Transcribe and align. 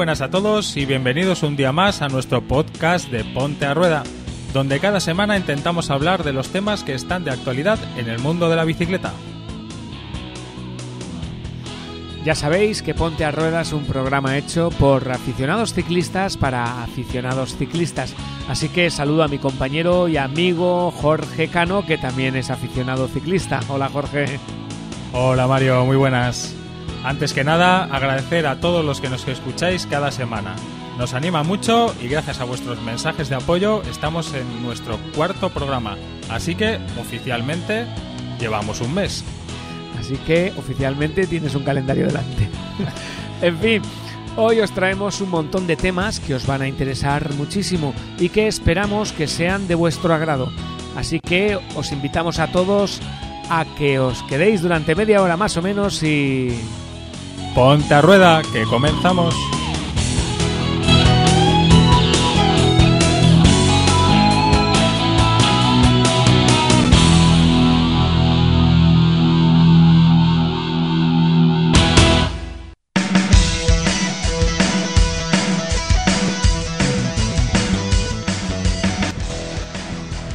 Buenas 0.00 0.22
a 0.22 0.30
todos 0.30 0.78
y 0.78 0.86
bienvenidos 0.86 1.42
un 1.42 1.56
día 1.56 1.72
más 1.72 2.00
a 2.00 2.08
nuestro 2.08 2.40
podcast 2.40 3.10
de 3.10 3.22
Ponte 3.22 3.66
a 3.66 3.74
Rueda, 3.74 4.02
donde 4.54 4.80
cada 4.80 4.98
semana 4.98 5.36
intentamos 5.36 5.90
hablar 5.90 6.24
de 6.24 6.32
los 6.32 6.48
temas 6.48 6.84
que 6.84 6.94
están 6.94 7.22
de 7.22 7.32
actualidad 7.32 7.78
en 7.98 8.08
el 8.08 8.18
mundo 8.18 8.48
de 8.48 8.56
la 8.56 8.64
bicicleta. 8.64 9.12
Ya 12.24 12.34
sabéis 12.34 12.80
que 12.80 12.94
Ponte 12.94 13.26
a 13.26 13.30
Rueda 13.30 13.60
es 13.60 13.74
un 13.74 13.84
programa 13.84 14.38
hecho 14.38 14.70
por 14.70 15.06
aficionados 15.12 15.74
ciclistas 15.74 16.38
para 16.38 16.82
aficionados 16.82 17.58
ciclistas. 17.58 18.14
Así 18.48 18.70
que 18.70 18.90
saludo 18.90 19.22
a 19.22 19.28
mi 19.28 19.36
compañero 19.36 20.08
y 20.08 20.16
amigo 20.16 20.92
Jorge 20.92 21.48
Cano, 21.48 21.84
que 21.84 21.98
también 21.98 22.36
es 22.36 22.48
aficionado 22.48 23.06
ciclista. 23.06 23.60
Hola 23.68 23.90
Jorge. 23.90 24.40
Hola 25.12 25.46
Mario, 25.46 25.84
muy 25.84 25.98
buenas. 25.98 26.56
Antes 27.02 27.32
que 27.32 27.44
nada, 27.44 27.84
agradecer 27.84 28.46
a 28.46 28.60
todos 28.60 28.84
los 28.84 29.00
que 29.00 29.08
nos 29.08 29.26
escucháis 29.26 29.86
cada 29.86 30.10
semana. 30.10 30.54
Nos 30.98 31.14
anima 31.14 31.42
mucho 31.42 31.94
y 31.98 32.08
gracias 32.08 32.40
a 32.40 32.44
vuestros 32.44 32.82
mensajes 32.82 33.30
de 33.30 33.36
apoyo 33.36 33.82
estamos 33.90 34.34
en 34.34 34.62
nuestro 34.62 34.98
cuarto 35.16 35.48
programa. 35.48 35.96
Así 36.28 36.54
que, 36.54 36.78
oficialmente, 37.00 37.86
llevamos 38.38 38.82
un 38.82 38.92
mes. 38.92 39.24
Así 39.98 40.16
que 40.26 40.52
oficialmente 40.58 41.26
tienes 41.26 41.54
un 41.54 41.64
calendario 41.64 42.06
delante. 42.06 42.50
en 43.42 43.58
fin, 43.58 43.82
hoy 44.36 44.60
os 44.60 44.70
traemos 44.72 45.22
un 45.22 45.30
montón 45.30 45.66
de 45.66 45.76
temas 45.76 46.20
que 46.20 46.34
os 46.34 46.46
van 46.46 46.60
a 46.60 46.68
interesar 46.68 47.32
muchísimo 47.32 47.94
y 48.18 48.28
que 48.28 48.46
esperamos 48.46 49.12
que 49.12 49.26
sean 49.26 49.68
de 49.68 49.74
vuestro 49.74 50.12
agrado. 50.12 50.52
Así 50.96 51.18
que 51.18 51.58
os 51.76 51.92
invitamos 51.92 52.38
a 52.38 52.48
todos 52.48 53.00
a 53.48 53.64
que 53.78 53.98
os 53.98 54.22
quedéis 54.24 54.60
durante 54.60 54.94
media 54.94 55.22
hora 55.22 55.38
más 55.38 55.56
o 55.56 55.62
menos 55.62 56.02
y 56.02 56.54
Ponte 57.54 57.92
a 57.94 58.00
rueda, 58.00 58.42
que 58.52 58.64
comenzamos. 58.64 59.34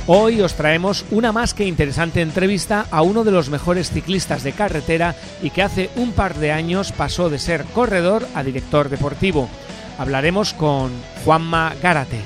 Hoy 0.07 0.39
os 0.41 0.53
traemos 0.53 1.03
una 1.09 1.31
más 1.31 1.55
que 1.55 1.65
interesante 1.65 2.21
entrevista 2.21 2.85
a 2.91 3.01
uno 3.01 3.23
de 3.23 3.31
los 3.31 3.49
mejores 3.49 3.89
ciclistas 3.89 4.43
de 4.43 4.51
carretera 4.51 5.15
y 5.41 5.49
que 5.49 5.63
hace 5.63 5.89
un 5.95 6.11
par 6.11 6.35
de 6.35 6.51
años 6.51 6.91
pasó 6.91 7.31
de 7.31 7.39
ser 7.39 7.65
corredor 7.65 8.27
a 8.35 8.43
director 8.43 8.89
deportivo. 8.89 9.49
Hablaremos 9.97 10.53
con 10.53 10.91
Juanma 11.23 11.73
Gárate. 11.81 12.19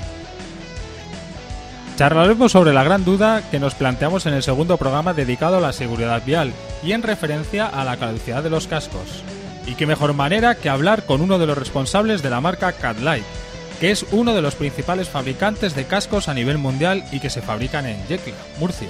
Charlaremos 1.96 2.52
sobre 2.52 2.74
la 2.74 2.84
gran 2.84 3.02
duda 3.02 3.42
que 3.50 3.58
nos 3.58 3.74
planteamos 3.74 4.26
en 4.26 4.34
el 4.34 4.42
segundo 4.42 4.76
programa 4.76 5.14
dedicado 5.14 5.56
a 5.56 5.60
la 5.60 5.72
seguridad 5.72 6.22
vial 6.24 6.52
y 6.82 6.92
en 6.92 7.02
referencia 7.02 7.66
a 7.66 7.82
la 7.84 7.96
caducidad 7.96 8.42
de 8.42 8.50
los 8.50 8.66
cascos. 8.66 9.22
Y 9.66 9.74
qué 9.74 9.86
mejor 9.86 10.12
manera 10.12 10.54
que 10.54 10.68
hablar 10.68 11.06
con 11.06 11.22
uno 11.22 11.38
de 11.38 11.46
los 11.46 11.56
responsables 11.56 12.22
de 12.22 12.30
la 12.30 12.42
marca 12.42 12.72
Catlight, 12.72 13.24
que 13.80 13.90
es 13.90 14.04
uno 14.12 14.34
de 14.34 14.42
los 14.42 14.54
principales 14.54 15.08
fabricantes 15.08 15.74
de 15.74 15.86
cascos 15.86 16.28
a 16.28 16.34
nivel 16.34 16.58
mundial 16.58 17.02
y 17.10 17.18
que 17.18 17.30
se 17.30 17.40
fabrican 17.40 17.86
en 17.86 17.96
Yecla, 18.06 18.34
Murcia. 18.58 18.88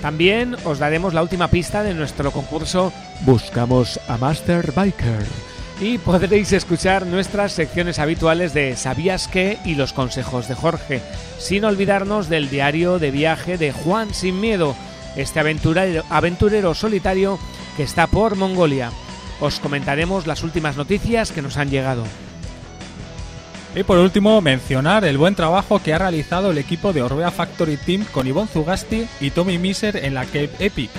También 0.00 0.56
os 0.64 0.78
daremos 0.78 1.12
la 1.12 1.22
última 1.22 1.48
pista 1.48 1.82
de 1.82 1.92
nuestro 1.92 2.32
concurso 2.32 2.92
Buscamos 3.26 4.00
a 4.08 4.16
Master 4.16 4.72
Biker. 4.72 5.26
Y 5.80 5.98
podréis 5.98 6.52
escuchar 6.52 7.06
nuestras 7.06 7.52
secciones 7.52 7.98
habituales 7.98 8.54
de 8.54 8.76
¿Sabías 8.76 9.28
qué? 9.28 9.58
y 9.64 9.74
los 9.74 9.92
consejos 9.92 10.48
de 10.48 10.54
Jorge, 10.54 11.02
sin 11.38 11.64
olvidarnos 11.64 12.28
del 12.30 12.48
diario 12.48 12.98
de 12.98 13.10
viaje 13.10 13.58
de 13.58 13.72
Juan 13.72 14.14
Sin 14.14 14.40
Miedo, 14.40 14.74
este 15.16 15.40
aventurero, 15.40 16.04
aventurero 16.08 16.74
solitario 16.74 17.38
que 17.76 17.82
está 17.82 18.06
por 18.06 18.36
Mongolia. 18.36 18.90
Os 19.40 19.60
comentaremos 19.60 20.26
las 20.26 20.42
últimas 20.42 20.76
noticias 20.76 21.32
que 21.32 21.42
nos 21.42 21.56
han 21.56 21.70
llegado. 21.70 22.04
Y 23.74 23.84
por 23.84 23.98
último, 23.98 24.40
mencionar 24.40 25.04
el 25.04 25.16
buen 25.16 25.36
trabajo 25.36 25.80
que 25.80 25.94
ha 25.94 25.98
realizado 25.98 26.50
el 26.50 26.58
equipo 26.58 26.92
de 26.92 27.02
Orbea 27.02 27.30
Factory 27.30 27.76
Team 27.76 28.04
con 28.10 28.26
Ivonne 28.26 28.48
Zugasti 28.48 29.06
y 29.20 29.30
Tommy 29.30 29.58
Miser 29.58 29.96
en 29.96 30.14
la 30.14 30.24
Cape 30.24 30.50
Epic, 30.58 30.90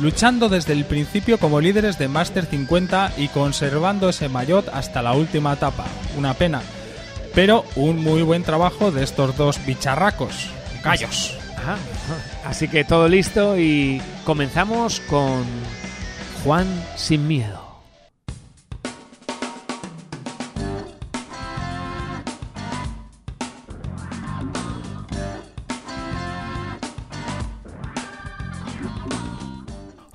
luchando 0.00 0.48
desde 0.48 0.72
el 0.72 0.84
principio 0.84 1.38
como 1.38 1.60
líderes 1.60 1.96
de 1.96 2.08
Master 2.08 2.46
50 2.46 3.12
y 3.16 3.28
conservando 3.28 4.08
ese 4.08 4.28
maillot 4.28 4.68
hasta 4.70 5.02
la 5.02 5.12
última 5.12 5.52
etapa. 5.52 5.86
Una 6.18 6.34
pena, 6.34 6.62
pero 7.32 7.64
un 7.76 8.02
muy 8.02 8.22
buen 8.22 8.42
trabajo 8.42 8.90
de 8.90 9.04
estos 9.04 9.36
dos 9.36 9.64
bicharracos, 9.64 10.50
gallos. 10.82 11.38
Ah, 11.66 11.76
así 12.44 12.66
que 12.66 12.82
todo 12.82 13.08
listo 13.08 13.56
y 13.56 14.02
comenzamos 14.24 15.00
con 15.00 15.44
Juan 16.42 16.66
Sin 16.96 17.28
Miedo. 17.28 17.63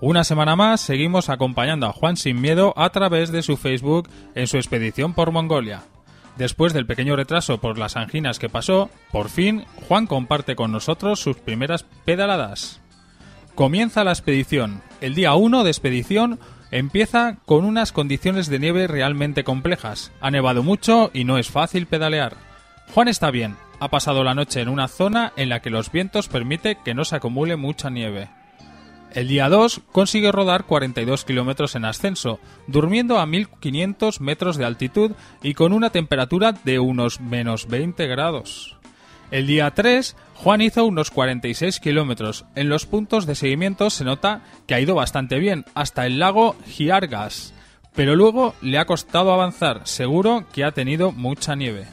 Una 0.10 0.24
semana 0.24 0.56
más 0.56 0.82
seguimos 0.82 1.30
acompañando 1.30 1.86
a 1.86 1.94
Juan 1.94 2.18
Sin 2.18 2.42
Miedo 2.42 2.74
a 2.76 2.90
través 2.90 3.32
de 3.32 3.44
su 3.44 3.58
Facebook 3.58 4.10
en 4.34 4.48
su 4.48 4.58
expedición 4.58 5.14
por 5.14 5.32
Mongolia. 5.32 5.84
Después 6.36 6.74
del 6.74 6.88
pequeño 6.88 7.16
retraso 7.16 7.62
por 7.62 7.78
las 7.78 7.96
anginas 7.96 8.40
que 8.40 8.50
pasó, 8.50 8.90
por 9.12 9.30
fin 9.30 9.66
Juan 9.88 10.08
comparte 10.08 10.56
con 10.56 10.72
nosotros 10.72 11.20
sus 11.20 11.38
primeras 11.38 11.86
pedaladas. 12.06 12.82
Comienza 13.54 14.04
la 14.04 14.10
expedición. 14.10 14.82
El 15.00 15.14
día 15.14 15.36
1 15.36 15.64
de 15.64 15.70
expedición 15.70 16.40
empieza 16.72 17.38
con 17.46 17.64
unas 17.64 17.92
condiciones 17.92 18.50
de 18.50 18.58
nieve 18.58 18.88
realmente 18.88 19.44
complejas. 19.44 20.12
Ha 20.22 20.32
nevado 20.32 20.64
mucho 20.64 21.12
y 21.14 21.24
no 21.24 21.38
es 21.38 21.52
fácil 21.52 21.86
pedalear. 21.86 22.36
Juan 22.96 23.10
está 23.10 23.30
bien, 23.30 23.58
ha 23.80 23.90
pasado 23.90 24.24
la 24.24 24.34
noche 24.34 24.62
en 24.62 24.70
una 24.70 24.88
zona 24.88 25.34
en 25.36 25.50
la 25.50 25.60
que 25.60 25.70
los 25.70 25.92
vientos 25.92 26.30
permite 26.30 26.80
que 26.84 26.96
no 26.96 27.06
se 27.06 27.16
acumule 27.16 27.58
mucha 27.58 27.92
nieve. 27.92 28.39
El 29.14 29.28
día 29.28 29.50
2 29.50 29.82
consigue 29.92 30.32
rodar 30.32 30.66
42 30.66 31.26
kilómetros 31.26 31.76
en 31.76 31.86
ascenso, 31.86 32.40
durmiendo 32.68 33.20
a 33.20 33.26
1500 33.26 34.22
metros 34.22 34.58
de 34.58 34.66
altitud 34.66 35.12
y 35.42 35.56
con 35.56 35.74
una 35.74 35.90
temperatura 35.90 36.52
de 36.52 36.80
unos 36.80 37.20
menos 37.20 37.68
20 37.68 38.06
grados. 38.08 38.78
El 39.32 39.48
día 39.48 39.72
3, 39.72 40.16
Juan 40.36 40.62
hizo 40.62 40.86
unos 40.86 41.12
46 41.12 41.80
kilómetros. 41.80 42.46
En 42.56 42.70
los 42.70 42.86
puntos 42.86 43.26
de 43.26 43.36
seguimiento 43.36 43.90
se 43.90 44.04
nota 44.04 44.42
que 44.68 44.76
ha 44.76 44.80
ido 44.80 44.96
bastante 44.96 45.40
bien, 45.40 45.66
hasta 45.74 46.06
el 46.06 46.20
lago 46.20 46.56
Giargas. 46.66 47.54
Pero 47.96 48.16
luego 48.16 48.56
le 48.62 48.78
ha 48.78 48.86
costado 48.86 49.34
avanzar, 49.34 49.82
seguro 49.86 50.46
que 50.54 50.64
ha 50.64 50.72
tenido 50.72 51.12
mucha 51.12 51.56
nieve. 51.56 51.88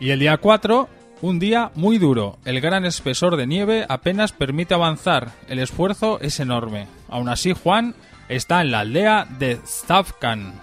Y 0.00 0.10
el 0.10 0.20
día 0.20 0.36
4 0.38 0.88
un 1.26 1.40
día 1.40 1.72
muy 1.74 1.98
duro. 1.98 2.38
El 2.44 2.60
gran 2.60 2.84
espesor 2.84 3.36
de 3.36 3.48
nieve 3.48 3.84
apenas 3.88 4.30
permite 4.30 4.74
avanzar. 4.74 5.32
El 5.48 5.58
esfuerzo 5.58 6.20
es 6.20 6.38
enorme. 6.38 6.86
Aún 7.08 7.28
así, 7.28 7.52
Juan 7.52 7.96
está 8.28 8.60
en 8.60 8.70
la 8.70 8.80
aldea 8.80 9.26
de 9.38 9.58
Stavkan. 9.66 10.54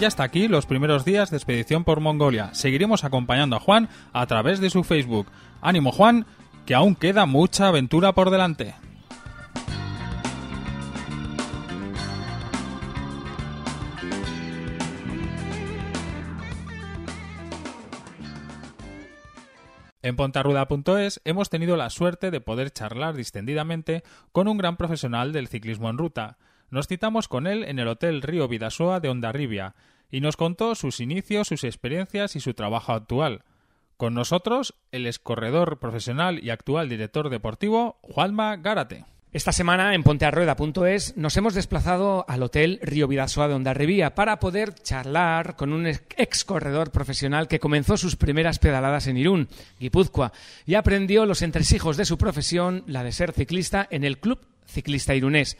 Ya 0.00 0.08
está 0.08 0.24
aquí 0.24 0.48
los 0.48 0.66
primeros 0.66 1.04
días 1.04 1.30
de 1.30 1.36
expedición 1.36 1.84
por 1.84 2.00
Mongolia. 2.00 2.50
Seguiremos 2.54 3.04
acompañando 3.04 3.54
a 3.54 3.60
Juan 3.60 3.88
a 4.12 4.26
través 4.26 4.60
de 4.60 4.70
su 4.70 4.82
Facebook. 4.82 5.28
Ánimo 5.62 5.92
Juan, 5.92 6.26
que 6.66 6.74
aún 6.74 6.96
queda 6.96 7.24
mucha 7.24 7.68
aventura 7.68 8.12
por 8.12 8.30
delante. 8.30 8.74
En 20.04 20.16
pontarruda.es 20.16 21.22
hemos 21.24 21.48
tenido 21.48 21.78
la 21.78 21.88
suerte 21.88 22.30
de 22.30 22.42
poder 22.42 22.70
charlar 22.70 23.14
distendidamente 23.14 24.02
con 24.32 24.48
un 24.48 24.58
gran 24.58 24.76
profesional 24.76 25.32
del 25.32 25.48
ciclismo 25.48 25.88
en 25.88 25.96
ruta. 25.96 26.36
Nos 26.68 26.88
citamos 26.88 27.26
con 27.26 27.46
él 27.46 27.64
en 27.64 27.78
el 27.78 27.88
Hotel 27.88 28.20
Río 28.20 28.46
Vidasoa 28.46 29.00
de 29.00 29.08
Ondarribia 29.08 29.74
y 30.10 30.20
nos 30.20 30.36
contó 30.36 30.74
sus 30.74 31.00
inicios, 31.00 31.48
sus 31.48 31.64
experiencias 31.64 32.36
y 32.36 32.40
su 32.40 32.52
trabajo 32.52 32.92
actual. 32.92 33.44
Con 33.96 34.12
nosotros, 34.12 34.74
el 34.92 35.06
escorredor 35.06 35.78
profesional 35.78 36.38
y 36.44 36.50
actual 36.50 36.90
director 36.90 37.30
deportivo, 37.30 37.98
Juanma 38.02 38.56
Gárate. 38.56 39.06
Esta 39.34 39.50
semana 39.50 39.96
en 39.96 40.04
pontearrueda.es 40.04 41.16
nos 41.16 41.36
hemos 41.36 41.54
desplazado 41.54 42.24
al 42.28 42.44
Hotel 42.44 42.78
Río 42.82 43.08
Vidasoa 43.08 43.48
de 43.48 43.54
Ondarribía 43.54 44.14
para 44.14 44.38
poder 44.38 44.74
charlar 44.74 45.56
con 45.56 45.72
un 45.72 45.88
ex 45.88 46.44
corredor 46.44 46.92
profesional 46.92 47.48
que 47.48 47.58
comenzó 47.58 47.96
sus 47.96 48.14
primeras 48.14 48.60
pedaladas 48.60 49.08
en 49.08 49.16
Irún, 49.16 49.48
Guipúzcoa, 49.80 50.32
y 50.66 50.76
aprendió 50.76 51.26
los 51.26 51.42
entresijos 51.42 51.96
de 51.96 52.04
su 52.04 52.16
profesión, 52.16 52.84
la 52.86 53.02
de 53.02 53.10
ser 53.10 53.32
ciclista, 53.32 53.88
en 53.90 54.04
el 54.04 54.18
Club 54.18 54.38
ciclista 54.68 55.16
irunés. 55.16 55.56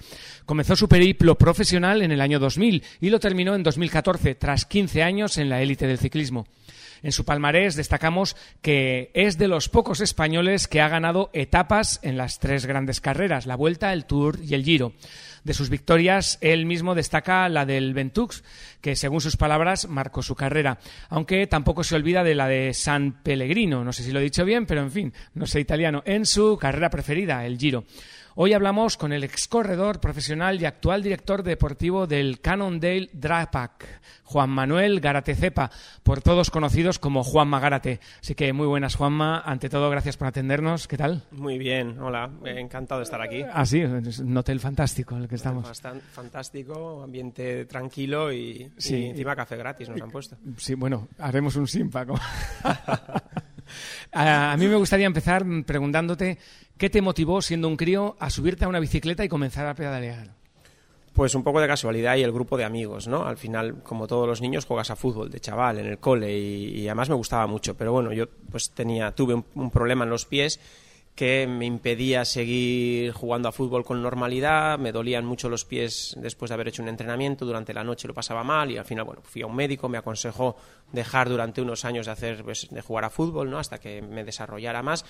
Comenzó 0.47 0.77
su 0.77 0.89
periplo 0.89 1.37
profesional 1.37 2.03
en 2.03 2.13
el 2.13 2.21
año 2.21 2.39
2000 2.39 2.81
y 3.01 3.11
lo 3.11 3.19
terminó 3.19 3.57
en 3.57 3.65
2014, 3.65 4.37
tras 4.37 4.67
15 4.67 5.03
años 5.03 5.37
en 5.37 5.49
la 5.49 5.61
élite 5.61 5.89
del 5.89 5.99
ciclismo. 5.99 6.47
En 7.05 7.13
su 7.13 7.27
palmarés 7.27 7.77
destacamos 7.77 8.35
que 8.63 9.11
es 9.13 9.37
de 9.37 9.47
los 9.47 9.69
pocos 9.69 10.01
españoles 10.01 10.67
que 10.67 10.81
ha 10.81 10.89
ganado 10.89 11.29
etapas 11.35 12.01
en 12.03 12.17
las 12.17 12.39
tres 12.39 12.65
grandes 12.65 13.03
carreras, 13.03 13.45
la 13.45 13.57
Vuelta, 13.57 13.93
el 13.93 14.07
Tour 14.07 14.39
y 14.43 14.55
el 14.55 14.65
Giro. 14.65 14.95
De 15.45 15.53
sus 15.53 15.69
victorias, 15.69 16.39
él 16.41 16.65
mismo 16.65 16.95
destaca 16.95 17.47
la 17.51 17.67
del 17.67 17.93
Ventux, 17.93 18.43
que 18.81 18.97
según 18.97 19.21
sus 19.21 19.37
palabras 19.37 19.87
marcó 19.87 20.23
su 20.23 20.35
carrera, 20.35 20.79
aunque 21.11 21.47
tampoco 21.47 21.85
se 21.85 21.95
olvida 21.95 22.25
de 22.25 22.35
la 22.35 22.49
de 22.49 22.73
San 22.73 23.23
Pellegrino, 23.23 23.85
no 23.85 23.93
sé 23.93 24.03
si 24.03 24.11
lo 24.11 24.21
he 24.21 24.25
dicho 24.25 24.47
bien, 24.47 24.65
pero 24.65 24.81
en 24.81 24.91
fin, 24.91 25.13
no 25.35 25.45
sé 25.45 25.61
italiano, 25.61 26.03
en 26.07 26.25
su 26.25 26.57
carrera 26.57 26.89
preferida, 26.89 27.45
el 27.45 27.59
Giro. 27.59 27.85
Hoy 28.37 28.53
hablamos 28.53 28.97
con 28.97 29.13
el 29.13 29.23
ex 29.23 29.47
corredor 29.47 30.01
profesional 30.01 30.61
y 30.61 30.65
actual 30.65 31.05
director 31.05 31.45
deportivo 31.45 32.09
del 32.09 32.41
Cannondale 32.41 33.09
Drapac, 33.13 33.87
Juan 34.25 34.51
Manuel 34.51 34.99
Garate 34.99 35.37
Cepa, 35.37 35.71
por 36.03 36.21
todos 36.21 36.51
conocidos 36.51 36.99
como 36.99 37.23
Juanma 37.23 37.61
Gárate. 37.61 38.01
Así 38.21 38.35
que 38.35 38.53
muy 38.53 38.67
buenas, 38.67 38.97
Juanma. 38.97 39.39
Ante 39.39 39.69
todo, 39.69 39.89
gracias 39.89 40.17
por 40.17 40.27
atendernos. 40.27 40.89
¿Qué 40.89 40.97
tal? 40.97 41.23
Muy 41.31 41.59
bien, 41.59 41.97
hola. 42.01 42.29
Encantado 42.45 42.99
de 42.99 43.05
estar 43.05 43.23
aquí. 43.23 43.45
Ah, 43.53 43.65
sí, 43.65 43.83
es 43.83 44.19
un 44.19 44.37
hotel 44.37 44.59
fantástico 44.59 45.17
el 45.17 45.29
que 45.29 45.37
estamos. 45.37 45.81
fantástico, 46.11 47.05
ambiente 47.05 47.67
tranquilo 47.67 48.33
y, 48.33 48.69
sí. 48.77 49.07
encima 49.07 49.37
café 49.37 49.57
gratis 49.57 49.89
nos 49.89 50.03
han 50.03 50.11
puesto. 50.11 50.37
Sí, 50.57 50.75
bueno, 50.75 51.07
haremos 51.19 51.55
un 51.55 51.69
simpáco. 51.69 52.19
a 54.15 54.57
mí 54.57 54.67
me 54.67 54.77
gustaría 54.77 55.07
empezar 55.07 55.45
preguntándote 55.67 56.39
¿Qué 56.77 56.91
te 56.91 57.03
motivó, 57.03 57.41
siendo 57.41 57.69
un 57.69 57.77
crío, 57.77 58.17
a 58.19 58.31
subirte 58.31 58.65
a 58.65 58.69
una 58.69 58.81
bicicleta 58.81 59.25
y 59.25 59.29
comenzar 59.29 59.67
a 59.67 59.75
pedalear? 59.75 60.35
Pues 61.13 61.37
un 61.37 61.45
poco 61.45 61.61
de 61.61 61.69
casualidad 61.69 62.17
y 62.17 62.23
el 62.23 62.33
grupo 62.33 62.57
de 62.57 62.65
amigos, 62.65 63.07
¿no? 63.07 63.25
Al 63.25 63.37
final, 63.37 63.85
como 63.85 64.09
todos 64.09 64.27
los 64.27 64.41
niños, 64.41 64.65
juegas 64.65 64.91
a 64.91 64.97
fútbol 64.97 65.31
de 65.31 65.39
chaval 65.39 65.79
en 65.79 65.87
el 65.87 65.99
cole 65.99 66.37
y, 66.37 66.89
además 66.89 67.09
me 67.09 67.15
gustaba 67.15 67.47
mucho. 67.47 67.77
Pero 67.77 67.93
bueno, 67.93 68.13
yo 68.13 68.27
pues 68.51 68.71
tenía, 68.71 69.13
tuve 69.13 69.35
un, 69.55 69.71
problema 69.71 70.03
en 70.03 70.11
los 70.11 70.25
pies 70.27 70.59
que 71.15 71.47
me 71.47 71.65
impedía 71.65 72.25
seguir 72.25 73.13
jugando 73.13 73.49
a 73.49 73.53
fútbol 73.53 73.85
con 73.85 74.03
normalidad, 74.03 74.79
me 74.79 74.91
dolían 74.91 75.25
mucho 75.25 75.49
los 75.49 75.65
pies 75.65 76.17
después 76.19 76.49
de 76.49 76.55
haber 76.55 76.69
hecho 76.69 76.83
un 76.83 76.89
entrenamiento, 76.89 77.47
durante 77.47 77.73
la 77.73 77.85
noche 77.85 78.09
lo 78.09 78.15
pasaba 78.15 78.43
mal 78.43 78.71
y 78.73 78.79
al 78.79 78.85
final, 78.85 79.05
bueno, 79.05 79.23
fui 79.23 79.43
a 79.43 79.47
un 79.47 79.55
médico, 79.55 79.89
me 79.89 79.99
aconsejó 79.99 80.57
dejar 80.93 81.29
durante 81.29 81.63
unos 81.63 81.85
años 81.85 82.07
de 82.07 82.13
hacer 82.13 82.43
pues, 82.43 82.69
de 82.69 82.81
jugar 82.81 83.05
a 83.05 83.11
fútbol, 83.11 83.49
¿no? 83.49 83.59
hasta 83.59 83.79
que 83.79 84.03
me 84.03 84.25
desarrollara 84.25 84.83
más 84.83 85.05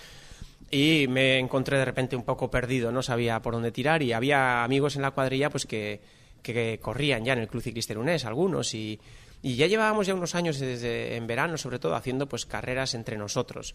y 0.70 1.06
me 1.08 1.38
encontré 1.38 1.78
de 1.78 1.84
repente 1.84 2.16
un 2.16 2.24
poco 2.24 2.50
perdido, 2.50 2.92
no 2.92 3.02
sabía 3.02 3.40
por 3.40 3.54
dónde 3.54 3.72
tirar 3.72 4.02
y 4.02 4.12
había 4.12 4.62
amigos 4.62 4.96
en 4.96 5.02
la 5.02 5.12
cuadrilla 5.12 5.48
pues 5.48 5.64
que, 5.64 6.02
que 6.42 6.78
corrían 6.82 7.24
ya 7.24 7.32
en 7.32 7.38
el 7.38 7.48
Club 7.48 7.62
Ciclista 7.62 7.94
algunos 8.26 8.74
y, 8.74 9.00
y, 9.40 9.56
ya 9.56 9.66
llevábamos 9.66 10.06
ya 10.06 10.14
unos 10.14 10.34
años 10.34 10.58
desde 10.58 11.16
en 11.16 11.26
verano 11.26 11.56
sobre 11.56 11.78
todo 11.78 11.94
haciendo 11.94 12.28
pues 12.28 12.44
carreras 12.44 12.94
entre 12.94 13.16
nosotros. 13.16 13.74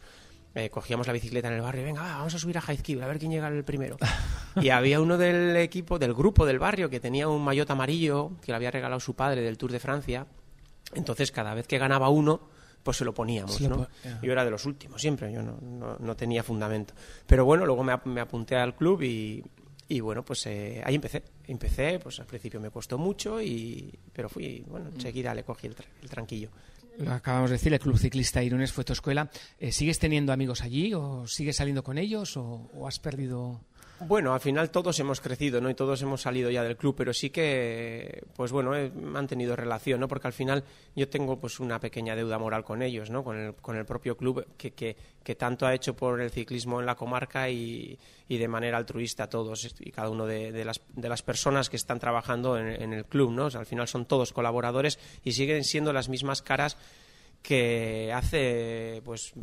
Eh, 0.55 0.69
cogíamos 0.69 1.05
la 1.05 1.13
bicicleta 1.13 1.47
en 1.47 1.53
el 1.53 1.61
barrio, 1.61 1.83
venga, 1.83 2.01
vamos 2.01 2.33
a 2.33 2.39
subir 2.39 2.57
a 2.57 2.61
Jaizkibel, 2.61 3.03
a 3.03 3.07
ver 3.07 3.19
quién 3.19 3.31
llega 3.31 3.47
el 3.47 3.63
primero. 3.63 3.97
y 4.61 4.69
había 4.69 4.99
uno 4.99 5.17
del 5.17 5.55
equipo, 5.57 5.99
del 5.99 6.13
grupo 6.13 6.45
del 6.45 6.57
barrio, 6.57 6.89
que 6.89 6.99
tenía 6.99 7.27
un 7.27 7.43
maillot 7.43 7.69
amarillo 7.69 8.31
que 8.41 8.51
le 8.51 8.55
había 8.55 8.71
regalado 8.71 8.99
su 8.99 9.15
padre 9.15 9.41
del 9.41 9.57
Tour 9.57 9.71
de 9.71 9.79
Francia. 9.79 10.25
Entonces, 10.95 11.31
cada 11.31 11.53
vez 11.53 11.67
que 11.67 11.77
ganaba 11.77 12.09
uno, 12.09 12.41
pues 12.81 12.97
se 12.97 13.05
lo 13.05 13.13
poníamos, 13.13 13.61
¿no? 13.61 13.87
Yo 14.23 14.31
era 14.31 14.43
de 14.43 14.49
los 14.49 14.65
últimos 14.65 14.99
siempre, 14.99 15.31
yo 15.31 15.43
no, 15.43 15.97
no, 15.99 16.15
tenía 16.15 16.41
fundamento. 16.41 16.95
Pero 17.27 17.45
bueno, 17.45 17.65
luego 17.65 17.83
me, 17.83 17.93
me 18.05 18.21
apunté 18.21 18.55
al 18.55 18.75
club 18.75 19.03
y, 19.03 19.43
y 19.87 19.99
bueno, 19.99 20.23
pues 20.25 20.45
eh, 20.47 20.81
ahí 20.83 20.95
empecé. 20.95 21.23
Empecé, 21.45 21.99
pues 21.99 22.19
al 22.19 22.25
principio 22.25 22.59
me 22.59 22.71
costó 22.71 22.97
mucho, 22.97 23.41
y, 23.41 23.93
pero 24.13 24.29
fui, 24.29 24.63
bueno, 24.67 24.89
enseguida 24.93 25.33
le 25.35 25.43
cogí 25.43 25.67
el, 25.67 25.75
el 26.01 26.09
tranquillo. 26.09 26.49
Lo 26.99 27.13
acabamos 27.13 27.49
de 27.49 27.55
decir, 27.55 27.73
el 27.73 27.79
Club 27.79 27.97
Ciclista 27.97 28.43
Irunes 28.43 28.73
fue 28.73 28.83
tu 28.83 28.93
escuela. 28.93 29.29
Eh, 29.57 29.71
¿Sigues 29.71 29.99
teniendo 29.99 30.33
amigos 30.33 30.61
allí 30.61 30.93
o 30.93 31.25
sigues 31.27 31.55
saliendo 31.55 31.83
con 31.83 31.97
ellos 31.97 32.35
o 32.37 32.87
has 32.87 32.99
perdido...? 32.99 33.61
Bueno, 34.01 34.33
al 34.33 34.39
final 34.39 34.71
todos 34.71 34.97
hemos 34.99 35.19
crecido, 35.19 35.59
¿no? 35.59 35.69
Y 35.69 35.75
todos 35.75 36.01
hemos 36.01 36.21
salido 36.21 36.49
ya 36.49 36.63
del 36.63 36.77
club, 36.77 36.95
pero 36.97 37.13
sí 37.13 37.29
que, 37.29 38.23
pues 38.35 38.51
bueno, 38.51 38.75
he 38.75 38.89
mantenido 38.89 39.55
relación, 39.55 39.99
¿no? 39.99 40.07
Porque 40.07 40.27
al 40.27 40.33
final 40.33 40.63
yo 40.95 41.09
tengo 41.09 41.37
pues 41.37 41.59
una 41.59 41.79
pequeña 41.79 42.15
deuda 42.15 42.37
moral 42.37 42.63
con 42.63 42.81
ellos, 42.81 43.09
¿no? 43.09 43.23
Con 43.23 43.37
el, 43.37 43.55
con 43.55 43.75
el 43.75 43.85
propio 43.85 44.15
club 44.15 44.45
que, 44.57 44.71
que, 44.71 44.95
que 45.23 45.35
tanto 45.35 45.67
ha 45.67 45.73
hecho 45.73 45.95
por 45.95 46.21
el 46.21 46.31
ciclismo 46.31 46.79
en 46.79 46.85
la 46.85 46.95
comarca 46.95 47.49
y, 47.49 47.99
y 48.29 48.37
de 48.37 48.47
manera 48.47 48.77
altruista 48.77 49.27
todos 49.27 49.75
y 49.79 49.91
cada 49.91 50.09
uno 50.09 50.25
de, 50.25 50.63
las, 50.63 50.81
de 50.95 51.09
las 51.09 51.21
personas 51.21 51.69
que 51.69 51.75
están 51.75 51.99
trabajando 51.99 52.57
en 52.57 52.93
el 52.93 53.05
club, 53.05 53.31
¿no? 53.31 53.47
al 53.47 53.65
final 53.65 53.87
son 53.87 54.05
todos 54.05 54.31
colaboradores 54.31 54.99
y 55.23 55.33
siguen 55.33 55.63
siendo 55.63 55.91
las 55.91 56.09
mismas 56.09 56.41
caras 56.41 56.77
que 57.41 58.11
hace 58.13 59.01
pues 59.03 59.33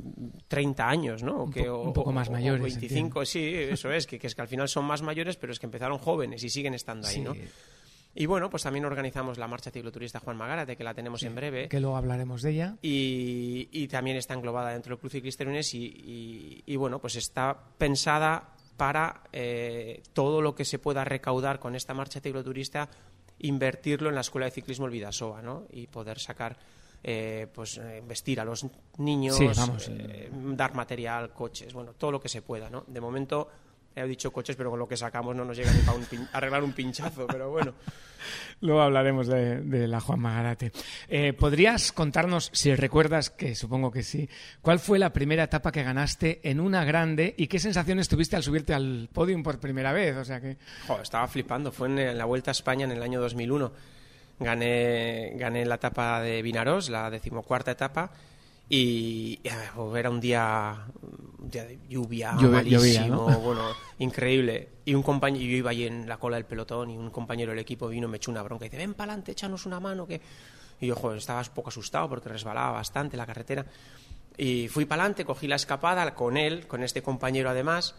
30 0.49 0.89
años, 0.89 1.23
¿no? 1.23 1.45
Un, 1.45 1.53
que, 1.53 1.69
un 1.71 1.93
poco 1.93 2.13
más 2.13 2.31
mayores. 2.31 2.63
25, 2.63 3.25
sí, 3.25 3.55
eso 3.55 3.91
es, 3.91 4.07
que, 4.07 4.21
es 4.23 4.35
que 4.35 4.43
al 4.43 4.49
final 4.49 4.69
son 4.69 4.85
más 4.85 5.03
mayores, 5.03 5.37
pero 5.37 5.53
es 5.53 5.59
que 5.59 5.67
empezaron 5.67 5.99
jóvenes 5.99 6.43
y 6.45 6.51
siguen 6.51 6.75
estando 6.75 7.09
ahí, 7.09 7.21
¿no? 7.21 7.35
Y 8.19 8.25
bueno, 8.25 8.49
pues 8.49 8.63
también 8.63 8.87
organizamos 8.87 9.37
la 9.37 9.47
marcha 9.47 9.71
cicloturista 9.71 10.21
Juan 10.21 10.39
Magárate, 10.39 10.75
que 10.75 10.83
la 10.83 10.95
tenemos 10.95 11.23
en 11.23 11.35
breve. 11.35 11.69
Que 11.69 11.81
luego 11.81 11.99
hablaremos 11.99 12.41
de 12.41 12.51
ella. 12.51 12.77
Y, 12.81 13.69
y 13.71 13.89
también 13.89 14.17
está 14.17 14.33
englobada 14.33 14.71
dentro 14.71 14.95
del 14.95 15.01
Club 15.01 15.13
Ciclista 15.13 15.45
y, 15.45 16.63
y, 16.65 16.77
bueno, 16.77 16.99
pues 16.99 17.17
está 17.17 17.59
pensada 17.77 18.55
para 18.79 19.23
eh, 19.33 20.03
todo 20.15 20.41
lo 20.41 20.55
que 20.55 20.65
se 20.65 20.79
pueda 20.79 21.05
recaudar 21.05 21.61
con 21.61 21.77
esta 21.77 21.93
marcha 21.93 22.21
cicloturista, 22.21 22.89
invertirlo 23.39 24.09
en 24.09 24.15
la 24.15 24.23
Escuela 24.23 24.47
de 24.47 24.53
Ciclismo 24.53 24.87
El 24.87 24.93
Vidasoa, 24.93 25.43
¿no? 25.43 25.67
Y 25.71 25.87
poder 25.87 26.19
sacar 26.19 26.57
eh, 27.09 27.47
pues 27.55 27.79
eh, 27.79 28.03
vestir 28.05 28.41
a 28.41 28.45
los 28.45 28.67
niños, 28.99 29.39
eh, 29.41 30.29
dar 30.33 30.75
material, 30.75 31.31
coches, 31.33 31.73
bueno, 31.73 31.93
todo 31.93 32.11
lo 32.11 32.21
que 32.21 32.29
se 32.29 32.43
pueda, 32.43 32.69
¿no? 32.69 32.83
De 32.89 33.01
momento 33.01 33.49
he 33.95 34.05
dicho 34.09 34.33
coches, 34.33 34.57
pero 34.57 34.71
con 34.71 34.81
lo 34.81 34.89
que 34.89 34.97
sacamos 34.97 35.37
no 35.37 35.45
nos 35.45 35.57
llega 35.57 35.73
ni 35.73 35.83
para 35.83 36.01
arreglar 36.33 36.65
un 36.65 36.73
pinchazo, 36.73 37.29
pero 37.29 37.49
bueno. 37.51 37.75
Luego 38.61 38.83
hablaremos 38.83 39.29
de, 39.29 39.87
la 39.87 40.01
Juan 40.01 40.19
Magarate. 40.19 40.73
¿Podrías 41.39 41.93
contarnos, 41.93 42.51
si 42.53 42.75
recuerdas, 42.75 43.31
que 43.31 43.55
supongo 43.55 43.93
que 43.93 44.03
sí, 44.03 44.29
cuál 44.61 44.81
fue 44.81 44.99
la 44.99 45.13
primera 45.13 45.45
etapa 45.45 45.71
que 45.71 45.85
ganaste 45.85 46.41
en 46.43 46.59
una 46.59 46.85
grande 46.85 47.37
y 47.39 47.47
qué 47.47 47.61
sensaciones 47.61 48.09
tuviste 48.09 48.35
al 48.35 48.43
subirte 48.43 48.75
al 48.75 49.09
podium 49.13 49.45
por 49.45 49.61
primera 49.61 49.93
vez? 49.93 50.17
O 50.17 50.25
sea 50.25 50.41
que... 50.41 50.57
estaba 51.01 51.29
flipando, 51.29 51.71
fue 51.71 51.87
en 51.87 52.19
la 52.19 52.25
Vuelta 52.25 52.51
a 52.51 52.53
España 52.53 52.85
en 52.85 52.91
el 52.91 53.03
año 53.05 53.21
2001 53.21 53.96
gané, 54.39 55.33
gané 55.37 55.65
la 55.65 55.77
etapa 55.77 56.21
de 56.21 56.43
Vinaros, 56.43 56.89
la 56.91 57.11
decimocuarta 57.11 57.71
etapa, 57.71 58.11
y 58.69 59.39
era 59.95 60.11
un 60.11 60.21
día, 60.21 60.87
día 61.39 61.65
de 61.65 61.79
lluvia, 61.89 62.33
malísimo, 62.33 63.27
bueno, 63.39 63.63
increíble. 63.99 64.69
Y 64.85 64.95
un 64.95 65.03
compañero, 65.03 65.45
yo 65.45 65.57
iba 65.57 65.71
ahí 65.71 65.85
en 65.85 66.09
la 66.09 66.17
cola 66.17 66.37
del 66.37 66.47
pelotón 66.47 66.91
y 66.91 66.97
un 66.97 67.11
compañero 67.11 67.51
del 67.51 67.61
equipo 67.61 67.89
vino, 67.89 68.09
me 68.09 68.17
echó 68.17 68.33
una 68.33 68.43
bronca 68.43 68.67
y 68.67 68.69
dice, 68.69 68.79
ven 68.79 68.95
para 68.95 69.13
adelante, 69.13 69.33
échanos 69.33 69.67
una 69.67 69.79
mano. 69.79 70.07
que 70.07 70.21
Y 70.81 70.89
yo, 70.89 70.97
joder, 70.97 71.19
estaba 71.19 71.41
un 71.41 71.47
poco 71.55 71.69
asustado 71.69 72.09
porque 72.09 72.29
resbalaba 72.29 72.73
bastante 72.73 73.17
la 73.17 73.25
carretera. 73.25 73.65
Y 74.37 74.69
fui 74.69 74.85
para 74.85 75.03
adelante, 75.03 75.25
cogí 75.25 75.47
la 75.47 75.57
escapada 75.57 76.13
con 76.15 76.37
él, 76.37 76.67
con 76.67 76.83
este 76.83 77.03
compañero 77.03 77.49
además, 77.49 77.95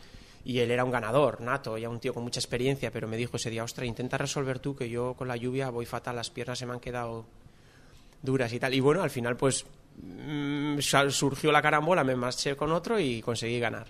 y 0.48 0.60
él 0.62 0.72
era 0.72 0.86
un 0.86 0.92
ganador 0.92 1.42
nato, 1.42 1.78
ya 1.78 1.90
un 1.90 2.00
tío 2.00 2.14
con 2.14 2.24
mucha 2.24 2.40
experiencia, 2.40 2.90
pero 2.90 3.06
me 3.06 3.18
dijo 3.18 3.36
ese 3.36 3.50
día, 3.50 3.66
ostra, 3.66 3.86
intenta 3.86 4.18
resolver 4.18 4.60
tú 4.60 4.78
que 4.78 4.90
yo 4.90 5.14
con 5.14 5.28
la 5.28 5.36
lluvia 5.36 5.70
voy 5.70 5.86
fatal, 5.86 6.16
las 6.16 6.30
piernas 6.30 6.58
se 6.58 6.66
me 6.66 6.72
han 6.72 6.80
quedado 6.80 7.26
duras 8.22 8.54
y 8.54 8.58
tal. 8.58 8.74
Y 8.74 8.80
bueno, 8.80 9.04
al 9.04 9.10
final 9.10 9.36
pues 9.36 9.66
mm, 10.02 10.80
surgió 11.10 11.52
la 11.52 11.62
carambola, 11.62 12.06
me 12.06 12.16
marché 12.16 12.56
con 12.56 12.72
otro 12.72 12.98
y 12.98 13.22
conseguí 13.22 13.60
ganar. 13.60 13.88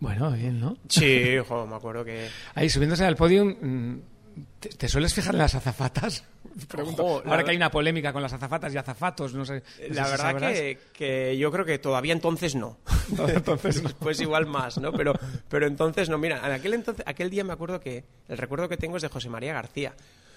Bueno, 0.00 0.30
bien, 0.32 0.58
¿no? 0.58 0.74
Sí, 0.88 1.34
me 1.68 1.76
acuerdo 1.76 2.02
que... 2.02 2.28
Ahí 2.54 2.70
subiéndose 2.70 3.04
al 3.04 3.16
podio, 3.16 3.44
¿te, 4.60 4.88
sueles 4.88 5.14
fijar 5.14 5.34
en 5.34 5.38
las 5.38 5.54
azafatas? 5.54 6.24
Pregunto, 6.68 7.22
ahora 7.24 7.44
que 7.44 7.50
hay 7.50 7.56
una 7.56 7.70
polémica 7.70 8.12
con 8.12 8.22
las 8.22 8.32
azafatas 8.32 8.72
y 8.72 8.76
azafatos, 8.76 9.34
no 9.34 9.44
sé. 9.44 9.62
la 9.90 10.08
verdad 10.08 10.36
que, 10.36 10.78
que, 10.92 11.36
yo 11.38 11.50
creo 11.50 11.64
que 11.64 11.78
todavía 11.78 12.12
entonces 12.12 12.54
no. 12.54 12.78
entonces 13.28 13.82
Pues 13.98 14.20
igual 14.20 14.46
más, 14.46 14.78
¿no? 14.78 14.92
Pero, 14.92 15.14
pero 15.48 15.66
entonces 15.66 16.08
no. 16.08 16.18
Mira, 16.18 16.38
en 16.44 16.52
aquel, 16.52 16.74
entonces, 16.74 17.04
aquel 17.06 17.30
día 17.30 17.44
me 17.44 17.52
acuerdo 17.52 17.80
que 17.80 18.04
el 18.28 18.38
recuerdo 18.38 18.68
que 18.68 18.76
tengo 18.76 18.96
es 18.96 19.02
de 19.02 19.08
José 19.08 19.28
María 19.28 19.54
García. 19.54 19.94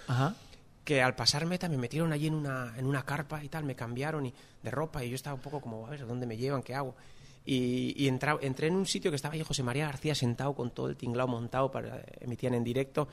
Ajá. 0.07 0.35
Que 0.83 1.01
al 1.01 1.15
pasar 1.15 1.45
meta 1.45 1.67
me 1.67 1.77
metieron 1.77 2.13
allí 2.13 2.27
en 2.27 2.33
una, 2.33 2.73
en 2.77 2.85
una 2.85 3.03
carpa 3.03 3.43
y 3.43 3.49
tal, 3.49 3.65
me 3.65 3.75
cambiaron 3.75 4.25
y, 4.25 4.33
de 4.63 4.71
ropa 4.71 5.03
y 5.03 5.09
yo 5.09 5.15
estaba 5.15 5.35
un 5.35 5.41
poco 5.41 5.59
como, 5.59 5.85
a 5.85 5.89
ver, 5.89 6.07
¿dónde 6.07 6.25
me 6.25 6.37
llevan? 6.37 6.63
¿Qué 6.63 6.73
hago? 6.73 6.95
Y, 7.45 7.93
y 7.97 8.07
entré 8.07 8.67
en 8.67 8.75
un 8.75 8.85
sitio 8.85 9.11
que 9.11 9.15
estaba 9.15 9.33
ahí 9.33 9.43
José 9.43 9.63
María 9.63 9.85
García 9.85 10.15
sentado 10.15 10.53
con 10.53 10.71
todo 10.71 10.87
el 10.87 10.97
tinglado 10.97 11.29
montado 11.29 11.71
para 11.71 12.03
emitían 12.19 12.53
en 12.53 12.63
directo 12.63 13.07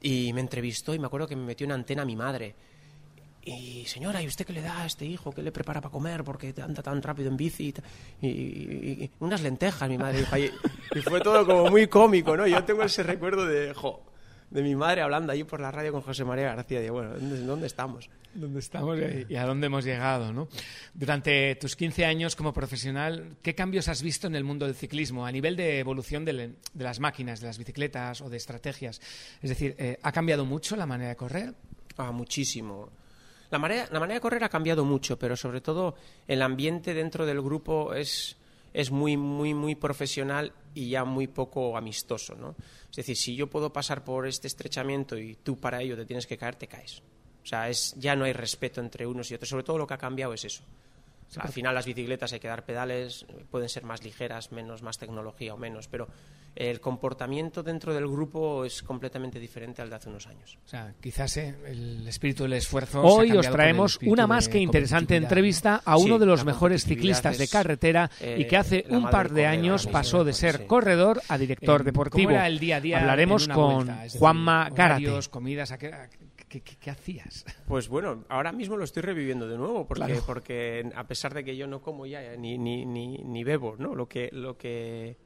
y 0.00 0.32
me 0.32 0.40
entrevistó 0.40 0.94
y 0.94 0.98
me 0.98 1.06
acuerdo 1.06 1.26
que 1.26 1.36
me 1.36 1.44
metió 1.44 1.66
una 1.66 1.74
antena 1.74 2.02
a 2.02 2.06
mi 2.06 2.16
madre. 2.16 2.54
Y 3.42 3.86
señora, 3.86 4.22
¿y 4.22 4.26
usted 4.26 4.44
qué 4.44 4.52
le 4.52 4.60
da 4.60 4.82
a 4.82 4.86
este 4.86 5.06
hijo? 5.06 5.32
¿Qué 5.32 5.42
le 5.42 5.52
prepara 5.52 5.80
para 5.80 5.90
comer? 5.90 6.22
Porque 6.22 6.54
anda 6.62 6.82
tan 6.82 7.00
rápido 7.00 7.30
en 7.30 7.36
bici. 7.36 7.72
Y, 8.20 9.10
unas 9.20 9.40
lentejas, 9.40 9.88
mi 9.88 9.96
madre. 9.96 10.26
Y, 10.94 11.00
fue 11.00 11.20
todo 11.20 11.46
como 11.46 11.70
muy 11.70 11.86
cómico, 11.86 12.36
¿no? 12.36 12.46
Yo 12.46 12.62
tengo 12.64 12.82
ese 12.82 13.02
recuerdo 13.02 13.46
de, 13.46 13.72
jo, 13.72 14.02
de 14.50 14.62
mi 14.62 14.74
madre 14.74 15.02
hablando 15.02 15.32
ahí 15.32 15.44
por 15.44 15.60
la 15.60 15.70
radio 15.70 15.92
con 15.92 16.02
José 16.02 16.24
María 16.24 16.54
García. 16.54 16.80
Digo, 16.80 16.94
bueno, 16.94 17.10
¿dónde, 17.14 17.40
dónde 17.42 17.66
estamos? 17.66 18.08
¿Dónde 18.34 18.60
estamos 18.60 18.98
y 19.28 19.36
a 19.36 19.44
dónde 19.44 19.66
hemos 19.66 19.84
llegado? 19.84 20.32
¿no? 20.32 20.48
Durante 20.94 21.54
tus 21.56 21.76
15 21.76 22.04
años 22.04 22.36
como 22.36 22.52
profesional, 22.52 23.36
¿qué 23.42 23.54
cambios 23.54 23.88
has 23.88 24.02
visto 24.02 24.26
en 24.26 24.34
el 24.34 24.44
mundo 24.44 24.66
del 24.66 24.74
ciclismo 24.74 25.26
a 25.26 25.32
nivel 25.32 25.56
de 25.56 25.80
evolución 25.80 26.24
de, 26.24 26.32
de 26.32 26.84
las 26.84 27.00
máquinas, 27.00 27.40
de 27.40 27.46
las 27.46 27.58
bicicletas 27.58 28.20
o 28.20 28.30
de 28.30 28.36
estrategias? 28.36 29.00
Es 29.42 29.50
decir, 29.50 29.74
eh, 29.78 29.98
¿ha 30.02 30.12
cambiado 30.12 30.44
mucho 30.44 30.76
la 30.76 30.86
manera 30.86 31.10
de 31.10 31.16
correr? 31.16 31.54
Ah, 31.96 32.12
muchísimo. 32.12 32.90
La 33.50 33.58
manera, 33.58 33.88
la 33.90 34.00
manera 34.00 34.16
de 34.16 34.20
correr 34.20 34.44
ha 34.44 34.48
cambiado 34.48 34.84
mucho, 34.84 35.18
pero 35.18 35.36
sobre 35.36 35.60
todo 35.60 35.94
el 36.26 36.42
ambiente 36.42 36.94
dentro 36.94 37.24
del 37.24 37.40
grupo 37.40 37.94
es, 37.94 38.36
es 38.72 38.90
muy, 38.90 39.16
muy, 39.16 39.54
muy 39.54 39.74
profesional 39.74 40.52
y 40.74 40.90
ya 40.90 41.04
muy 41.04 41.26
poco 41.26 41.76
amistoso, 41.76 42.34
¿no? 42.34 42.54
Es 42.90 42.96
decir, 42.96 43.16
si 43.16 43.36
yo 43.36 43.48
puedo 43.48 43.72
pasar 43.72 44.04
por 44.04 44.26
este 44.26 44.46
estrechamiento 44.46 45.16
y 45.18 45.34
tú 45.36 45.56
para 45.56 45.82
ello 45.82 45.96
te 45.96 46.06
tienes 46.06 46.26
que 46.26 46.36
caer, 46.36 46.56
te 46.56 46.66
caes. 46.66 47.02
O 47.42 47.46
sea, 47.46 47.68
es, 47.68 47.94
ya 47.96 48.14
no 48.14 48.24
hay 48.24 48.32
respeto 48.32 48.80
entre 48.80 49.06
unos 49.06 49.30
y 49.30 49.34
otros. 49.34 49.48
Sobre 49.48 49.64
todo 49.64 49.78
lo 49.78 49.86
que 49.86 49.94
ha 49.94 49.98
cambiado 49.98 50.34
es 50.34 50.44
eso. 50.44 50.62
Al 51.36 51.52
final 51.52 51.74
las 51.74 51.84
bicicletas 51.84 52.32
hay 52.32 52.40
que 52.40 52.48
dar 52.48 52.64
pedales, 52.64 53.26
pueden 53.50 53.68
ser 53.68 53.84
más 53.84 54.02
ligeras, 54.02 54.50
menos, 54.50 54.82
más 54.82 54.98
tecnología 54.98 55.52
o 55.52 55.58
menos, 55.58 55.86
pero 55.88 56.08
el 56.58 56.80
comportamiento 56.80 57.62
dentro 57.62 57.94
del 57.94 58.08
grupo 58.08 58.64
es 58.64 58.82
completamente 58.82 59.38
diferente 59.38 59.80
al 59.80 59.90
de 59.90 59.96
hace 59.96 60.08
unos 60.08 60.26
años. 60.26 60.58
O 60.64 60.68
sea, 60.68 60.92
quizás 61.00 61.36
eh, 61.36 61.54
el 61.66 62.06
espíritu 62.08 62.42
del 62.42 62.54
esfuerzo. 62.54 63.00
Hoy 63.00 63.30
os 63.30 63.48
traemos 63.48 63.98
una 64.02 64.26
más 64.26 64.48
que 64.48 64.58
interesante 64.58 65.14
entrevista 65.14 65.80
a 65.84 65.96
uno 65.96 66.18
de 66.18 66.26
los 66.26 66.44
mejores 66.44 66.84
ciclistas 66.84 67.38
de 67.38 67.46
carretera 67.46 68.10
y 68.20 68.44
que 68.46 68.56
hace 68.56 68.84
un 68.90 69.08
par 69.08 69.30
de 69.30 69.46
años 69.46 69.86
pasó 69.86 70.24
de 70.24 70.32
ser 70.32 70.66
corredor 70.66 71.22
a 71.28 71.38
director 71.38 71.84
deportivo. 71.84 72.28
¿Cómo 72.28 72.38
era 72.38 72.48
el 72.48 72.58
día 72.58 72.76
a 72.76 72.80
día 72.80 72.98
Hablaremos 72.98 73.46
con 73.46 73.88
Juanma 74.18 74.70
Gárate. 74.70 75.08
comidas, 75.30 75.72
¿Qué, 76.48 76.90
hacías? 76.90 77.44
Pues 77.66 77.88
bueno, 77.88 78.24
ahora 78.30 78.52
mismo 78.52 78.76
lo 78.76 78.84
estoy 78.84 79.02
reviviendo 79.02 79.46
de 79.46 79.58
nuevo, 79.58 79.86
porque, 79.86 80.20
porque 80.26 80.90
a 80.96 81.06
pesar 81.06 81.34
de 81.34 81.44
que 81.44 81.56
yo 81.56 81.66
no 81.66 81.82
como 81.82 82.06
ya 82.06 82.36
ni, 82.36 82.56
ni, 82.56 82.86
ni, 82.86 83.18
ni 83.18 83.44
bebo, 83.44 83.76
¿no? 83.76 83.94
Lo 83.94 84.08
que, 84.08 84.30
lo 84.32 84.56
que 84.56 85.18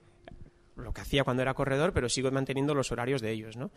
lo 0.76 0.93
que 0.93 1.00
hacía 1.00 1.25
cuando 1.25 1.43
era 1.43 1.55
corredor, 1.55 1.93
pero 1.93 2.09
sigo 2.09 2.31
manteniendo 2.31 2.75
los 2.75 2.93
horarios 2.93 3.21
de 3.21 3.33
ellos, 3.33 3.57
¿no? 3.57 3.71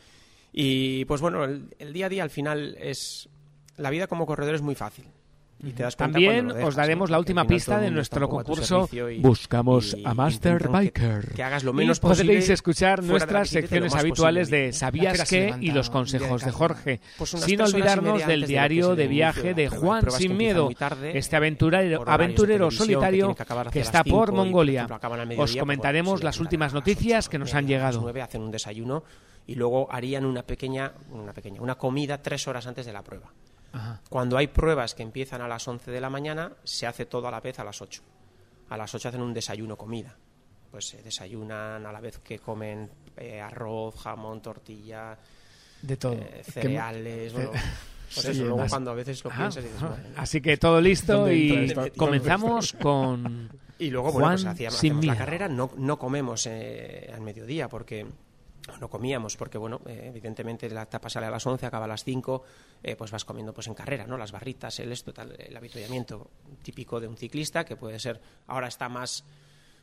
Y 0.52 1.06
pues 1.06 1.22
bueno, 1.22 1.44
el, 1.44 1.94
día 1.94 2.06
a 2.06 2.10
día 2.10 2.24
al 2.24 2.30
final 2.30 2.78
es... 2.80 3.30
La 3.78 3.90
vida 3.90 4.08
como 4.08 4.26
corredor 4.26 4.56
es 4.56 4.62
muy 4.62 4.76
fácil. 4.76 5.06
También 5.98 6.52
os 6.52 6.76
daremos 6.76 7.10
la 7.10 7.18
última 7.18 7.46
pista 7.48 7.80
de 7.80 7.90
nuestro 7.90 8.30
concurso 8.30 8.90
Buscamos 9.20 9.96
a 10.04 10.14
Master 10.14 10.70
Biker. 10.70 11.34
Que, 11.34 11.44
hagas 11.44 11.64
lo 11.64 11.74
menos 11.74 11.98
y 11.98 12.02
podréis 12.02 12.50
escuchar 12.50 13.04
nuestras 13.04 13.50
secciones 13.50 13.96
habituales 13.96 14.50
de 14.50 14.74
¿Sabías 14.74 15.28
qué? 15.28 15.56
y 15.62 15.72
los 15.72 15.90
consejos 15.90 16.44
de 16.44 16.52
Jorge. 16.52 17.00
Pues 17.18 17.32
sin 17.32 17.62
olvidarnos 17.62 18.26
del 18.28 18.46
diario 18.46 18.96
de 18.96 19.08
viaje 19.08 19.54
de 19.54 19.70
Juan 19.70 20.10
Sin 20.12 20.38
Miedo, 20.38 20.70
este 21.14 21.36
aventurero, 21.36 22.04
aventurero 22.08 22.70
solitario 22.70 23.36
que 23.72 23.80
está 23.80 24.04
por 24.04 24.34
Mongolia. 24.34 24.88
Os 25.38 25.56
comentaremos 25.56 26.24
las 26.24 26.40
últimas 26.40 26.74
noticias 26.74 27.30
que 27.30 27.40
nos 27.40 27.54
han 27.54 27.68
llegado. 27.68 28.14
hacen 28.22 28.42
un 28.42 28.52
desayuno 28.52 29.04
y 29.48 29.56
luego 29.56 29.88
harían 29.92 30.26
una 30.26 30.44
pequeña, 30.44 30.94
una 31.12 31.34
pequeña, 31.34 31.62
una 31.62 31.76
comida 31.76 32.22
tres 32.22 32.48
horas 32.48 32.66
antes 32.68 32.86
de 32.86 32.94
la 32.94 33.04
prueba. 33.04 33.32
Cuando 34.10 34.38
hay 34.38 34.48
pruebas 34.48 34.96
que 34.96 35.04
empiezan 35.04 35.42
a 35.42 35.48
las 35.48 35.68
11 35.68 35.92
de 35.92 36.02
la 36.02 36.10
mañana, 36.10 36.52
se 36.64 36.88
hace 36.88 37.06
todo 37.06 37.28
a 37.28 37.32
la 37.32 37.42
vez 37.42 37.60
a 37.60 37.64
las 37.64 37.82
8. 37.82 38.02
A 38.70 38.78
las 38.78 38.94
8 38.94 39.10
hacen 39.10 39.22
un 39.22 39.34
desayuno-comida. 39.34 40.16
Pues 40.72 40.88
se 40.88 41.02
desayunan 41.02 41.86
a 41.86 41.92
la 41.92 42.00
vez 42.02 42.20
que 42.20 42.40
comen 42.40 42.90
eh, 43.16 43.40
arroz, 43.40 43.96
jamón, 43.96 44.42
tortilla, 44.42 45.18
de 45.82 45.98
todo. 45.98 46.14
Eh, 46.14 46.44
cereales. 46.44 47.34
Bueno, 47.34 47.52
pues 48.14 48.26
eso, 48.26 48.44
luego 48.44 48.66
cuando 48.68 48.92
a 48.92 48.96
veces 48.96 49.24
lo 49.24 49.30
piensas 49.30 49.64
y 49.64 49.68
dices, 49.68 49.84
Así 50.18 50.42
que 50.42 50.58
todo 50.58 50.82
listo 50.82 51.32
y 51.32 51.74
comenzamos 51.96 52.74
con. 52.74 53.50
Y 53.78 53.90
luego, 53.90 54.12
bueno, 54.14 54.30
pues 54.30 54.46
hacíamos, 54.46 55.06
la 55.06 55.18
carrera, 55.18 55.50
no, 55.50 55.70
no 55.78 56.00
comemos 56.00 56.48
eh, 56.48 57.12
al 57.14 57.22
mediodía 57.22 57.68
porque 57.68 58.06
no 58.80 58.90
comíamos 58.90 59.38
porque 59.38 59.58
bueno 59.58 59.82
eh, 59.86 60.06
evidentemente 60.08 60.70
la 60.70 60.84
etapa 60.84 61.10
sale 61.10 61.28
a 61.28 61.30
las 61.30 61.46
11 61.46 61.66
acaba 61.66 61.86
a 61.86 61.88
las 61.88 62.04
5 62.04 62.44
eh, 62.84 62.96
pues 62.96 63.12
vas 63.12 63.26
comiendo 63.26 63.54
pues 63.54 63.68
en 63.68 63.74
carrera 63.74 64.08
no 64.08 64.18
las 64.18 64.32
barritas 64.32 64.80
el 64.80 64.92
esto 64.92 65.14
tal 65.14 65.36
el 65.38 65.56
habituamiento 65.56 66.30
típico 66.64 67.00
de 67.00 67.08
un 67.08 67.18
ciclista 67.18 67.64
que 67.64 67.76
puede 67.76 68.00
ser 68.00 68.22
ahora 68.48 68.68
está 68.68 68.90
más 68.90 69.24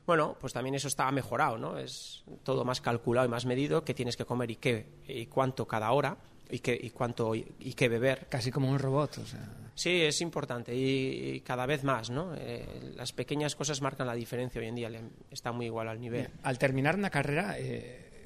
bueno 0.07 0.37
pues 0.41 0.53
también 0.53 0.75
eso 0.75 0.89
está 0.89 1.11
mejorado 1.11 1.59
no 1.59 1.79
es 1.79 2.25
todo 2.43 2.65
más 2.65 2.81
calculado 2.81 3.27
y 3.27 3.31
más 3.31 3.47
medido 3.47 3.85
qué 3.85 3.95
tienes 3.95 4.17
que 4.17 4.25
comer 4.25 4.51
y 4.51 4.57
qué 4.57 4.87
y 5.07 5.27
cuánto 5.27 5.67
cada 5.67 5.91
hora 5.93 6.17
y 6.53 6.59
qué 6.59 6.79
y 6.81 6.91
cuánto 6.91 7.35
y, 7.35 7.45
qué 7.75 7.89
beber. 7.89 8.27
Casi 8.29 8.51
como 8.51 8.71
un 8.71 8.79
robot 8.79 9.19
o 9.19 9.27
sea. 9.27 9.41
Sí 9.75 10.03
es 10.03 10.21
importante 10.21 10.75
y, 10.77 11.41
cada 11.41 11.65
vez 11.65 11.83
más 11.83 12.11
no 12.11 12.35
eh, 12.37 12.93
las 12.95 13.13
pequeñas 13.13 13.57
cosas 13.57 13.81
marcan 13.81 14.07
la 14.07 14.15
diferencia 14.15 14.61
hoy 14.61 14.69
en 14.69 14.75
día 14.75 14.91
está 15.31 15.51
muy 15.51 15.67
igual 15.67 15.89
al 15.89 15.99
nivel. 15.99 16.29
Al 16.43 16.59
terminar 16.59 16.97
una 16.97 17.09
carrera 17.09 17.57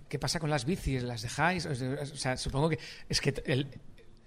¿qué 0.09 0.19
pasa 0.19 0.41
con 0.41 0.51
las 0.51 0.65
bicis? 0.65 1.03
¿Las 1.03 1.23
dejáis? 1.23 1.67
O 1.67 2.17
sea, 2.17 2.37
supongo 2.37 2.69
que 2.69 2.79
es 3.09 3.21
que 3.21 3.35
el, 3.47 3.69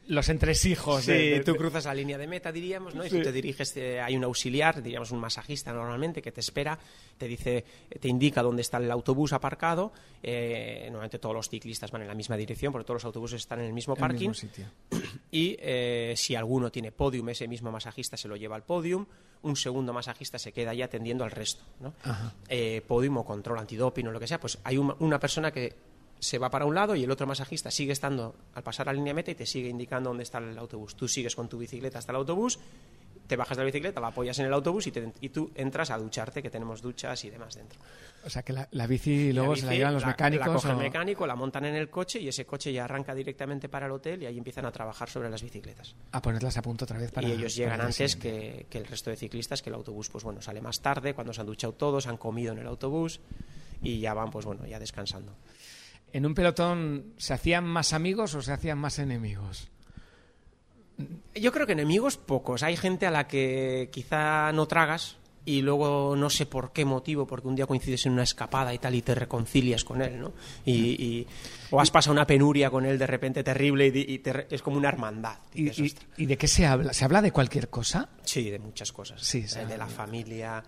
los 0.09 0.27
entresijos. 0.27 1.03
Sí, 1.03 1.35
tú 1.45 1.55
cruzas 1.55 1.85
la 1.85 1.93
línea 1.93 2.17
de 2.17 2.25
meta, 2.25 2.51
diríamos, 2.51 2.95
¿no? 2.95 3.05
Y 3.05 3.09
si 3.09 3.21
te 3.21 3.31
diriges, 3.31 3.77
hay 3.77 4.17
un 4.17 4.23
auxiliar, 4.23 4.81
diríamos 4.81 5.11
un 5.11 5.19
masajista 5.19 5.71
normalmente, 5.71 6.21
que 6.21 6.31
te 6.31 6.41
espera, 6.41 6.77
te 7.17 7.27
dice, 7.27 7.63
te 7.99 8.07
indica 8.07 8.41
dónde 8.41 8.63
está 8.63 8.77
el 8.77 8.89
autobús 8.89 9.33
aparcado. 9.33 9.93
Eh, 10.23 10.81
normalmente 10.85 11.19
todos 11.19 11.35
los 11.35 11.47
ciclistas 11.47 11.91
van 11.91 12.01
en 12.01 12.07
la 12.07 12.15
misma 12.15 12.35
dirección, 12.37 12.71
porque 12.71 12.85
todos 12.85 12.95
los 12.95 13.05
autobuses 13.05 13.41
están 13.41 13.59
en 13.59 13.67
el 13.67 13.73
mismo 13.73 13.95
parking. 13.95 14.33
sitio. 14.33 14.65
Y 15.31 15.55
eh, 15.59 16.15
si 16.17 16.33
alguno 16.33 16.71
tiene 16.71 16.91
podium, 16.91 17.29
ese 17.29 17.47
mismo 17.47 17.71
masajista 17.71 18.17
se 18.17 18.27
lo 18.27 18.35
lleva 18.35 18.55
al 18.55 18.63
podium. 18.63 19.05
Un 19.43 19.55
segundo 19.55 19.93
masajista 19.93 20.39
se 20.39 20.51
queda 20.51 20.71
ahí 20.71 20.81
atendiendo 20.81 21.23
al 21.23 21.29
resto, 21.29 21.63
¿no? 21.79 21.93
Eh, 22.47 22.81
podium 22.87 23.17
o 23.17 23.25
control 23.25 23.59
antidoping 23.59 24.07
o 24.07 24.11
lo 24.11 24.19
que 24.19 24.25
sea, 24.25 24.39
pues 24.39 24.57
hay 24.63 24.77
una 24.77 25.19
persona 25.19 25.51
que 25.51 25.75
se 26.19 26.37
va 26.37 26.49
para 26.49 26.65
un 26.65 26.75
lado 26.75 26.95
y 26.95 27.03
el 27.03 27.11
otro 27.11 27.25
masajista 27.25 27.71
sigue 27.71 27.93
estando 27.93 28.35
al 28.53 28.63
pasar 28.63 28.87
la 28.87 28.93
línea 28.93 29.13
meta 29.13 29.31
y 29.31 29.35
te 29.35 29.45
sigue 29.45 29.69
indicando 29.69 30.09
dónde 30.09 30.23
está 30.23 30.37
el 30.39 30.57
autobús. 30.57 30.95
Tú 30.95 31.07
sigues 31.07 31.35
con 31.35 31.47
tu 31.47 31.57
bicicleta 31.57 31.99
hasta 31.99 32.11
el 32.11 32.17
autobús, 32.17 32.59
te 33.29 33.35
bajas 33.35 33.55
de 33.55 33.63
la 33.63 33.65
bicicleta, 33.65 34.01
la 34.01 34.07
apoyas 34.07 34.37
en 34.39 34.47
el 34.47 34.53
autobús 34.53 34.87
y, 34.87 35.29
tú 35.29 35.51
entras 35.55 35.91
a 35.91 35.97
ducharte, 35.97 36.41
que 36.41 36.49
tenemos 36.49 36.81
duchas 36.81 37.23
y 37.23 37.29
demás 37.29 37.55
dentro. 37.55 37.79
O 38.25 38.29
sea 38.29 38.41
que 38.41 38.51
la, 38.53 38.87
bici 38.87 39.31
luego 39.31 39.55
se 39.55 39.67
la 39.67 39.73
llevan 39.73 39.93
los 39.93 40.05
mecánicos. 40.05 40.47
La 40.47 40.53
coge 40.53 40.71
el 40.71 40.77
mecánico, 40.77 41.27
la 41.27 41.35
montan 41.35 41.65
en 41.65 41.75
el 41.75 41.89
coche 41.89 42.19
y 42.19 42.27
ese 42.27 42.45
coche 42.45 42.73
ya 42.73 42.85
arranca 42.85 43.13
directamente 43.13 43.69
para 43.69 43.85
el 43.85 43.91
hotel 43.91 44.23
y 44.23 44.25
ahí 44.25 44.37
empiezan 44.37 44.65
a 44.65 44.71
trabajar 44.71 45.09
sobre 45.09 45.29
las 45.29 45.43
bicicletas. 45.43 45.95
A 46.11 46.21
ponerlas 46.21 46.57
a 46.57 46.61
punto 46.63 46.85
otra 46.85 46.97
vez 46.97 47.11
para. 47.11 47.27
Y 47.27 47.33
ellos 47.33 47.55
llegan 47.55 47.79
antes 47.79 48.15
que, 48.15 48.65
que 48.67 48.79
el 48.79 48.87
resto 48.87 49.11
de 49.11 49.15
ciclistas, 49.15 49.61
que 49.61 49.69
el 49.69 49.75
autobús, 49.75 50.09
pues 50.09 50.23
bueno, 50.23 50.41
sale 50.41 50.59
más 50.59 50.81
tarde, 50.81 51.13
cuando 51.13 51.31
se 51.31 51.41
han 51.41 51.47
duchado 51.47 51.73
todos, 51.73 52.07
han 52.07 52.17
comido 52.17 52.51
en 52.51 52.59
el 52.59 52.67
autobús 52.67 53.21
y 53.81 53.99
ya 53.99 54.13
van, 54.13 54.31
pues 54.31 54.45
bueno, 54.45 54.65
ya 54.65 54.79
descansando. 54.79 55.35
¿En 56.13 56.25
un 56.25 56.33
pelotón 56.33 57.13
se 57.17 57.33
hacían 57.33 57.65
más 57.65 57.93
amigos 57.93 58.35
o 58.35 58.41
se 58.41 58.51
hacían 58.51 58.77
más 58.77 58.99
enemigos? 58.99 59.69
Yo 61.35 61.51
creo 61.51 61.65
que 61.65 61.73
enemigos 61.73 62.17
pocos. 62.17 62.63
Hay 62.63 62.75
gente 62.75 63.05
a 63.05 63.11
la 63.11 63.27
que 63.27 63.89
quizá 63.91 64.51
no 64.51 64.67
tragas 64.67 65.17
y 65.45 65.61
luego 65.61 66.15
no 66.15 66.29
sé 66.29 66.45
por 66.45 66.71
qué 66.73 66.85
motivo, 66.85 67.25
porque 67.25 67.47
un 67.47 67.55
día 67.55 67.65
coincides 67.65 68.05
en 68.05 68.11
una 68.11 68.23
escapada 68.23 68.73
y 68.73 68.77
tal 68.77 68.95
y 68.95 69.01
te 69.01 69.15
reconcilias 69.15 69.83
con 69.83 70.01
él, 70.01 70.19
¿no? 70.19 70.33
Y, 70.65 71.25
o 71.71 71.79
has 71.79 71.89
pasado 71.89 72.13
una 72.13 72.27
penuria 72.27 72.69
con 72.69 72.85
él 72.85 72.99
de 72.99 73.07
repente 73.07 73.43
terrible 73.43 73.87
y, 73.87 74.21
es 74.49 74.61
como 74.61 74.77
una 74.77 74.89
hermandad. 74.89 75.37
¿Y, 75.53 75.71
¿Y, 76.17 76.25
de 76.25 76.37
qué 76.37 76.47
se 76.47 76.65
habla? 76.65 76.93
¿Se 76.93 77.05
habla 77.05 77.21
de 77.21 77.31
cualquier 77.31 77.69
cosa? 77.69 78.09
Sí, 78.23 78.49
de 78.49 78.59
muchas 78.59 78.91
cosas. 78.91 79.21
Sí, 79.21 79.41
de 79.41 79.77
la 79.77 79.87
familia, 79.87 80.63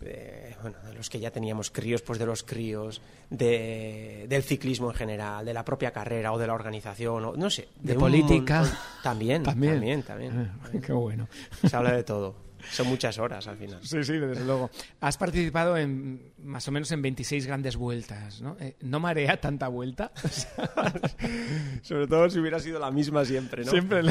de, 0.00 0.56
bueno, 0.62 0.76
de 0.86 0.94
los 0.94 1.10
que 1.10 1.20
ya 1.20 1.30
teníamos 1.30 1.70
críos, 1.70 2.02
pues 2.02 2.18
de 2.18 2.26
los 2.26 2.42
críos, 2.42 3.00
de, 3.28 4.26
del 4.28 4.42
ciclismo 4.42 4.90
en 4.90 4.96
general, 4.96 5.44
de 5.44 5.54
la 5.54 5.64
propia 5.64 5.92
carrera 5.92 6.32
o 6.32 6.38
de 6.38 6.46
la 6.46 6.54
organización, 6.54 7.24
o, 7.24 7.36
no 7.36 7.50
sé. 7.50 7.68
De, 7.80 7.94
política. 7.94 8.64
también, 9.02 9.42
también, 9.42 10.02
también, 10.02 10.50
ah, 10.62 10.68
Qué 10.84 10.92
bueno. 10.92 11.28
Se 11.66 11.76
habla 11.76 11.92
de 11.92 12.02
todo. 12.02 12.49
Son 12.70 12.86
muchas 12.86 13.18
horas 13.18 13.46
al 13.46 13.56
final. 13.56 13.80
Sí, 13.82 14.02
sí, 14.04 14.12
desde 14.14 14.44
luego. 14.44 14.70
Has 15.00 15.16
participado 15.16 15.76
en 15.76 16.32
más 16.42 16.66
o 16.68 16.72
menos 16.72 16.90
en 16.92 17.02
26 17.02 17.46
grandes 17.46 17.76
vueltas, 17.76 18.40
¿no? 18.40 18.56
Eh, 18.60 18.76
¿No 18.80 19.00
marea 19.00 19.40
tanta 19.40 19.68
vuelta? 19.68 20.12
Sobre 21.82 22.06
todo 22.06 22.28
si 22.30 22.38
hubiera 22.38 22.60
sido 22.60 22.78
la 22.78 22.90
misma 22.90 23.24
siempre, 23.24 23.64
¿no? 23.64 23.70
Siempre. 23.70 24.02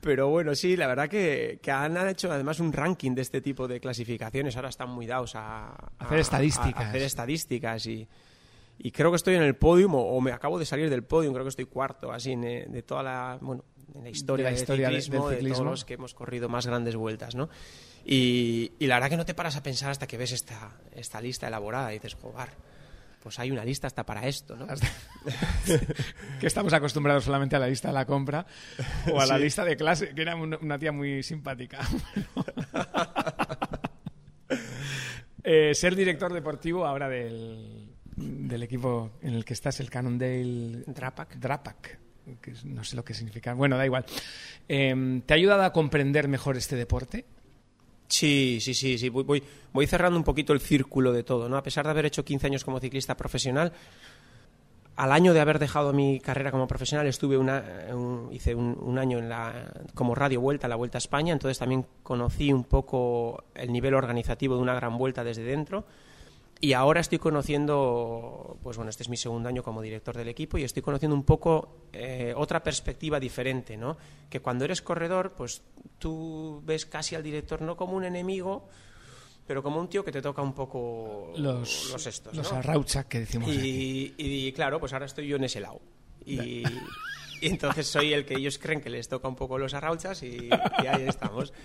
Pero 0.00 0.28
bueno, 0.28 0.54
sí, 0.54 0.76
la 0.76 0.86
verdad 0.86 1.08
que, 1.08 1.58
que, 1.60 1.70
han 1.70 1.96
hecho 2.08 2.30
además 2.30 2.60
un 2.60 2.72
ranking 2.72 3.14
de 3.14 3.22
este 3.22 3.40
tipo 3.40 3.66
de 3.66 3.80
clasificaciones. 3.80 4.56
Ahora 4.56 4.68
están 4.68 4.90
muy 4.90 5.06
dados 5.06 5.34
a, 5.34 5.74
hacer 5.98 6.20
estadísticas. 6.20 6.84
A, 6.84 6.88
hacer 6.88 7.02
estadísticas 7.02 7.86
y, 7.86 8.08
y, 8.78 8.90
creo 8.90 9.10
que 9.10 9.16
estoy 9.16 9.34
en 9.34 9.42
el 9.42 9.56
podium 9.56 9.94
o, 9.94 10.20
me 10.20 10.32
acabo 10.32 10.58
de 10.58 10.66
salir 10.66 10.88
del 10.88 11.02
podium. 11.02 11.32
Creo 11.34 11.44
que 11.44 11.50
estoy 11.50 11.66
cuarto, 11.66 12.12
así, 12.12 12.36
de 12.36 12.82
toda 12.86 13.02
la, 13.02 13.38
bueno, 13.40 13.64
en 13.94 14.04
la 14.04 14.10
historia, 14.10 14.46
de 14.46 14.52
la 14.52 14.58
historia 14.58 14.88
del 14.88 15.02
ciclismo, 15.02 15.28
de 15.30 15.36
todos 15.36 15.64
los 15.64 15.84
que 15.84 15.94
hemos 15.94 16.14
corrido 16.14 16.48
más 16.48 16.66
grandes 16.66 16.96
vueltas, 16.96 17.34
¿no? 17.34 17.48
Y, 18.04 18.72
y, 18.78 18.86
la 18.86 18.96
verdad 18.96 19.10
que 19.10 19.16
no 19.16 19.26
te 19.26 19.34
paras 19.34 19.56
a 19.56 19.62
pensar 19.62 19.90
hasta 19.90 20.06
que 20.06 20.16
ves 20.16 20.32
esta, 20.32 20.72
esta 20.94 21.20
lista 21.20 21.48
elaborada 21.48 21.90
y 21.92 21.94
dices, 21.94 22.14
jugar 22.14 22.50
pues 23.22 23.38
hay 23.38 23.50
una 23.50 23.64
lista 23.64 23.86
hasta 23.86 24.06
para 24.06 24.26
esto, 24.26 24.56
¿no? 24.56 24.66
que 26.40 26.46
estamos 26.46 26.72
acostumbrados 26.72 27.24
solamente 27.24 27.56
a 27.56 27.58
la 27.58 27.66
lista 27.66 27.88
de 27.88 27.94
la 27.94 28.06
compra 28.06 28.46
o 29.12 29.20
a 29.20 29.26
la 29.26 29.38
lista 29.38 29.64
de 29.64 29.76
clase, 29.76 30.14
que 30.14 30.22
era 30.22 30.36
una 30.36 30.78
tía 30.78 30.92
muy 30.92 31.22
simpática. 31.22 31.80
Eh, 35.50 35.74
ser 35.74 35.96
director 35.96 36.30
deportivo 36.32 36.84
ahora 36.84 37.08
del, 37.08 37.94
del, 38.16 38.62
equipo 38.62 39.12
en 39.22 39.32
el 39.32 39.46
que 39.46 39.54
estás, 39.54 39.80
el 39.80 39.88
Cannondale 39.88 40.82
Drapac. 40.86 41.36
Drapac 41.36 41.98
no 42.64 42.84
sé 42.84 42.96
lo 42.96 43.04
que 43.04 43.14
significa. 43.14 43.54
Bueno, 43.54 43.76
da 43.76 43.84
igual. 43.84 44.04
Em, 44.68 45.22
¿Te 45.22 45.34
ha 45.34 45.36
ayudado 45.36 45.62
a 45.62 45.72
comprender 45.72 46.28
mejor 46.28 46.56
este 46.56 46.76
deporte? 46.76 47.24
Sí, 48.08 48.58
sí, 48.60 48.74
sí, 48.74 48.98
sí. 48.98 49.08
Voy, 49.08 49.42
voy, 49.72 49.86
cerrando 49.86 50.18
un 50.18 50.24
poquito 50.24 50.52
el 50.52 50.60
círculo 50.60 51.12
de 51.12 51.22
todo, 51.22 51.48
¿no? 51.48 51.56
A 51.56 51.62
pesar 51.62 51.84
de 51.84 51.90
haber 51.90 52.06
hecho 52.06 52.24
15 52.24 52.46
años 52.46 52.64
como 52.64 52.80
ciclista 52.80 53.16
profesional, 53.16 53.72
al 54.98 55.12
año 55.12 55.32
de 55.32 55.40
haber 55.40 55.60
dejado 55.60 55.92
mi 55.92 56.18
carrera 56.18 56.50
como 56.50 56.66
profesional 56.66 57.06
estuve 57.06 57.38
una, 57.38 57.62
hice 58.32 58.56
un, 58.56 58.98
año 58.98 59.18
en 59.18 59.28
la, 59.28 59.72
como 59.94 60.16
radio 60.16 60.40
vuelta, 60.40 60.66
la 60.66 60.74
Vuelta 60.74 60.98
a 60.98 60.98
España, 60.98 61.32
entonces 61.32 61.56
también 61.56 61.86
conocí 62.02 62.52
un 62.52 62.64
poco 62.64 63.44
el 63.54 63.72
nivel 63.72 63.94
organizativo 63.94 64.56
de 64.56 64.62
una 64.62 64.74
gran 64.74 64.98
vuelta 64.98 65.22
desde 65.22 65.44
dentro. 65.44 65.84
Y 66.60 66.72
ahora 66.72 67.00
estoy 67.00 67.18
conociendo, 67.18 68.58
pues 68.62 68.76
bueno, 68.76 68.90
este 68.90 69.04
es 69.04 69.08
mi 69.08 69.16
segundo 69.16 69.48
año 69.48 69.62
como 69.62 69.80
director 69.80 70.16
del 70.16 70.28
equipo 70.28 70.58
y 70.58 70.64
estoy 70.64 70.82
conociendo 70.82 71.14
un 71.14 71.22
poco 71.22 71.86
eh, 71.92 72.34
otra 72.36 72.62
perspectiva 72.62 73.20
diferente, 73.20 73.76
¿no? 73.76 73.96
Que 74.28 74.40
cuando 74.40 74.64
eres 74.64 74.82
corredor, 74.82 75.34
pues 75.36 75.62
tú 75.98 76.60
ves 76.64 76.84
casi 76.84 77.14
al 77.14 77.22
director 77.22 77.62
no 77.62 77.76
como 77.76 77.92
un 77.96 78.04
enemigo, 78.04 78.68
pero 79.46 79.62
como 79.62 79.78
un 79.78 79.88
tío 79.88 80.04
que 80.04 80.10
te 80.10 80.20
toca 80.20 80.42
un 80.42 80.52
poco 80.52 81.32
los, 81.36 81.90
los 81.92 82.06
estos. 82.06 82.36
Los 82.36 82.52
arrauchas 82.52 83.06
que 83.06 83.20
decimos. 83.20 83.48
Y, 83.48 84.14
y, 84.18 84.52
claro, 84.52 84.80
pues 84.80 84.92
ahora 84.92 85.06
estoy 85.06 85.28
yo 85.28 85.36
en 85.36 85.44
ese 85.44 85.60
lado. 85.60 85.80
Y, 87.40 87.46
entonces 87.46 87.86
soy 87.86 88.12
el 88.12 88.26
que 88.26 88.34
ellos 88.34 88.58
creen 88.58 88.80
que 88.80 88.90
les 88.90 89.08
toca 89.08 89.28
un 89.28 89.36
poco 89.36 89.58
los 89.58 89.72
arrauchas 89.72 90.24
y, 90.24 90.50
ahí 90.50 91.06
estamos. 91.06 91.52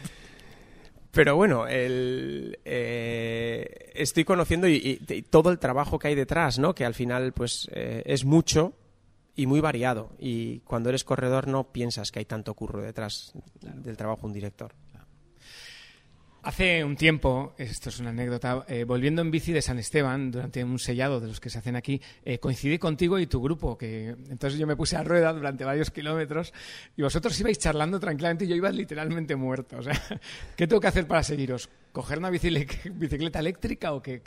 Pero 1.13 1.35
bueno, 1.35 1.67
el, 1.67 2.57
eh, 2.65 3.91
estoy 3.93 4.25
conociendo 4.25 4.67
y, 4.67 4.97
todo 5.29 5.51
el 5.51 5.59
trabajo 5.59 5.99
que 5.99 6.07
hay 6.07 6.15
detrás, 6.15 6.57
¿no? 6.57 6.73
Que 6.73 6.85
al 6.85 6.95
final, 6.95 7.33
pues, 7.33 7.69
eh, 7.71 8.01
es 8.07 8.25
mucho 8.25 8.73
y 9.35 9.45
muy 9.45 9.59
variado. 9.59 10.09
Y 10.17 10.61
cuando 10.61 10.89
eres 10.89 11.03
corredor 11.03 11.47
no 11.47 11.71
piensas 11.71 12.11
que 12.11 12.17
hay 12.17 12.25
tanto 12.25 12.55
curro 12.55 12.81
detrás 12.81 13.31
del 13.61 13.95
trabajo 13.95 14.21
de 14.21 14.27
un 14.27 14.33
director. 14.33 14.73
Hace 16.43 16.83
un 16.83 16.97
tiempo, 16.97 17.53
esto 17.57 17.87
es 17.87 17.99
una 17.99 18.09
anécdota, 18.09 18.65
eh, 18.67 18.83
volviendo 18.83 19.21
en 19.21 19.31
bici 19.31 19.53
de 19.53 19.61
San 19.61 19.79
Esteban, 19.79 20.29
durante 20.29 20.61
un 20.61 20.77
sellado 20.77 21.21
de 21.21 21.27
los 21.27 21.39
que 21.39 21.49
se 21.49 21.57
hacen 21.57 21.77
aquí, 21.77 22.01
eh, 22.25 22.37
coincidí 22.37 22.77
contigo 22.77 23.17
y 23.17 23.27
tu 23.27 23.41
grupo, 23.41 23.77
que 23.77 24.09
entonces 24.29 24.59
yo 24.59 24.67
me 24.67 24.75
puse 24.75 24.97
a 24.97 25.03
rueda 25.03 25.31
durante 25.31 25.63
varios 25.63 25.89
kilómetros 25.89 26.53
y 26.97 27.01
vosotros 27.01 27.39
ibais 27.39 27.59
charlando 27.59 27.97
tranquilamente 27.97 28.43
y 28.43 28.49
yo 28.49 28.57
iba 28.57 28.69
literalmente 28.71 29.37
muerto. 29.37 29.77
O 29.77 29.83
sea, 29.83 29.93
¿qué 30.57 30.67
tengo 30.67 30.81
que 30.81 30.87
hacer 30.87 31.07
para 31.07 31.23
seguiros? 31.23 31.69
¿Coger 31.93 32.17
una 32.17 32.29
bicicleta 32.29 33.39
eléctrica 33.39 33.93
o 33.93 34.01
qué? 34.01 34.21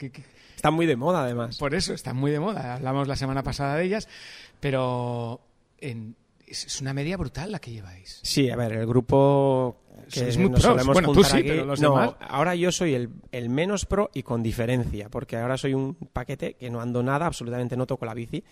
Están 0.55 0.73
muy 0.73 0.87
de 0.87 0.95
moda, 0.95 1.21
además. 1.23 1.59
Por 1.59 1.75
eso, 1.75 1.93
están 1.93 2.15
muy 2.15 2.31
de 2.31 2.39
moda. 2.39 2.73
Hablamos 2.73 3.07
la 3.07 3.15
semana 3.15 3.43
pasada 3.43 3.75
de 3.75 3.83
ellas, 3.83 4.09
pero 4.59 5.39
es 6.47 6.81
una 6.81 6.95
media 6.95 7.15
brutal 7.15 7.51
la 7.51 7.59
que 7.59 7.71
lleváis. 7.71 8.21
Sí, 8.23 8.49
a 8.49 8.55
ver, 8.55 8.71
el 8.71 8.87
grupo 8.87 9.83
que 10.11 10.27
es 10.27 10.37
muy 10.37 10.49
pro. 10.49 10.75
Bueno, 10.85 11.11
tú 11.11 11.23
sí, 11.23 11.43
pero 11.43 11.65
los 11.65 11.81
no, 11.81 12.17
ahora 12.19 12.55
yo 12.55 12.71
soy 12.71 12.95
el, 12.95 13.09
el, 13.31 13.49
menos 13.49 13.85
pro 13.85 14.09
y 14.13 14.23
con 14.23 14.41
diferencia, 14.43 15.09
porque 15.09 15.37
ahora 15.37 15.57
soy 15.57 15.73
un 15.73 15.95
paquete 15.95 16.55
que 16.55 16.69
no 16.69 16.81
ando 16.81 17.03
nada, 17.03 17.25
absolutamente 17.25 17.75
no 17.77 17.85
toco 17.85 18.05
la 18.05 18.13
bici. 18.13 18.43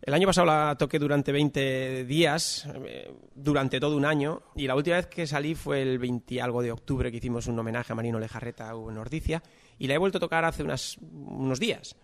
El 0.00 0.14
año 0.14 0.26
pasado 0.26 0.46
la 0.46 0.76
toqué 0.78 0.98
durante 0.98 1.32
20 1.32 2.04
días, 2.04 2.68
eh, 2.86 3.12
durante 3.34 3.80
todo 3.80 3.96
un 3.96 4.04
año, 4.04 4.42
y 4.54 4.66
la 4.66 4.76
última 4.76 4.96
vez 4.96 5.06
que 5.06 5.26
salí 5.26 5.54
fue 5.54 5.82
el 5.82 5.98
20 5.98 6.40
algo 6.40 6.62
de 6.62 6.70
octubre, 6.70 7.10
que 7.10 7.16
hicimos 7.16 7.46
un 7.48 7.58
homenaje 7.58 7.92
a 7.92 7.96
Marino 7.96 8.18
Lejarreta 8.18 8.70
en 8.70 8.96
Ordicia, 8.96 9.42
y 9.76 9.88
la 9.88 9.94
he 9.94 9.98
vuelto 9.98 10.18
a 10.18 10.20
tocar 10.20 10.44
hace 10.44 10.62
unas, 10.62 10.98
unos 10.98 11.58
días. 11.58 11.96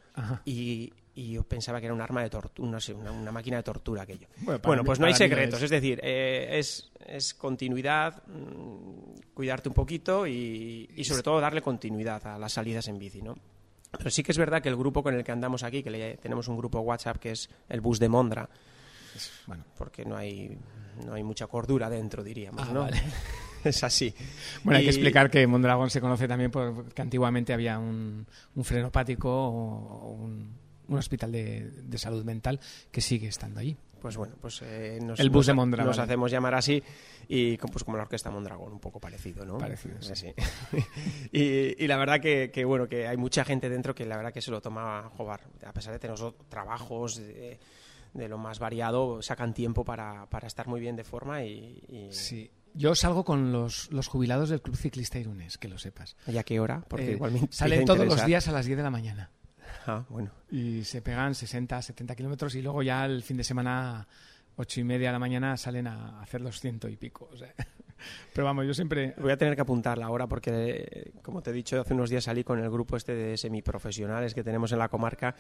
Y, 0.44 0.92
y 1.14 1.32
yo 1.32 1.44
pensaba 1.44 1.80
que 1.80 1.86
era 1.86 1.94
un 1.94 2.00
arma 2.00 2.22
de 2.22 2.30
tortura, 2.30 2.78
una, 2.96 3.32
máquina 3.32 3.58
de 3.58 3.62
tortura 3.62 4.02
aquello. 4.02 4.26
Bueno, 4.62 4.84
pues 4.84 4.98
no 4.98 5.06
hay 5.06 5.14
secretos, 5.14 5.62
es, 5.62 5.70
decir, 5.70 6.00
eh, 6.02 6.58
es, 6.58 6.90
es, 7.06 7.34
continuidad, 7.34 8.22
mm, 8.26 9.32
cuidarte 9.32 9.68
un 9.68 9.74
poquito 9.74 10.26
y, 10.26 10.90
y, 10.94 11.04
sobre 11.04 11.22
todo 11.22 11.40
darle 11.40 11.62
continuidad 11.62 12.26
a 12.26 12.38
las 12.38 12.52
salidas 12.52 12.88
en 12.88 12.98
bici, 12.98 13.22
¿no? 13.22 13.36
Pero 13.96 14.10
sí 14.10 14.24
que 14.24 14.32
es 14.32 14.38
verdad 14.38 14.60
que 14.60 14.68
el 14.68 14.76
grupo 14.76 15.02
con 15.04 15.14
el 15.14 15.22
que 15.22 15.30
andamos 15.30 15.62
aquí, 15.62 15.82
que 15.82 16.18
tenemos 16.20 16.48
un 16.48 16.56
grupo 16.56 16.80
WhatsApp 16.80 17.18
que 17.18 17.30
es 17.30 17.48
el 17.68 17.80
bus 17.80 18.00
de 18.00 18.08
Mondra, 18.08 18.48
bueno, 19.46 19.64
porque 19.78 20.04
no 20.04 20.16
hay, 20.16 20.58
no 21.06 21.14
hay 21.14 21.22
mucha 21.22 21.46
cordura 21.46 21.88
dentro, 21.88 22.24
diríamos, 22.24 22.66
ah, 22.68 22.72
¿no? 22.72 22.88
es 23.64 23.84
así. 23.84 24.12
Bueno, 24.64 24.78
hay 24.78 24.84
que 24.84 24.90
explicar 24.90 25.30
que 25.30 25.46
Mondragón 25.46 25.90
se 25.90 26.00
conoce 26.00 26.26
también 26.26 26.50
porque 26.50 27.02
antiguamente 27.02 27.52
había 27.52 27.78
un, 27.78 28.26
un 28.56 28.64
frenopático 28.64 29.30
o 29.30 30.10
un 30.10 30.63
un 30.88 30.98
hospital 30.98 31.32
de, 31.32 31.70
de, 31.70 31.98
salud 31.98 32.24
mental 32.24 32.60
que 32.90 33.00
sigue 33.00 33.28
estando 33.28 33.60
allí. 33.60 33.76
Pues 34.00 34.18
bueno, 34.18 34.34
pues 34.38 34.60
eh, 34.62 34.98
nos, 35.02 35.18
el 35.18 35.30
bus 35.30 35.46
de 35.46 35.54
Mondragón. 35.54 35.88
Nos 35.88 35.98
hacemos 35.98 36.30
llamar 36.30 36.54
así 36.54 36.82
y 37.26 37.56
pues 37.56 37.84
como 37.84 37.96
la 37.96 38.02
orquesta 38.02 38.30
Mondragón, 38.30 38.72
un 38.72 38.80
poco 38.80 39.00
parecido, 39.00 39.46
¿no? 39.46 39.56
Parecido, 39.56 39.96
sí. 40.02 40.34
y, 41.32 41.82
y, 41.82 41.86
la 41.86 41.96
verdad 41.96 42.20
que, 42.20 42.50
que, 42.50 42.66
bueno, 42.66 42.86
que 42.86 43.06
hay 43.06 43.16
mucha 43.16 43.44
gente 43.44 43.70
dentro 43.70 43.94
que 43.94 44.04
la 44.04 44.18
verdad 44.18 44.32
que 44.32 44.42
se 44.42 44.50
lo 44.50 44.60
toma 44.60 44.98
a 44.98 45.08
jugar. 45.08 45.40
A 45.64 45.72
pesar 45.72 45.94
de 45.94 45.98
tener 45.98 46.18
trabajos 46.50 47.16
de, 47.16 47.58
de, 48.12 48.28
lo 48.28 48.36
más 48.36 48.58
variado, 48.58 49.22
sacan 49.22 49.54
tiempo 49.54 49.84
para, 49.84 50.26
para 50.26 50.48
estar 50.48 50.66
muy 50.68 50.80
bien 50.80 50.96
de 50.96 51.04
forma 51.04 51.42
y... 51.42 51.82
y... 51.88 52.12
Sí. 52.12 52.50
Yo 52.76 52.96
salgo 52.96 53.24
con 53.24 53.52
los, 53.52 53.90
los, 53.92 54.08
jubilados 54.08 54.48
del 54.48 54.60
Club 54.60 54.76
Ciclista 54.76 55.18
Irunes, 55.18 55.58
que 55.58 55.68
lo 55.68 55.78
sepas. 55.78 56.16
¿Y 56.26 56.36
a 56.38 56.42
qué 56.42 56.58
hora? 56.58 56.84
Porque 56.88 57.10
eh, 57.10 57.12
igualmente 57.12 57.52
salen 57.52 57.84
todos 57.84 58.04
los 58.04 58.26
días 58.26 58.48
a 58.48 58.52
las 58.52 58.66
10 58.66 58.78
de 58.78 58.82
la 58.82 58.90
mañana. 58.90 59.30
Bueno. 60.08 60.30
Y 60.50 60.84
se 60.84 61.02
pegan 61.02 61.34
60, 61.34 61.82
70 61.82 62.14
kilómetros 62.16 62.54
y 62.54 62.62
luego 62.62 62.82
ya 62.82 63.04
el 63.04 63.22
fin 63.22 63.36
de 63.36 63.44
semana, 63.44 64.06
ocho 64.56 64.80
y 64.80 64.84
media 64.84 65.08
de 65.08 65.12
la 65.12 65.18
mañana, 65.18 65.56
salen 65.56 65.86
a 65.86 66.20
hacer 66.20 66.40
los 66.40 66.60
ciento 66.60 66.88
y 66.88 66.96
pico. 66.96 67.28
Pero 68.32 68.44
vamos, 68.44 68.66
yo 68.66 68.74
siempre... 68.74 69.14
Voy 69.18 69.32
a 69.32 69.36
tener 69.36 69.54
que 69.54 69.62
apuntarla 69.62 70.06
ahora 70.06 70.26
porque, 70.26 71.12
como 71.22 71.42
te 71.42 71.50
he 71.50 71.52
dicho, 71.52 71.80
hace 71.80 71.94
unos 71.94 72.10
días 72.10 72.24
salí 72.24 72.44
con 72.44 72.58
el 72.58 72.70
grupo 72.70 72.96
este 72.96 73.14
de 73.14 73.36
semiprofesionales 73.36 74.34
que 74.34 74.42
tenemos 74.42 74.72
en 74.72 74.78
la 74.78 74.88
comarca 74.88 75.34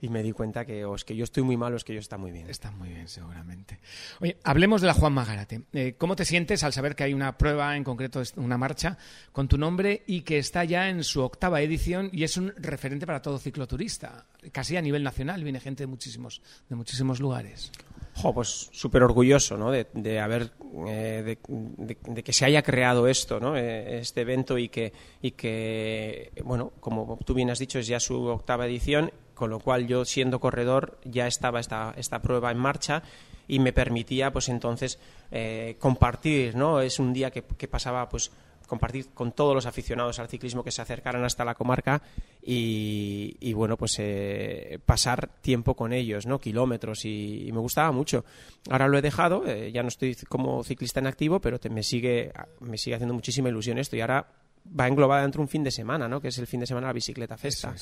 y 0.00 0.08
me 0.08 0.22
di 0.22 0.32
cuenta 0.32 0.64
que 0.64 0.84
o 0.84 0.94
es 0.94 1.04
que 1.04 1.16
yo 1.16 1.24
estoy 1.24 1.42
muy 1.42 1.56
mal 1.56 1.72
o 1.72 1.76
es 1.76 1.84
que 1.84 1.92
ellos 1.92 2.04
están 2.04 2.20
muy 2.20 2.30
bien. 2.30 2.48
Están 2.50 2.76
muy 2.78 2.90
bien, 2.90 3.08
seguramente. 3.08 3.78
Oye, 4.20 4.38
hablemos 4.44 4.80
de 4.80 4.86
la 4.86 4.94
Juan 4.94 5.12
Magarate. 5.12 5.62
Eh, 5.72 5.94
¿Cómo 5.96 6.16
te 6.16 6.24
sientes 6.24 6.62
al 6.64 6.72
saber 6.72 6.94
que 6.94 7.04
hay 7.04 7.14
una 7.14 7.38
prueba, 7.38 7.76
en 7.76 7.84
concreto 7.84 8.22
una 8.36 8.58
marcha, 8.58 8.98
con 9.32 9.48
tu 9.48 9.56
nombre 9.56 10.02
y 10.06 10.22
que 10.22 10.38
está 10.38 10.64
ya 10.64 10.88
en 10.88 11.04
su 11.04 11.22
octava 11.22 11.60
edición 11.62 12.10
y 12.12 12.24
es 12.24 12.36
un 12.36 12.52
referente 12.56 13.06
para 13.06 13.22
todo 13.22 13.38
cicloturista? 13.38 14.26
Casi 14.52 14.76
a 14.76 14.82
nivel 14.82 15.02
nacional, 15.02 15.42
viene 15.42 15.60
gente 15.60 15.84
de 15.84 15.86
muchísimos, 15.86 16.42
de 16.68 16.76
muchísimos 16.76 17.20
lugares. 17.20 17.72
Jo, 18.16 18.32
pues 18.32 18.68
súper 18.72 19.02
orgulloso, 19.02 19.56
¿no? 19.56 19.72
De, 19.72 20.20
haber, 20.20 20.52
eh, 20.86 21.36
de, 21.46 22.22
que 22.22 22.32
se 22.32 22.44
haya 22.44 22.62
creado 22.62 23.08
esto, 23.08 23.40
¿no? 23.40 23.56
Eh, 23.56 23.98
este 23.98 24.20
evento 24.20 24.56
y 24.56 24.68
que, 24.68 24.92
y 25.20 25.32
que, 25.32 26.30
bueno, 26.44 26.72
como 26.78 27.18
tú 27.24 27.34
bien 27.34 27.50
has 27.50 27.58
dicho, 27.58 27.78
es 27.78 27.88
ya 27.88 27.98
su 27.98 28.26
octava 28.26 28.66
edición 28.66 29.10
con 29.34 29.50
lo 29.50 29.58
cual 29.60 29.86
yo 29.86 30.04
siendo 30.04 30.40
corredor 30.40 30.98
ya 31.04 31.26
estaba 31.26 31.60
esta, 31.60 31.92
esta 31.96 32.22
prueba 32.22 32.50
en 32.50 32.58
marcha 32.58 33.02
y 33.46 33.58
me 33.58 33.72
permitía 33.72 34.32
pues 34.32 34.48
entonces 34.48 34.98
eh, 35.30 35.76
compartir, 35.78 36.54
¿no? 36.56 36.80
Es 36.80 36.98
un 36.98 37.12
día 37.12 37.30
que, 37.30 37.42
pasaba 37.42 38.08
pues 38.08 38.30
compartir 38.66 39.08
con 39.14 39.32
todos 39.32 39.54
los 39.54 39.66
aficionados 39.66 40.18
al 40.18 40.28
ciclismo 40.28 40.64
que 40.64 40.70
se 40.70 40.82
acercaran 40.82 41.24
hasta 41.24 41.44
la 41.44 41.54
comarca 41.54 42.02
y, 42.42 43.52
bueno 43.54 43.76
pues 43.76 43.96
eh, 43.98 44.78
pasar 44.84 45.28
tiempo 45.40 45.74
con 45.74 45.92
ellos 45.92 46.26
no 46.26 46.38
kilómetros 46.38 47.04
y, 47.04 47.50
me 47.52 47.60
gustaba 47.60 47.92
mucho 47.92 48.24
ahora 48.70 48.88
lo 48.88 48.98
he 48.98 49.02
dejado 49.02 49.46
eh, 49.46 49.70
ya 49.72 49.82
no 49.82 49.88
estoy 49.88 50.16
como 50.28 50.64
ciclista 50.64 51.00
en 51.00 51.06
activo 51.06 51.40
pero 51.40 51.58
me 51.70 51.82
sigue 51.82 52.32
me 52.60 52.78
sigue 52.78 52.96
haciendo 52.96 53.14
muchísima 53.14 53.48
ilusión 53.48 53.78
esto 53.78 53.96
y 53.96 54.00
ahora 54.00 54.26
va 54.68 54.88
englobada 54.88 55.22
dentro 55.22 55.40
de 55.40 55.42
un 55.42 55.48
fin 55.48 55.62
de 55.62 55.70
semana, 55.70 56.08
¿no? 56.08 56.20
Que 56.20 56.28
es 56.28 56.38
el 56.38 56.46
fin 56.46 56.60
de 56.60 56.66
semana 56.66 56.86
de 56.86 56.90
la 56.90 56.94
bicicleta 56.94 57.36
festa. 57.36 57.74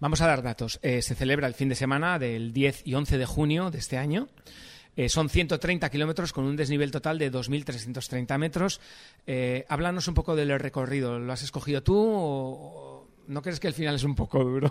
Vamos 0.00 0.20
a 0.20 0.26
dar 0.26 0.42
datos. 0.42 0.78
Eh, 0.82 1.02
se 1.02 1.14
celebra 1.14 1.46
el 1.46 1.54
fin 1.54 1.68
de 1.68 1.74
semana 1.74 2.18
del 2.18 2.52
10 2.52 2.82
y 2.86 2.94
11 2.94 3.18
de 3.18 3.26
junio 3.26 3.70
de 3.70 3.78
este 3.78 3.96
año. 3.96 4.28
Eh, 4.96 5.08
son 5.08 5.28
130 5.28 5.90
kilómetros 5.90 6.32
con 6.32 6.44
un 6.44 6.56
desnivel 6.56 6.90
total 6.90 7.18
de 7.18 7.32
2.330 7.32 8.38
metros. 8.38 8.80
Eh, 9.26 9.64
háblanos 9.68 10.08
un 10.08 10.14
poco 10.14 10.36
del 10.36 10.58
recorrido. 10.58 11.18
¿Lo 11.18 11.32
has 11.32 11.42
escogido 11.42 11.82
tú 11.82 11.96
o, 11.96 12.94
¿No 13.26 13.40
crees 13.40 13.58
que 13.58 13.68
el 13.68 13.74
final 13.74 13.94
es 13.94 14.04
un 14.04 14.14
poco 14.14 14.44
duro? 14.44 14.70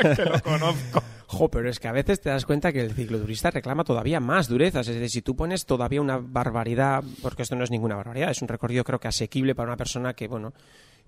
que 0.16 0.24
lo 0.24 0.40
conozco. 0.40 1.02
Pero 1.50 1.70
es 1.70 1.80
que 1.80 1.88
a 1.88 1.92
veces 1.92 2.20
te 2.20 2.30
das 2.30 2.44
cuenta 2.44 2.72
que 2.72 2.80
el 2.80 2.94
cicloturista 2.94 3.50
reclama 3.50 3.84
todavía 3.84 4.20
más 4.20 4.48
durezas. 4.48 4.86
Es 4.88 4.94
decir, 4.94 5.10
si 5.10 5.22
tú 5.22 5.34
pones 5.34 5.66
todavía 5.66 6.00
una 6.00 6.18
barbaridad, 6.18 7.02
porque 7.22 7.42
esto 7.42 7.56
no 7.56 7.64
es 7.64 7.70
ninguna 7.70 7.96
barbaridad, 7.96 8.30
es 8.30 8.42
un 8.42 8.48
recorrido 8.48 8.84
creo 8.84 9.00
que 9.00 9.08
asequible 9.08 9.54
para 9.54 9.68
una 9.68 9.76
persona 9.76 10.14
que, 10.14 10.28
bueno, 10.28 10.52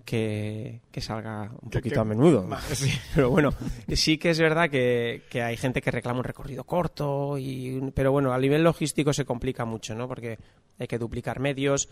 que, 0.05 0.81
salga 0.99 1.49
un 1.61 1.69
poquito 1.69 1.99
a 1.99 2.05
menudo. 2.05 2.47
Pero 3.15 3.29
bueno, 3.29 3.53
sí 3.93 4.17
que 4.17 4.29
es 4.29 4.39
verdad 4.39 4.69
que, 4.69 5.23
hay 5.33 5.57
gente 5.57 5.81
que 5.81 5.91
reclama 5.91 6.19
un 6.19 6.23
recorrido 6.23 6.63
corto, 6.63 7.37
y, 7.37 7.91
pero 7.93 8.11
bueno, 8.11 8.31
a 8.31 8.39
nivel 8.39 8.63
logístico 8.63 9.11
se 9.11 9.25
complica 9.25 9.65
mucho, 9.65 9.95
¿no? 9.95 10.07
Porque 10.07 10.37
hay 10.79 10.87
que 10.87 10.97
duplicar 10.97 11.39
medios. 11.39 11.89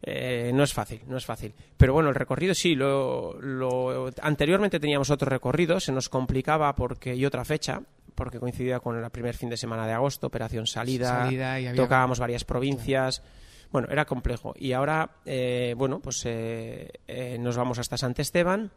Eh, 0.00 0.52
no 0.54 0.62
es 0.62 0.72
fácil, 0.72 1.00
no 1.08 1.16
es 1.16 1.24
fácil. 1.24 1.52
Pero 1.76 1.92
bueno, 1.92 2.10
el 2.10 2.14
recorrido 2.14 2.54
sí, 2.54 2.76
lo, 2.76 3.40
lo, 3.40 4.10
anteriormente 4.22 4.78
teníamos 4.78 5.10
otro 5.10 5.28
recorrido, 5.28 5.80
se 5.80 5.90
nos 5.90 6.08
complicaba 6.08 6.72
porque 6.76 7.16
y 7.16 7.26
otra 7.26 7.44
fecha, 7.44 7.82
porque 8.14 8.38
coincidía 8.38 8.78
con 8.78 9.02
el 9.02 9.10
primer 9.10 9.34
fin 9.34 9.50
de 9.50 9.56
semana 9.56 9.86
de 9.86 9.94
agosto, 9.94 10.28
operación 10.28 10.66
salida, 10.66 11.28
tocábamos 11.74 12.20
varias 12.20 12.44
provincias. 12.44 13.22
Bueno, 13.70 13.88
era 13.90 14.06
complejo. 14.06 14.54
Y 14.56 14.72
ahora, 14.72 15.10
eh, 15.24 15.74
bueno, 15.76 16.00
pues 16.00 16.22
eh, 16.24 16.90
eh, 17.06 17.36
nos 17.38 17.56
vamos 17.56 17.78
hasta 17.78 17.98
Sant 17.98 18.18
Esteban, 18.18 18.70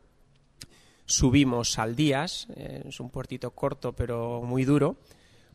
subimos 1.05 1.79
al 1.79 1.95
Díaz, 1.95 2.47
es 2.55 2.99
un 2.99 3.09
puertito 3.09 3.51
corto 3.51 3.93
pero 3.93 4.41
muy 4.41 4.65
duro, 4.65 4.97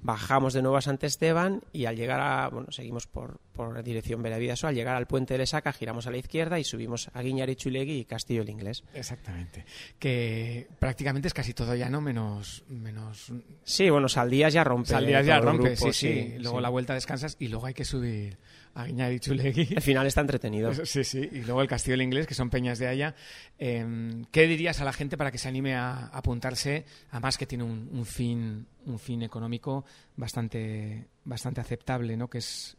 bajamos 0.03 0.53
de 0.53 0.63
nuevo 0.63 0.77
a 0.77 0.83
Sant 0.83 1.03
Esteban 1.05 1.63
y 1.73 1.85
al 1.85 1.97
llegar 1.97 2.21
a, 2.21 2.49
bueno, 2.49 2.71
seguimos 2.71 3.07
por, 3.07 3.41
por 3.57 3.83
dirección 3.83 4.23
Benavidaso, 4.23 4.69
al 4.69 4.75
llegar 4.75 4.95
al 4.95 5.07
puente 5.07 5.35
de 5.35 5.39
Lesaca 5.39 5.73
giramos 5.73 6.07
a 6.07 6.11
la 6.11 6.19
izquierda 6.19 6.59
y 6.59 6.65
subimos 6.65 7.11
a 7.15 7.23
Guiñarichulegui 7.23 8.01
y 8.01 8.05
Castillo 8.05 8.43
el 8.43 8.51
Inglés. 8.51 8.85
Exactamente. 8.95 9.65
Que 9.99 10.69
prácticamente 10.79 11.29
es 11.29 11.35
casi 11.35 11.55
todo 11.55 11.75
llano 11.75 12.01
menos... 12.01 12.65
menos... 12.69 13.33
Sí, 13.65 13.91
bueno, 13.91 14.09
Saldías 14.09 14.53
ya 14.53 14.63
rompe. 14.63 14.91
Saldías 14.91 15.27
ya 15.27 15.41
rompe, 15.41 15.77
sí, 15.77 15.93
sí, 15.93 16.35
Luego 16.39 16.61
la 16.61 16.69
vuelta 16.69 16.95
descansas 16.95 17.37
y 17.41 17.49
luego 17.49 17.67
hay 17.67 17.75
que 17.75 17.85
subir 17.85 18.39
a 18.75 18.85
Guiñarichulegui. 18.85 19.69
El 19.75 19.83
final 19.83 20.07
está 20.07 20.21
entretenido. 20.21 20.73
Sí, 20.85 21.03
sí. 21.03 21.29
Y 21.33 21.41
luego 21.41 21.63
el 21.63 21.69
Castillo 21.69 21.95
el 21.95 22.03
Inglés, 22.03 22.27
que 22.27 22.35
son 22.35 22.51
peñas 22.51 22.79
de 22.79 22.87
allá. 22.87 23.15
Em, 23.59 24.25
¿Qué 24.27 24.47
dirías 24.47 24.81
a 24.81 24.85
la 24.85 24.93
gente 24.93 25.17
para 25.17 25.33
que 25.33 25.39
se 25.39 25.49
anime 25.49 25.75
a, 25.75 26.07
apuntarse? 26.07 26.85
Además 27.11 27.39
que 27.39 27.47
tiene 27.47 27.65
un 27.65 28.07
fin 28.07 28.67
un 28.87 28.99
fin 28.99 29.23
económico 29.23 29.85
bastante, 30.17 31.09
bastante 31.27 31.61
aceptable, 31.61 32.17
¿no? 32.17 32.29
que 32.31 32.39
es 32.39 32.77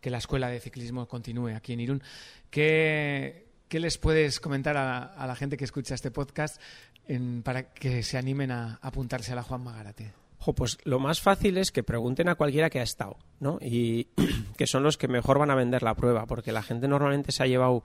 que 0.00 0.10
la 0.10 0.18
escuela 0.18 0.48
de 0.48 0.60
ciclismo 0.60 1.08
continúe 1.08 1.56
aquí 1.56 1.72
en 1.72 1.80
Irún. 1.80 2.02
¿Qué, 2.50 3.48
qué 3.68 3.80
les 3.80 3.98
puedes 3.98 4.38
comentar 4.38 4.76
a, 4.76 5.26
la 5.26 5.34
gente 5.34 5.56
que 5.56 5.64
escucha 5.64 5.94
este 5.94 6.10
podcast 6.10 6.60
para 7.42 7.72
que 7.72 8.02
se 8.02 8.18
animen 8.18 8.52
a, 8.52 8.78
apuntarse 8.82 9.32
a 9.32 9.34
la 9.34 9.42
Juan 9.42 9.64
Magarate? 9.64 10.12
pues 10.56 10.78
lo 10.82 10.98
más 10.98 11.20
fácil 11.20 11.56
es 11.56 11.70
que 11.70 11.84
pregunten 11.84 12.28
a 12.28 12.34
cualquiera 12.34 12.68
que 12.68 12.80
ha 12.80 12.82
estado, 12.82 13.16
¿no? 13.38 13.58
Y 13.60 14.08
que 14.56 14.66
son 14.66 14.82
los 14.82 14.98
que 14.98 15.06
mejor 15.06 15.38
van 15.38 15.50
a 15.50 15.54
vender 15.54 15.84
la 15.84 15.94
prueba, 15.94 16.26
porque 16.26 16.50
la 16.50 16.62
gente 16.62 16.88
normalmente 16.88 17.30
se 17.30 17.44
ha 17.44 17.46
llevado 17.46 17.84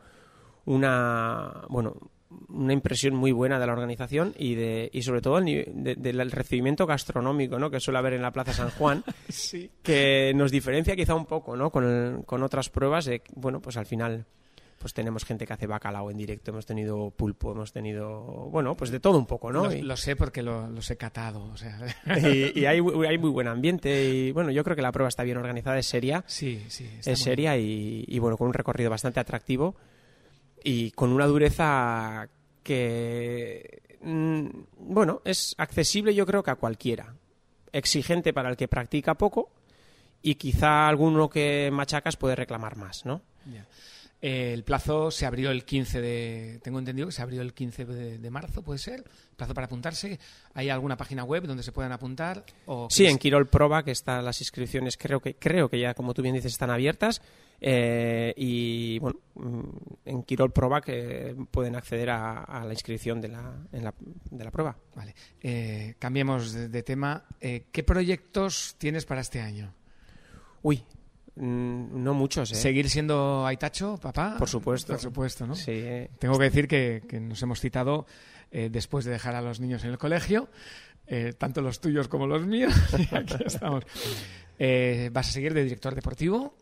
una, 0.65 1.65
bueno, 1.69 2.10
una 2.50 2.74
impresión 2.74 3.16
muy 3.16 3.32
buena 3.32 3.60
de 3.60 3.68
la 3.68 3.74
organización 3.74 4.34
y 4.38 4.56
de 4.56 4.90
y 4.92 5.02
sobre 5.04 5.22
todo 5.22 5.38
el, 5.38 5.66
del 5.76 6.32
recibimiento 6.32 6.86
gastronómico 6.86 7.58
¿no? 7.58 7.70
que 7.70 7.80
suele 7.80 8.00
haber 8.00 8.13
en 8.13 8.22
la 8.22 8.32
Plaza 8.32 8.54
San 8.54 8.70
Juan 8.72 9.04
que 9.84 10.34
nos 10.36 10.52
diferencia 10.52 10.96
quizá 10.96 11.16
un 11.16 11.26
poco 11.26 11.56
¿no? 11.56 11.70
con, 11.70 12.24
con 12.26 12.44
otras 12.44 12.70
pruebas 12.70 13.06
de 13.06 13.22
bueno 13.36 13.62
pues 13.62 13.78
al 13.78 13.86
final 13.86 14.26
pues 14.78 14.94
tenemos 14.94 15.26
gente 15.26 15.46
que 15.46 15.54
hace 15.54 15.66
bacalao 15.66 16.12
en 16.12 16.18
directo, 16.18 16.52
hemos 16.52 16.66
tenido 16.66 17.10
pulpo, 17.10 17.52
hemos 17.52 17.72
tenido, 17.72 18.22
bueno, 18.52 18.76
pues 18.76 18.92
de 18.92 19.00
todo 19.00 19.18
un 19.18 19.26
poco, 19.26 19.52
¿no? 19.52 19.70
Lo, 19.70 19.98
sé 19.98 20.16
porque 20.16 20.44
lo, 20.44 20.68
los 20.68 20.90
he 20.92 20.98
catado, 20.98 21.46
o 21.46 21.58
sea. 21.58 21.80
Y, 22.22 22.66
hay, 22.66 22.80
hay, 23.10 23.18
muy 23.18 23.30
buen 23.32 23.48
ambiente 23.48 24.06
y, 24.08 24.32
bueno, 24.32 24.52
yo 24.52 24.63
creo 24.63 24.76
que 24.76 24.82
la 24.82 24.92
prueba 24.92 25.10
está 25.10 25.24
bien 25.24 25.38
organizada, 25.38 25.80
es 25.80 25.88
seria. 25.88 26.24
Sí, 26.28 26.63
sí. 26.68 26.88
Es 27.04 27.20
seria 27.20 27.58
y, 27.58 28.06
y, 28.08 28.20
bueno, 28.20 28.38
con 28.38 28.48
un 28.48 28.54
recorrido 28.54 28.90
bastante 28.92 29.20
atractivo 29.20 29.76
y 30.67 30.91
con 30.91 31.13
una 31.13 31.25
dureza 31.25 32.27
que, 32.62 33.97
mm, 34.01 34.47
bueno, 34.80 35.21
es 35.23 35.56
accesible 35.58 36.13
yo 36.13 36.25
creo 36.25 36.43
que 36.43 36.51
a 36.51 36.56
cualquiera. 36.56 37.15
Exigente 37.71 38.34
para 38.34 38.49
el 38.49 38.58
que 38.58 38.67
practica 38.67 39.15
poco 39.15 39.49
y 40.21 40.36
quizá 40.36 40.89
alguno 40.89 41.30
que 41.30 41.69
machacas 41.71 42.17
puede 42.17 42.36
reclamar 42.36 42.75
más, 42.75 43.06
¿no? 43.06 43.21
El 44.19 44.63
plazo 44.63 45.12
se 45.12 45.25
abrió 45.27 45.51
el 45.51 45.63
15 45.63 46.01
de. 46.01 46.60
Tengo 46.63 46.80
entendido 46.80 47.08
que 47.08 47.12
se 47.12 47.21
abrió 47.21 47.41
el 47.41 47.53
15 47.53 47.86
de, 47.86 48.32
marzo, 48.32 48.63
¿puede 48.63 48.80
ser? 48.80 49.03
Plazo 49.36 49.53
para 49.53 49.65
apuntarse. 49.65 50.19
¿Hay 50.53 50.69
alguna 50.69 50.97
página 50.97 51.23
web 51.23 51.45
donde 51.45 51.62
se 51.62 51.71
puedan 51.71 51.91
apuntar? 51.91 52.43
O 52.65 52.88
sí, 52.89 53.06
en 53.06 53.19
Quirol 53.19 53.47
Proba, 53.47 53.84
que 53.84 53.91
están 53.91 54.25
las 54.25 54.41
inscripciones, 54.41 54.97
creo 54.97 55.19
que, 55.19 55.36
creo 55.36 55.69
que 55.69 55.80
ya, 55.80 55.93
como 55.93 56.15
tú 56.15 56.23
bien 56.23 56.34
dices, 56.34 56.53
están 56.53 56.71
abiertas. 56.71 57.21
Eh, 57.60 58.34
y 58.38 58.99
bueno, 58.99 59.19
mm, 59.36 59.62
en 60.06 60.23
Quirol 60.23 60.51
Proba 60.51 60.82
que 60.82 61.36
pueden 61.51 61.75
acceder 61.75 62.10
a, 62.10 62.63
la 62.65 62.73
inscripción 62.73 63.21
de 63.21 63.27
la, 63.27 63.53
de 63.71 64.43
la 64.43 64.51
prueba. 64.51 64.75
Vale. 64.95 65.13
Eh, 65.41 65.93
cambiemos 65.99 66.53
de, 66.53 66.84
tema. 66.84 67.23
Eh, 67.39 67.65
¿Qué 67.71 67.84
proyectos 67.84 68.75
tienes 68.80 69.06
para 69.06 69.21
este 69.21 69.41
año? 69.41 69.73
Uy, 70.63 70.84
no 71.39 72.13
muchos, 72.13 72.52
¿eh? 72.52 72.56
¿Seguir 72.56 72.89
siendo 72.89 73.45
Aitacho, 73.45 73.97
papá? 73.97 74.36
Por 74.38 74.50
supuesto. 74.50 74.93
Por 74.93 75.02
supuesto, 75.02 75.47
¿no? 75.47 75.56
Sí. 75.56 75.84
Tengo 76.19 76.38
que 76.38 76.45
decir 76.45 76.67
que, 76.67 77.02
nos 77.21 77.41
hemos 77.41 77.60
citado 77.60 78.06
después 78.52 79.06
de 79.06 79.12
dejar 79.12 79.36
a 79.36 79.41
los 79.41 79.60
niños 79.60 79.84
en 79.84 79.91
el 79.91 79.97
colegio, 79.97 80.50
tanto 81.38 81.62
los 81.62 81.80
tuyos 81.80 82.08
como 82.08 82.28
los 82.28 82.45
míos. 82.45 82.73
aquí 83.12 83.36
estamos. 83.45 83.84
¿Vas 85.12 85.30
a 85.30 85.32
seguir 85.32 85.54
de 85.54 85.63
director 85.63 85.93
deportivo? 85.95 86.56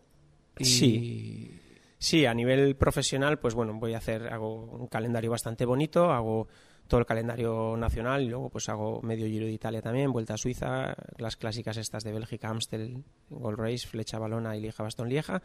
Sí. 0.60 1.62
Sí, 1.98 2.26
a 2.26 2.34
nivel 2.34 2.76
profesional, 2.76 3.40
pues 3.40 3.54
bueno, 3.54 3.74
voy 3.74 3.94
a 3.94 3.98
hacer, 3.98 4.28
hago 4.28 4.64
un 4.64 4.88
calendario 4.88 5.32
bastante 5.32 5.66
bonito, 5.66 6.12
hago 6.12 6.48
todo 6.88 7.00
el 7.00 7.06
calendario 7.06 7.76
nacional 7.78 8.24
y 8.24 8.30
luego 8.30 8.50
pues 8.50 8.70
hago 8.70 9.02
medio 9.02 9.28
Giro 9.28 9.46
de 9.46 9.52
Italia 9.52 9.82
también, 9.82 10.12
Vuelta 10.12 10.36
a 10.36 10.38
Suiza, 10.38 10.96
las 11.18 11.36
clásicas 11.36 11.78
estas 11.78 12.04
de 12.04 12.14
Bélgica, 12.14 12.50
Amstel, 12.50 13.04
Gold 13.30 13.60
Race, 13.60 13.88
Flecha 13.88 14.20
Balona 14.20 14.56
y 14.56 14.62
Lieja 14.62 14.84
Bastón 14.84 15.10
Lieja. 15.10 15.42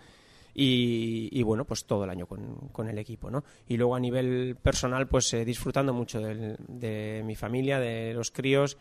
Y, 0.52 1.42
bueno, 1.44 1.64
pues 1.64 1.84
todo 1.84 2.02
el 2.04 2.10
año 2.10 2.26
con, 2.26 2.88
el 2.88 2.98
equipo, 2.98 3.30
¿no? 3.30 3.44
Y 3.68 3.76
luego 3.76 3.94
a 3.94 4.00
nivel 4.00 4.56
personal, 4.60 5.06
pues 5.06 5.32
eh, 5.32 5.44
disfrutando 5.44 5.94
mucho 5.94 6.20
de 6.20 7.22
mi 7.24 7.36
familia, 7.36 7.78
de 7.78 8.12
los 8.14 8.32
críos. 8.32 8.76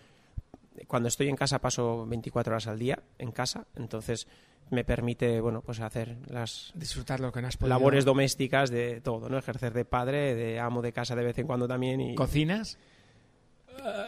Cuando 0.87 1.09
estoy 1.09 1.27
en 1.27 1.35
casa 1.35 1.59
paso 1.59 2.05
24 2.07 2.53
horas 2.53 2.67
al 2.67 2.79
día 2.79 3.03
en 3.17 3.31
casa, 3.31 3.67
entonces 3.75 4.27
me 4.71 4.84
permite 4.84 5.41
bueno 5.41 5.62
pues 5.62 5.79
hacer 5.79 6.17
las 6.27 6.71
disfrutar 6.75 7.19
lo 7.19 7.32
que 7.32 7.41
labores 7.62 8.05
domésticas 8.05 8.69
de 8.69 9.01
todo 9.01 9.29
no 9.29 9.38
ejercer 9.38 9.73
de 9.73 9.86
padre 9.86 10.36
de 10.36 10.60
amo 10.60 10.82
de 10.82 10.93
casa 10.93 11.15
de 11.15 11.23
vez 11.23 11.38
en 11.39 11.47
cuando 11.47 11.67
también 11.67 12.01
y 12.01 12.15
cocinas 12.15 12.77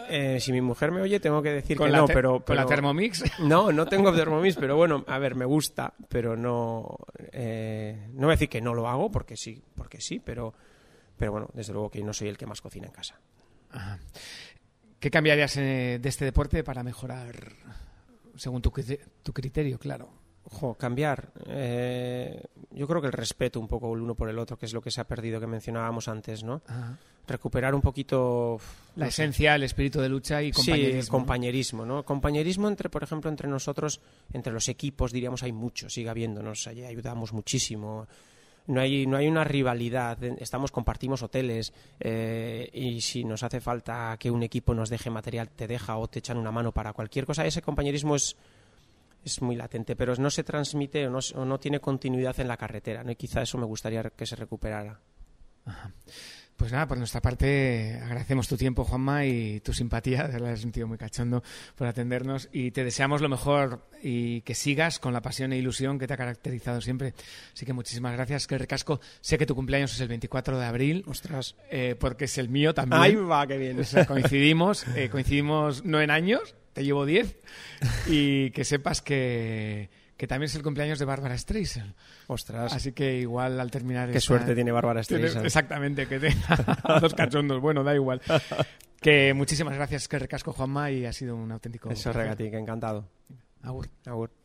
eh, 0.10 0.39
si 0.39 0.52
mi 0.52 0.62
mujer 0.62 0.91
me 0.91 1.02
oye 1.02 1.19
tengo 1.19 1.41
que 1.41 1.52
decir 1.52 1.78
que 1.78 1.89
no 1.89 2.06
pero, 2.06 2.43
con 2.43 2.56
la 2.56 2.65
Thermomix 2.65 3.24
no 3.39 3.71
no 3.71 3.86
tengo 3.86 4.13
Thermomix 4.13 4.56
pero 4.56 4.76
bueno 4.76 5.04
a 5.08 5.17
ver 5.17 5.36
me 5.36 5.45
gusta 5.45 5.93
pero 6.10 6.36
no 6.36 6.97
eh, 7.32 8.08
no 8.13 8.28
voy 8.28 8.34
a 8.34 8.36
decir 8.36 8.50
que 8.50 8.62
no 8.62 8.74
lo 8.74 8.88
hago 8.88 9.10
porque 9.10 9.38
sí 9.38 9.63
porque 9.76 10.02
sí 10.02 10.19
pero 10.19 10.54
pero 11.17 11.32
bueno 11.32 11.50
desde 11.54 11.74
luego 11.74 11.89
que 11.89 12.04
no 12.04 12.13
soy 12.13 12.28
el 12.28 12.38
que 12.38 12.45
más 12.45 12.62
cocina 12.62 12.88
en 12.88 12.93
casa. 12.93 13.19
¿Qué 15.00 15.10
cambiarías 15.10 15.56
eh, 15.58 16.00
de 16.02 16.10
este 16.10 16.26
deporte 16.26 16.63
para 16.63 16.84
mejorar 16.84 17.54
según 18.36 18.62
tu, 18.62 18.71
tu 19.24 19.34
criterio 19.34 19.80
claro 19.80 20.20
cambiar. 20.77 21.29
Eh, 21.47 22.43
yo 22.71 22.87
creo 22.87 23.01
que 23.01 23.07
el 23.07 23.13
respeto 23.13 23.59
un 23.59 23.67
poco 23.67 23.93
el 23.93 24.01
uno 24.01 24.15
por 24.15 24.29
el 24.29 24.37
otro, 24.39 24.57
que 24.57 24.65
es 24.65 24.73
lo 24.73 24.81
que 24.81 24.91
se 24.91 25.01
ha 25.01 25.05
perdido, 25.05 25.39
que 25.39 25.47
mencionábamos 25.47 26.07
antes, 26.07 26.43
¿no? 26.43 26.61
Recuperar 27.27 27.73
un 27.75 27.81
poquito... 27.81 28.59
La 28.95 29.07
esencia, 29.07 29.55
el 29.55 29.63
espíritu 29.63 30.01
de 30.01 30.09
lucha 30.09 30.41
y 30.41 30.51
compañerismo. 30.51 31.01
Sí, 31.01 31.09
compañerismo, 31.09 31.85
¿no? 31.85 32.03
Compañerismo 32.03 32.67
entre, 32.67 32.89
por 32.89 33.03
ejemplo, 33.03 33.29
entre 33.29 33.47
nosotros, 33.47 34.01
entre 34.33 34.51
los 34.51 34.67
equipos, 34.67 35.11
diríamos, 35.11 35.43
hay 35.43 35.51
mucho, 35.51 35.89
sigue 35.89 36.09
habiéndonos, 36.09 36.67
ayudamos 36.67 37.33
muchísimo. 37.33 38.07
No 38.67 38.79
hay, 38.79 39.07
no 39.07 39.17
hay 39.17 39.27
una 39.27 39.43
rivalidad, 39.43 40.21
estamos, 40.23 40.71
compartimos 40.71 41.23
hoteles 41.23 41.73
eh, 41.99 42.69
y 42.71 43.01
si 43.01 43.23
nos 43.23 43.43
hace 43.43 43.59
falta 43.59 44.15
que 44.19 44.29
un 44.29 44.43
equipo 44.43 44.73
nos 44.73 44.89
deje 44.89 45.09
material, 45.09 45.49
te 45.49 45.67
deja 45.67 45.97
o 45.97 46.07
te 46.07 46.19
echan 46.19 46.37
una 46.37 46.51
mano 46.51 46.71
para 46.71 46.93
cualquier 46.93 47.25
cosa. 47.25 47.45
Ese 47.45 47.61
compañerismo 47.61 48.15
es, 48.15 48.35
es 49.23 49.41
muy 49.41 49.55
latente, 49.55 49.95
pero 49.95 50.15
no 50.15 50.29
se 50.29 50.43
transmite 50.43 51.07
o 51.07 51.10
no, 51.10 51.45
no 51.45 51.60
tiene 51.60 51.79
continuidad 51.79 52.39
en 52.39 52.47
la 52.47 52.57
carretera, 52.57 53.03
¿no? 53.03 53.12
y 53.12 53.15
quizá 53.15 53.41
eso 53.41 53.57
me 53.57 53.65
gustaría 53.65 54.03
que 54.03 54.25
se 54.25 54.36
recuperara. 54.36 54.99
Pues 56.62 56.71
nada, 56.71 56.88
por 56.88 56.99
nuestra 56.99 57.21
parte 57.21 57.99
agradecemos 58.03 58.47
tu 58.47 58.55
tiempo, 58.55 58.84
Juanma, 58.84 59.25
y 59.25 59.62
tu 59.62 59.73
simpatía, 59.73 60.29
te 60.29 60.47
has 60.47 60.62
sentido 60.62 60.88
muy 60.88 60.99
cachondo 60.99 61.41
por 61.75 61.88
atendernos 61.88 62.49
y 62.51 62.69
te 62.69 62.84
deseamos 62.84 63.19
lo 63.19 63.29
mejor 63.29 63.89
y 64.03 64.41
que 64.41 64.53
sigas 64.53 64.99
con 64.99 65.12
la 65.12 65.23
pasión 65.23 65.53
e 65.53 65.57
ilusión 65.57 65.97
que 65.97 66.05
te 66.05 66.13
ha 66.13 66.17
caracterizado 66.17 66.79
siempre. 66.79 67.15
Así 67.51 67.65
que 67.65 67.73
muchísimas 67.73 68.13
gracias, 68.13 68.45
que 68.45 68.60
recasco. 68.60 69.01
Sé 69.21 69.39
que 69.39 69.47
tu 69.47 69.55
cumpleaños 69.55 69.91
es 69.95 70.01
el 70.01 70.07
24 70.10 70.60
de 70.60 70.65
abril. 70.65 71.03
Ostras. 71.07 71.55
Eh, 71.71 71.95
porque 71.99 72.25
es 72.25 72.38
el 72.38 72.49
mío 72.49 72.75
también. 72.75 73.01
Ahí 73.01 73.15
va, 73.15 73.47
qué 73.47 73.57
bien. 73.57 73.81
coincidimos, 74.07 74.86
eh, 74.95 75.10
coincidimos 75.10 75.84
no 75.84 75.99
en 75.99 76.12
años, 76.12 76.55
te 76.73 76.84
llevo 76.84 77.05
10 77.05 77.38
y 78.07 78.51
que 78.51 78.63
sepas 78.63 79.01
que, 79.01 79.89
que 80.17 80.27
también 80.27 80.47
es 80.47 80.55
el 80.55 80.63
cumpleaños 80.63 80.99
de 80.99 81.05
Bárbara 81.05 81.38
Streisand. 81.38 81.93
Ostras. 82.27 82.73
Así 82.73 82.91
que 82.91 83.17
igual 83.17 83.60
al 83.60 83.71
terminar... 83.71 84.12
Qué 84.12 84.21
suerte 84.21 84.55
tiene 84.55 84.71
Bárbara 84.71 85.03
Streisand. 85.03 85.45
exactamente, 85.45 86.07
que 86.07 86.19
tenga 86.19 86.84
dos 87.01 87.13
cachondos. 87.13 87.62
Bueno, 87.62 87.84
da 87.84 87.95
igual. 87.95 88.21
Que 88.99 89.34
muchísimas 89.34 89.75
gracias, 89.75 90.07
que 90.07 90.19
recasco 90.19 90.53
Juanma, 90.53 90.91
y 90.91 91.05
ha 91.05 91.13
sido 91.13 91.36
un 91.36 91.51
auténtico... 91.51 91.89
Eso, 91.89 92.13
Regati, 92.13 92.49
que 92.49 92.57
encantado. 92.57 93.07
Agur. 93.63 93.88
Agur. 94.05 94.40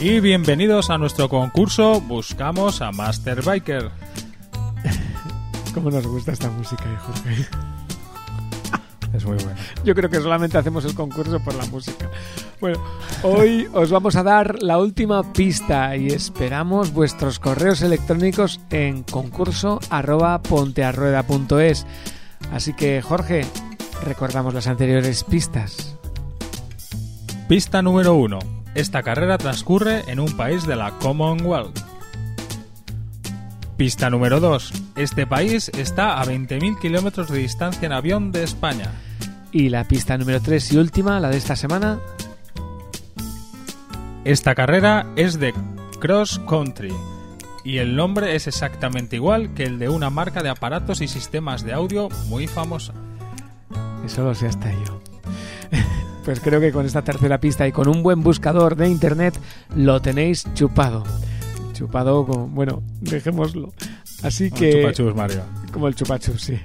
Y 0.00 0.20
bienvenidos 0.20 0.90
a 0.90 0.98
nuestro 0.98 1.30
concurso 1.30 2.02
Buscamos 2.02 2.82
a 2.82 2.92
Master 2.92 3.42
Biker. 3.42 3.90
¿Cómo 5.74 5.90
nos 5.90 6.06
gusta 6.06 6.32
esta 6.32 6.50
música, 6.50 6.84
Jorge? 6.98 7.46
Es 9.14 9.24
muy 9.24 9.36
buena. 9.36 9.56
Yo 9.84 9.94
creo 9.94 10.10
que 10.10 10.20
solamente 10.20 10.58
hacemos 10.58 10.84
el 10.84 10.94
concurso 10.94 11.40
por 11.40 11.54
la 11.54 11.64
música. 11.66 12.10
Bueno, 12.60 12.78
hoy 13.22 13.66
os 13.72 13.90
vamos 13.90 14.16
a 14.16 14.22
dar 14.22 14.62
la 14.62 14.76
última 14.76 15.32
pista 15.32 15.96
y 15.96 16.08
esperamos 16.08 16.92
vuestros 16.92 17.38
correos 17.38 17.80
electrónicos 17.80 18.60
en 18.68 19.02
concurso 19.02 19.80
pontearrueda.es. 20.48 21.86
Así 22.52 22.74
que, 22.74 23.00
Jorge, 23.00 23.46
recordamos 24.04 24.52
las 24.52 24.66
anteriores 24.66 25.24
pistas. 25.24 25.96
Pista 27.48 27.80
número 27.80 28.14
uno 28.14 28.55
esta 28.76 29.02
carrera 29.02 29.38
transcurre 29.38 30.04
en 30.06 30.20
un 30.20 30.36
país 30.36 30.66
de 30.66 30.76
la 30.76 30.90
Commonwealth. 30.98 31.80
Pista 33.78 34.10
número 34.10 34.38
2. 34.38 34.72
Este 34.96 35.26
país 35.26 35.70
está 35.70 36.20
a 36.20 36.24
20.000 36.26 36.78
kilómetros 36.78 37.30
de 37.30 37.38
distancia 37.38 37.86
en 37.86 37.92
avión 37.92 38.32
de 38.32 38.42
España. 38.42 38.92
Y 39.50 39.70
la 39.70 39.84
pista 39.84 40.18
número 40.18 40.42
3 40.42 40.74
y 40.74 40.76
última, 40.76 41.18
la 41.20 41.30
de 41.30 41.38
esta 41.38 41.56
semana. 41.56 41.98
Esta 44.24 44.54
carrera 44.54 45.06
es 45.16 45.40
de 45.40 45.54
cross 45.98 46.38
country 46.46 46.92
y 47.64 47.78
el 47.78 47.96
nombre 47.96 48.36
es 48.36 48.46
exactamente 48.46 49.16
igual 49.16 49.54
que 49.54 49.64
el 49.64 49.78
de 49.78 49.88
una 49.88 50.10
marca 50.10 50.42
de 50.42 50.50
aparatos 50.50 51.00
y 51.00 51.08
sistemas 51.08 51.64
de 51.64 51.72
audio 51.72 52.10
muy 52.26 52.46
famosa. 52.46 52.92
Eso 54.04 54.22
lo 54.22 54.34
sé 54.34 54.46
hasta 54.46 54.70
yo. 54.70 55.05
Pues 56.26 56.40
creo 56.40 56.60
que 56.60 56.72
con 56.72 56.84
esta 56.84 57.02
tercera 57.02 57.38
pista 57.38 57.68
y 57.68 57.72
con 57.72 57.86
un 57.86 58.02
buen 58.02 58.20
buscador 58.20 58.74
de 58.74 58.88
internet 58.88 59.38
lo 59.76 60.02
tenéis 60.02 60.44
chupado. 60.54 61.04
Chupado 61.72 62.26
como, 62.26 62.48
bueno, 62.48 62.82
dejémoslo. 63.00 63.72
Así 64.24 64.50
que... 64.50 64.70
El 64.70 64.92
chupachus, 64.92 65.14
Mario. 65.14 65.42
Como 65.72 65.86
el 65.86 65.94
chupachus, 65.94 66.42
sí. 66.42 66.58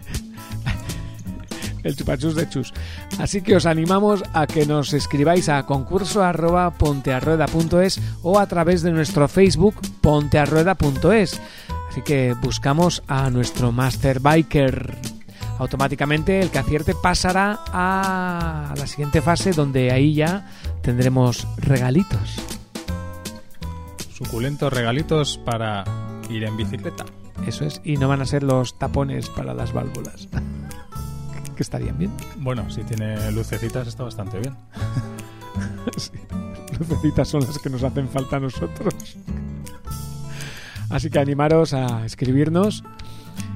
el 1.83 1.95
chupachus 1.95 2.33
de 2.33 2.49
chus. 2.49 2.73
Así 3.19 3.43
que 3.43 3.55
os 3.55 3.67
animamos 3.67 4.23
a 4.33 4.47
que 4.47 4.65
nos 4.65 4.93
escribáis 4.93 5.47
a 5.47 5.63
concurso 5.67 6.23
arroba 6.23 6.71
pontearrueda.es 6.71 8.01
o 8.23 8.39
a 8.39 8.47
través 8.47 8.81
de 8.81 8.91
nuestro 8.91 9.27
Facebook 9.27 9.75
pontearrueda.es. 10.01 11.39
Así 11.87 12.01
que 12.01 12.33
buscamos 12.41 13.03
a 13.07 13.29
nuestro 13.29 13.71
Master 13.71 14.21
Biker 14.21 15.10
automáticamente 15.61 16.39
el 16.39 16.49
que 16.49 16.57
acierte 16.57 16.95
pasará 16.95 17.59
a 17.67 18.73
la 18.75 18.87
siguiente 18.87 19.21
fase 19.21 19.51
donde 19.51 19.91
ahí 19.91 20.15
ya 20.15 20.49
tendremos 20.81 21.47
regalitos. 21.57 22.41
Suculentos 24.11 24.73
regalitos 24.73 25.37
para 25.37 25.83
ir 26.31 26.45
en 26.45 26.57
bicicleta. 26.57 27.05
Eso 27.45 27.65
es, 27.65 27.79
y 27.83 27.97
no 27.97 28.07
van 28.07 28.21
a 28.21 28.25
ser 28.25 28.41
los 28.41 28.79
tapones 28.79 29.29
para 29.29 29.53
las 29.53 29.71
válvulas. 29.71 30.27
que 31.55 31.61
estarían 31.61 31.99
bien. 31.99 32.11
Bueno, 32.37 32.67
si 32.71 32.83
tiene 32.83 33.31
lucecitas 33.31 33.87
está 33.87 34.03
bastante 34.03 34.39
bien. 34.39 34.55
lucecitas 36.79 37.27
son 37.27 37.41
las 37.41 37.59
que 37.59 37.69
nos 37.69 37.83
hacen 37.83 38.09
falta 38.09 38.37
a 38.37 38.39
nosotros. 38.39 38.95
Así 40.89 41.11
que 41.11 41.19
animaros 41.19 41.75
a 41.75 42.03
escribirnos 42.03 42.83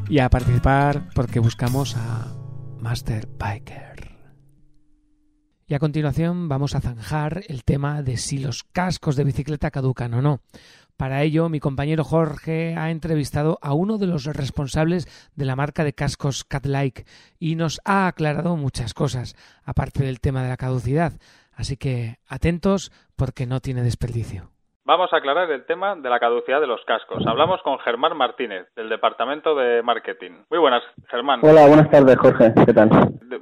y 0.10 0.20
a 0.20 0.30
participar 0.30 1.10
porque 1.16 1.40
buscamos 1.40 1.96
a 1.96 2.34
Master 2.80 3.28
Biker. 3.38 4.16
Y 5.68 5.74
a 5.74 5.80
continuación 5.80 6.48
vamos 6.48 6.76
a 6.76 6.82
zanjar 6.82 7.44
el 7.48 7.64
tema 7.64 8.04
de 8.04 8.18
si 8.18 8.38
los 8.38 8.64
cascos 8.64 9.16
de 9.16 9.24
bicicleta 9.24 9.72
caducan 9.72 10.14
o 10.14 10.22
no. 10.22 10.42
Para 10.96 11.24
ello, 11.24 11.50
mi 11.50 11.60
compañero 11.60 12.04
Jorge 12.04 12.76
ha 12.76 12.92
entrevistado 12.92 13.58
a 13.62 13.74
uno 13.74 13.98
de 13.98 14.08
los 14.08 14.26
responsables 14.26 15.08
de 15.36 15.46
la 15.46 15.56
marca 15.56 15.84
de 15.84 15.94
cascos 15.94 16.44
Catlike 16.44 17.06
y 17.40 17.56
nos 17.56 17.82
ha 17.84 18.08
aclarado 18.08 18.56
muchas 18.56 18.94
cosas, 18.94 19.36
aparte 19.64 20.04
del 20.04 20.22
tema 20.22 20.44
de 20.44 20.50
la 20.50 20.58
caducidad. 20.58 21.14
Así 21.52 21.78
que 21.78 22.20
atentos 22.28 22.92
porque 23.16 23.46
no 23.46 23.60
tiene 23.60 23.82
desperdicio. 23.82 24.55
Vamos 24.88 25.12
a 25.12 25.18
aclarar 25.18 25.50
el 25.50 25.66
tema 25.66 25.96
de 25.96 26.10
la 26.12 26.20
caducidad 26.20 26.62
de 26.62 26.68
los 26.68 26.80
cascos. 26.86 27.26
Hablamos 27.26 27.60
con 27.64 27.80
Germán 27.80 28.16
Martínez, 28.16 28.68
del 28.76 28.88
Departamento 28.88 29.56
de 29.56 29.82
Marketing. 29.82 30.44
Muy 30.48 30.60
buenas, 30.60 30.84
Germán. 31.10 31.40
Hola, 31.42 31.66
buenas 31.66 31.90
tardes, 31.90 32.16
Jorge. 32.18 32.54
¿Qué 32.66 32.74
tal? 32.74 32.90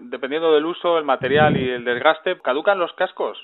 dependiendo 0.10 0.54
del 0.54 0.66
uso, 0.66 0.98
el 0.98 1.04
material 1.04 1.58
y 1.58 1.70
el 1.70 1.84
desgaste, 1.84 2.40
¿caducan 2.42 2.80
los 2.80 2.94
cascos? 2.94 3.38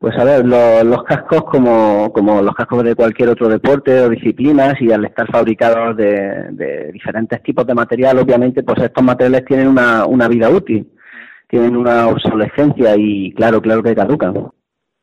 Pues 0.00 0.18
a 0.18 0.24
ver, 0.24 0.44
los 0.44 1.04
cascos 1.04 1.44
como, 1.44 2.12
como 2.12 2.42
los 2.42 2.54
cascos 2.56 2.82
de 2.82 2.96
cualquier 2.96 3.28
otro 3.28 3.48
deporte 3.48 4.00
o 4.00 4.08
disciplinas 4.08 4.74
y 4.80 4.90
al 4.90 5.04
estar 5.04 5.30
fabricados 5.30 5.96
de, 5.96 6.48
de 6.50 6.90
diferentes 6.90 7.40
tipos 7.44 7.64
de 7.64 7.74
material, 7.74 8.18
obviamente, 8.18 8.64
pues 8.64 8.82
estos 8.82 9.04
materiales 9.04 9.44
tienen 9.44 9.68
una, 9.68 10.04
una 10.04 10.26
vida 10.26 10.50
útil, 10.50 10.90
tienen 11.46 11.76
una 11.76 12.08
obsolescencia 12.08 12.96
y 12.96 13.32
claro, 13.34 13.60
claro 13.60 13.84
que 13.84 13.94
caducan. 13.94 14.50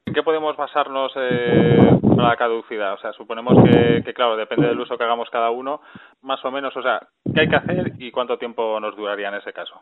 ¿En 0.06 0.14
qué 0.14 0.22
podemos 0.22 0.56
basarnos 0.56 1.12
eh, 1.16 2.00
para 2.16 2.30
la 2.30 2.36
caducidad? 2.36 2.94
O 2.94 2.98
sea, 3.00 3.12
suponemos 3.14 3.56
que, 3.64 4.14
claro, 4.14 4.38
depende 4.38 4.68
del 4.68 4.80
uso 4.80 4.98
que 4.98 5.04
hagamos 5.04 5.30
cada 5.32 5.50
uno, 5.50 5.82
más 6.22 6.44
o 6.46 6.52
menos, 6.52 6.78
o 6.78 6.82
sea, 6.84 7.00
¿qué 7.34 7.42
hay 7.42 7.50
que 7.50 7.56
hacer 7.56 7.94
y 7.98 8.12
cuánto 8.12 8.38
tiempo 8.38 8.80
nos 8.80 8.96
duraría 8.96 9.30
en 9.30 9.36
ese 9.36 9.52
caso? 9.52 9.82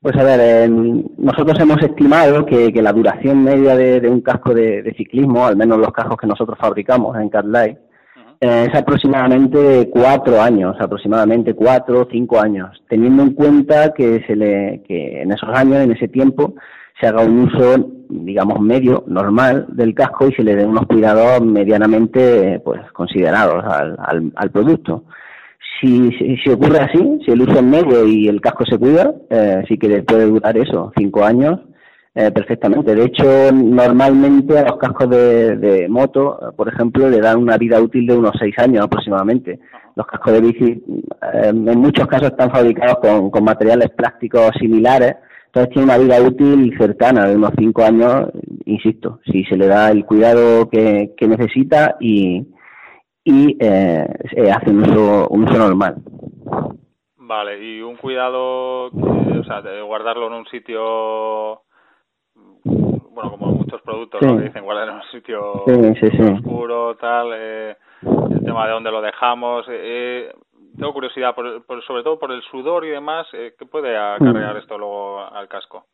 Pues 0.00 0.16
a 0.16 0.24
ver, 0.24 0.68
nosotros 0.68 1.60
hemos 1.60 1.80
estimado 1.80 2.44
que, 2.44 2.72
la 2.82 2.92
duración 2.92 3.44
media 3.44 3.76
de, 3.76 4.08
un 4.08 4.20
casco 4.20 4.52
de, 4.52 4.92
ciclismo, 4.96 5.46
al 5.46 5.56
menos 5.56 5.78
los 5.78 5.92
cascos 5.92 6.16
que 6.16 6.26
nosotros 6.26 6.58
fabricamos 6.60 7.16
en 7.16 7.28
CatLife, 7.28 7.78
eh, 8.40 8.66
es 8.68 8.74
aproximadamente 8.76 9.88
cuatro 9.92 10.42
años, 10.42 10.74
aproximadamente 10.80 11.54
cuatro 11.54 12.00
o 12.00 12.08
cinco 12.10 12.40
años, 12.40 12.82
teniendo 12.88 13.22
en 13.22 13.34
cuenta 13.34 13.94
que 13.94 14.24
se 14.26 14.34
le, 14.34 14.82
que 14.88 15.22
en 15.22 15.30
esos 15.30 15.50
años, 15.50 15.76
en 15.76 15.92
ese 15.92 16.08
tiempo, 16.08 16.54
se 17.00 17.06
haga 17.06 17.24
un 17.24 17.40
uso, 17.40 17.90
digamos, 18.08 18.60
medio, 18.60 19.04
normal 19.06 19.66
del 19.70 19.94
casco 19.94 20.28
y 20.28 20.32
se 20.32 20.42
le 20.42 20.56
den 20.56 20.68
unos 20.68 20.86
cuidados 20.86 21.42
medianamente 21.42 22.60
pues 22.64 22.80
considerados 22.92 23.64
al, 23.64 24.32
al, 24.34 24.50
producto. 24.50 25.04
Si, 25.80 26.10
si, 26.12 26.50
ocurre 26.50 26.78
así, 26.78 27.18
si 27.24 27.32
el 27.32 27.42
uso 27.42 27.56
es 27.56 27.62
medio 27.62 28.06
y 28.06 28.28
el 28.28 28.40
casco 28.40 28.64
se 28.64 28.78
cuida, 28.78 29.12
eh, 29.30 29.64
sí 29.66 29.78
que 29.78 30.02
puede 30.02 30.26
durar 30.26 30.56
eso, 30.56 30.92
cinco 30.96 31.24
años, 31.24 31.58
eh, 32.14 32.30
perfectamente. 32.30 32.94
De 32.94 33.06
hecho, 33.06 33.50
normalmente 33.52 34.56
a 34.58 34.68
los 34.68 34.76
cascos 34.76 35.10
de, 35.10 35.56
de, 35.56 35.88
moto, 35.88 36.38
por 36.56 36.68
ejemplo, 36.68 37.08
le 37.10 37.20
dan 37.20 37.38
una 37.38 37.56
vida 37.56 37.80
útil 37.80 38.06
de 38.06 38.16
unos 38.16 38.32
seis 38.38 38.54
años 38.58 38.84
aproximadamente. 38.84 39.58
Los 39.96 40.06
cascos 40.06 40.34
de 40.34 40.40
bici, 40.40 40.84
eh, 41.32 41.48
en 41.48 41.78
muchos 41.80 42.06
casos, 42.06 42.28
están 42.28 42.50
fabricados 42.50 42.98
con, 42.98 43.30
con 43.30 43.42
materiales 43.42 43.90
plásticos 43.90 44.52
similares 44.60 45.16
entonces 45.54 45.74
tiene 45.74 45.84
una 45.84 45.98
vida 45.98 46.22
útil 46.22 46.74
cercana, 46.78 47.26
de 47.26 47.36
unos 47.36 47.52
cinco 47.58 47.82
años, 47.82 48.26
insisto, 48.64 49.20
si 49.26 49.44
se 49.44 49.58
le 49.58 49.66
da 49.66 49.90
el 49.90 50.06
cuidado 50.06 50.66
que, 50.70 51.12
necesita 51.20 51.96
y, 52.00 52.42
y 53.22 53.58
eh, 53.60 54.06
hace 54.50 54.70
un 54.70 54.80
uso, 54.80 55.28
un 55.28 55.44
uso 55.44 55.58
normal. 55.58 55.96
Vale, 57.18 57.62
y 57.62 57.82
un 57.82 57.96
cuidado, 57.96 58.86
o 58.86 59.44
sea, 59.44 59.60
de 59.60 59.82
guardarlo 59.82 60.28
en 60.28 60.32
un 60.32 60.46
sitio, 60.46 61.64
bueno, 62.64 63.32
como 63.32 63.52
muchos 63.52 63.82
productos 63.82 64.22
¿no? 64.22 64.38
que 64.38 64.44
dicen 64.44 64.64
guardar 64.64 64.88
en 64.88 64.94
un 64.94 65.10
sitio 65.12 65.64
oscuro, 66.34 66.96
tal, 66.96 67.30
eh, 67.34 67.76
el 68.00 68.42
tema 68.42 68.64
de 68.64 68.72
dónde 68.72 68.90
lo 68.90 69.02
dejamos, 69.02 69.66
eh, 69.68 70.32
tengo 70.82 70.94
curiosidad, 70.94 71.34
por, 71.34 71.84
sobre 71.84 72.02
todo 72.02 72.18
por 72.18 72.32
el 72.32 72.42
sudor 72.42 72.84
y 72.84 72.90
demás, 72.90 73.26
eh, 73.32 73.54
¿qué 73.56 73.66
puede 73.66 73.96
acarrear 73.96 74.56
mm. 74.56 74.58
esto 74.58 74.76
luego 74.76 75.20
al 75.20 75.46
casco? 75.46 75.86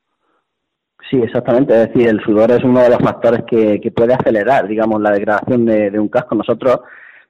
Sí, 1.11 1.21
exactamente. 1.23 1.75
Es 1.75 1.89
decir, 1.89 2.09
el 2.09 2.21
sudor 2.25 2.51
es 2.51 2.65
uno 2.65 2.81
de 2.81 2.89
los 2.89 2.99
factores 2.99 3.43
que, 3.47 3.81
que 3.81 3.91
puede 3.91 4.15
acelerar, 4.15 4.67
digamos, 4.67 5.01
la 5.01 5.11
degradación 5.11 5.67
de, 5.67 6.01
un 6.01 6.09
casco. 6.09 6.35
Nosotros 6.35 6.81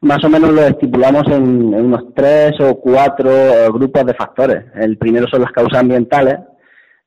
más 0.01 0.23
o 0.25 0.29
menos 0.29 0.53
lo 0.53 0.63
estipulamos 0.63 1.27
en, 1.27 1.75
unos 1.75 2.15
tres 2.15 2.53
o 2.61 2.79
cuatro 2.81 3.31
grupos 3.73 4.07
de 4.07 4.15
factores. 4.15 4.65
El 4.77 4.97
primero 4.97 5.27
son 5.29 5.43
las 5.43 5.51
causas 5.51 5.81
ambientales, 5.81 6.39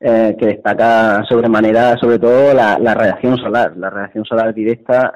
eh, 0.01 0.35
que 0.37 0.47
destaca 0.47 1.23
sobremanera 1.29 1.95
sobre 1.97 2.19
todo 2.19 2.53
la, 2.53 2.77
la, 2.77 2.93
radiación 2.93 3.37
solar, 3.37 3.77
la 3.77 3.89
radiación 3.89 4.25
solar 4.25 4.53
directa, 4.53 5.13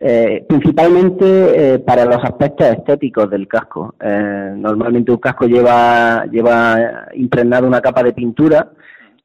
eh, 0.00 0.24
eh, 0.38 0.44
principalmente 0.48 1.78
para 1.80 2.04
los 2.04 2.22
aspectos 2.22 2.66
estéticos 2.68 3.30
del 3.30 3.46
casco. 3.48 3.94
normalmente 4.00 5.12
un 5.12 5.18
casco 5.18 5.46
lleva, 5.46 6.24
lleva 6.26 7.08
impregnado 7.14 7.66
una 7.66 7.80
capa 7.80 8.02
de 8.02 8.12
pintura 8.12 8.70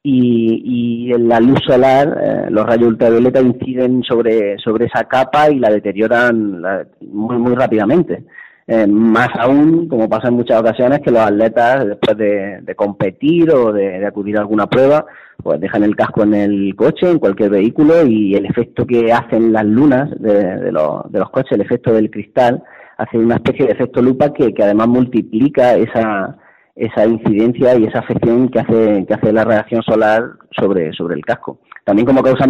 y, 0.02 1.08
y 1.10 1.18
la 1.18 1.40
luz 1.40 1.60
solar 1.66 2.48
los 2.50 2.66
rayos 2.66 2.88
ultravioleta 2.88 3.40
inciden 3.40 4.02
sobre, 4.02 4.58
sobre 4.58 4.86
esa 4.86 5.04
capa 5.04 5.50
y 5.50 5.58
la 5.58 5.70
deterioran 5.70 6.62
muy, 7.00 7.38
muy 7.38 7.54
rápidamente. 7.54 8.24
Eh, 8.66 8.86
más 8.86 9.28
aún, 9.38 9.88
como 9.88 10.08
pasa 10.08 10.28
en 10.28 10.34
muchas 10.34 10.60
ocasiones, 10.60 11.00
que 11.00 11.10
los 11.10 11.20
atletas, 11.20 11.86
después 11.86 12.16
de, 12.16 12.74
competir 12.74 13.50
o 13.50 13.72
de, 13.72 14.06
acudir 14.06 14.38
a 14.38 14.40
alguna 14.40 14.66
prueba, 14.66 15.04
pues 15.42 15.60
dejan 15.60 15.84
el 15.84 15.94
casco 15.94 16.22
en 16.22 16.32
el 16.34 16.74
coche, 16.74 17.10
en 17.10 17.18
cualquier 17.18 17.50
vehículo, 17.50 18.06
y 18.06 18.34
el 18.34 18.46
efecto 18.46 18.86
que 18.86 19.12
hacen 19.12 19.52
las 19.52 19.66
lunas 19.66 20.10
de, 20.18 20.72
los, 20.72 21.10
de 21.12 21.18
los 21.18 21.30
coches, 21.30 21.52
el 21.52 21.60
efecto 21.60 21.92
del 21.92 22.10
cristal, 22.10 22.62
hace 22.96 23.18
una 23.18 23.34
especie 23.34 23.66
de 23.66 23.72
efecto 23.72 24.00
lupa 24.00 24.32
que, 24.32 24.54
que 24.54 24.62
además 24.62 24.88
multiplica 24.88 25.74
esa, 25.74 26.36
esa 26.74 27.06
incidencia 27.06 27.76
y 27.76 27.84
esa 27.84 27.98
afección 27.98 28.48
que 28.48 28.60
hace, 28.60 29.04
que 29.06 29.14
hace 29.14 29.32
la 29.32 29.44
radiación 29.44 29.82
solar 29.82 30.22
sobre, 30.58 30.92
sobre 30.92 31.16
el 31.16 31.24
casco. 31.24 31.60
También 31.84 32.06
como 32.06 32.22
causa 32.22 32.44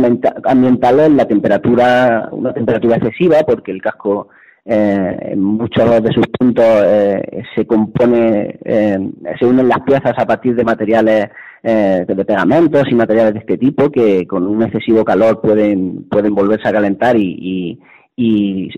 ambientales 0.45 1.11
la 1.11 1.27
temperatura, 1.27 2.29
una 2.31 2.53
temperatura 2.53 2.97
excesiva, 2.97 3.39
porque 3.45 3.73
el 3.73 3.83
casco 3.83 4.29
eh, 4.67 5.19
en 5.33 5.43
muchos 5.43 6.03
de 6.03 6.13
sus 6.15 6.27
puntos 6.29 6.65
eh, 6.65 7.43
se 7.55 7.67
compone, 7.67 8.59
eh, 8.65 8.99
se 9.39 9.45
unen 9.45 9.69
las 9.69 9.81
piezas 9.81 10.15
a 10.17 10.25
partir 10.25 10.55
de 10.55 10.65
materiales 10.65 11.27
de 11.63 12.25
pegamentos 12.27 12.83
y 12.91 12.95
materiales 12.95 13.33
de 13.33 13.41
este 13.41 13.57
tipo 13.57 13.91
que 13.91 14.27
con 14.27 14.47
un 14.47 14.63
excesivo 14.63 15.03
calor 15.03 15.41
pueden, 15.41 16.07
pueden 16.11 16.35
volverse 16.35 16.69
a 16.69 16.73
calentar 16.75 17.17
y, 17.17 17.81
y, 18.15 18.69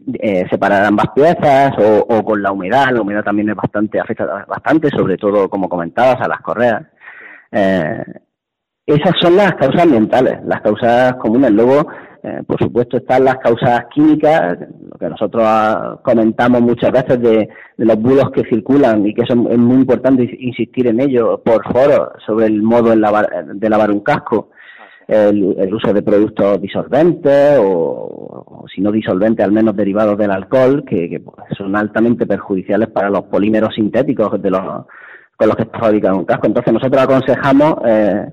separar 0.49 0.85
ambas 0.85 1.07
piezas 1.12 1.72
o, 1.79 2.25
con 2.25 2.40
la 2.40 2.53
humedad, 2.53 2.92
la 2.92 3.03
humedad 3.03 3.25
también 3.25 3.49
es 3.49 3.57
bastante, 3.57 3.99
afecta 3.99 4.46
bastante, 4.46 4.88
sobre 4.90 5.16
todo 5.16 5.51
como 5.51 5.68
comentabas, 5.68 6.20
a 6.20 6.29
las 6.29 6.40
correas. 6.42 6.83
esas 7.51 9.14
son 9.20 9.35
las 9.35 9.55
causas 9.55 9.83
ambientales, 9.83 10.38
las 10.44 10.61
causas 10.61 11.16
comunes. 11.16 11.51
Luego, 11.51 11.88
eh, 12.26 12.42
por 12.44 12.58
supuesto, 12.58 12.96
están 12.96 13.24
las 13.24 13.36
causas 13.36 13.84
químicas, 13.94 14.58
lo 14.90 14.98
que 14.98 15.08
nosotros 15.08 15.44
ah, 15.46 16.00
comentamos 16.02 16.60
muchas 16.60 16.90
veces 16.90 17.22
de, 17.22 17.48
los 17.76 17.96
bulos 18.00 18.32
que 18.32 18.42
circulan 18.50 19.06
y 19.06 19.14
que 19.14 19.22
es 19.22 19.36
muy 19.36 19.76
importante 19.76 20.28
insistir 20.40 20.88
en 20.88 21.00
ello 21.00 21.40
por 21.44 21.62
foros 21.72 22.08
sobre 22.26 22.46
el 22.46 22.64
modo 22.64 22.90
de 22.90 22.96
lavar, 22.96 23.90
un 23.92 24.00
casco, 24.00 24.50
el, 25.06 25.72
uso 25.72 25.92
de 25.92 26.02
productos 26.02 26.60
disolventes 26.60 27.60
o, 27.62 28.64
si 28.74 28.80
no 28.80 28.90
disolventes, 28.90 29.44
al 29.44 29.52
menos 29.52 29.76
derivados 29.76 30.18
del 30.18 30.32
alcohol, 30.32 30.84
que, 30.84 31.22
pues, 31.24 31.36
son 31.56 31.76
altamente 31.76 32.26
perjudiciales 32.26 32.88
para 32.88 33.08
los 33.08 33.22
polímeros 33.26 33.72
sintéticos 33.72 34.42
de 34.42 34.50
los, 34.50 34.62
con 35.36 35.46
los 35.46 35.54
que 35.54 35.62
está 35.62 35.78
fabricado 35.78 36.16
un 36.16 36.24
casco. 36.24 36.48
Entonces, 36.48 36.72
nosotros 36.72 37.02
aconsejamos. 37.02 37.74
Eh, 37.86 38.26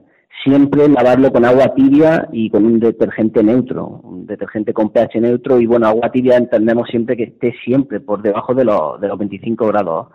siempre 0.44 0.88
lavarlo 0.88 1.32
con 1.32 1.46
agua 1.46 1.74
tibia 1.76 2.28
y 2.32 2.50
con 2.50 2.66
un 2.66 2.80
detergente 2.80 3.44
neutro, 3.44 3.86
un 4.04 4.26
detergente 4.26 4.74
con 4.74 4.90
pH 4.90 5.20
neutro 5.22 5.60
y 5.60 5.66
bueno, 5.66 5.88
agua 5.88 6.12
tibia 6.12 6.38
entendemos 6.38 6.88
siempre 6.90 7.16
que 7.16 7.24
esté 7.24 7.54
siempre 7.64 8.00
por 8.00 8.22
debajo 8.22 8.54
de 8.54 8.66
los, 8.66 9.00
de 9.00 9.08
los 9.08 9.18
25 9.18 9.68
grados 9.68 10.08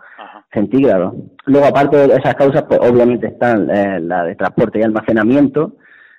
centígrados. 0.51 1.13
Luego, 1.45 1.67
aparte 1.67 2.07
de 2.07 2.15
esas 2.15 2.35
causas, 2.35 2.63
pues 2.63 2.79
obviamente 2.81 3.27
están 3.27 3.69
eh, 3.69 3.99
la 3.99 4.23
de 4.23 4.35
transporte 4.35 4.79
y 4.79 4.83
almacenamiento, 4.83 5.73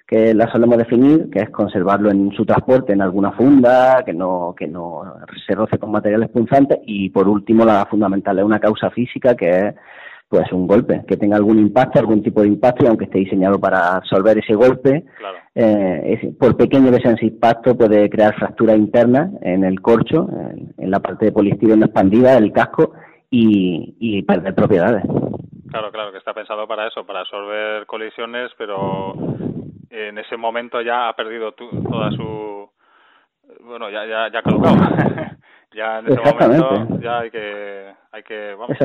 que 0.07 0.35
la 0.35 0.51
solemos 0.51 0.77
definir, 0.77 1.31
que 1.31 1.41
es 1.41 1.51
conservarlo 1.51 2.11
en 2.11 2.33
su 2.33 2.45
transporte 2.45 2.93
en 2.93 3.03
alguna 3.03 3.33
funda, 3.33 4.03
que 4.05 4.13
no, 4.13 4.55
que 4.59 4.67
no 4.67 5.05
se 5.47 5.55
roce 5.55 5.79
con 5.79 5.93
materiales 5.93 6.31
punzantes 6.31 6.81
y 6.85 7.11
por 7.11 7.29
último 7.29 7.65
la 7.65 7.87
fundamental 7.87 8.39
es 8.39 8.45
una 8.45 8.59
causa 8.59 8.91
física 8.91 9.37
que 9.37 9.49
es 9.51 9.75
pues 10.31 10.51
un 10.53 10.69
golpe, 10.69 11.03
que 11.09 11.16
tenga 11.16 11.37
algún 11.37 11.59
impacto, 11.59 11.99
algún 11.99 12.23
tipo 12.23 12.43
de 12.43 12.47
impacto, 12.47 12.85
y 12.85 12.87
aunque 12.87 13.07
esté 13.07 13.19
diseñado 13.19 13.59
para 13.59 13.97
absorber 13.97 14.38
ese 14.38 14.55
golpe, 14.55 15.05
eh, 15.57 16.35
por 16.38 16.57
pequeño 16.57 16.93
que 16.93 17.01
sea 17.03 17.14
ese 17.14 17.27
impacto, 17.27 17.77
puede 17.77 18.09
crear 18.09 18.37
fractura 18.37 18.77
interna 18.77 19.29
en 19.43 19.64
el 19.64 19.81
corcho, 19.81 20.29
en, 20.79 20.88
la 20.88 21.01
parte 21.01 21.27
de 21.27 21.33
poliestireno 21.33 21.85
expandida 21.85 22.35
del 22.35 22.53
casco 22.53 22.93
y, 23.29 24.23
perder 24.23 24.55
propiedades. 24.55 25.03
Claro, 25.69 25.90
claro, 25.90 26.12
que 26.12 26.19
está 26.19 26.33
pensado 26.33 26.69
para 26.69 26.87
eso, 26.87 27.05
para 27.05 27.23
absorber 27.23 27.85
colisiones, 27.87 28.53
pero 28.57 29.14
en 29.90 30.16
ese 30.16 30.37
momento 30.37 30.81
ya 30.81 31.09
ha 31.09 31.16
perdido 31.16 31.55
toda 31.55 32.12
su... 32.12 32.71
Bueno, 33.64 33.90
ya, 33.90 34.07
ya, 34.07 34.31
ya 34.33 34.38
ha 34.38 34.43
caducado. 34.43 34.77
ya 35.73 36.01
en 36.01 36.07
ese 36.07 36.21
momento 36.21 36.99
ya 37.01 37.21
hay 37.21 37.31
que 37.31 38.01
hay 38.13 38.25
que, 38.25 38.55
vamos, 38.59 38.77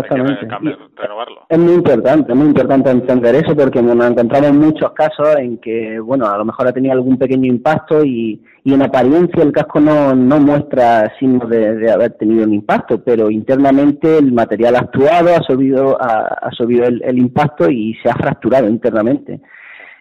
renovarlo. 0.96 1.46
Es 1.50 1.58
muy 1.58 1.74
importante, 1.74 2.32
es 2.32 2.38
muy 2.38 2.48
importante 2.48 2.92
entender 2.92 3.34
eso 3.34 3.56
porque 3.56 3.82
nos 3.82 3.96
encontramos 4.08 4.54
muchos 4.54 4.92
casos 4.92 5.36
en 5.38 5.58
que, 5.58 6.00
bueno, 6.00 6.28
a 6.28 6.38
lo 6.38 6.46
mejor 6.46 6.68
ha 6.68 6.72
tenido 6.72 6.94
algún 6.94 7.18
pequeño 7.18 7.48
impacto 7.48 8.06
y, 8.06 8.40
y 8.64 8.74
en 8.74 8.84
apariencia 8.84 9.42
el 9.42 9.52
casco 9.52 9.80
no, 9.80 10.14
no 10.14 10.40
muestra 10.40 11.12
signos 11.18 11.50
de, 11.50 11.92
haber 11.92 12.12
tenido 12.18 12.44
un 12.44 12.54
impacto, 12.54 13.04
pero 13.04 13.32
internamente 13.32 14.20
el 14.20 14.32
material 14.32 14.76
actuado 14.76 15.34
ha 15.34 15.38
absorbido, 15.38 16.00
ha, 16.00 16.28
absorbido 16.44 16.86
el, 16.86 17.02
el 17.04 17.18
impacto 17.18 17.68
y 17.68 17.96
se 18.04 18.10
ha 18.10 18.14
fracturado 18.14 18.70
internamente. 18.70 19.42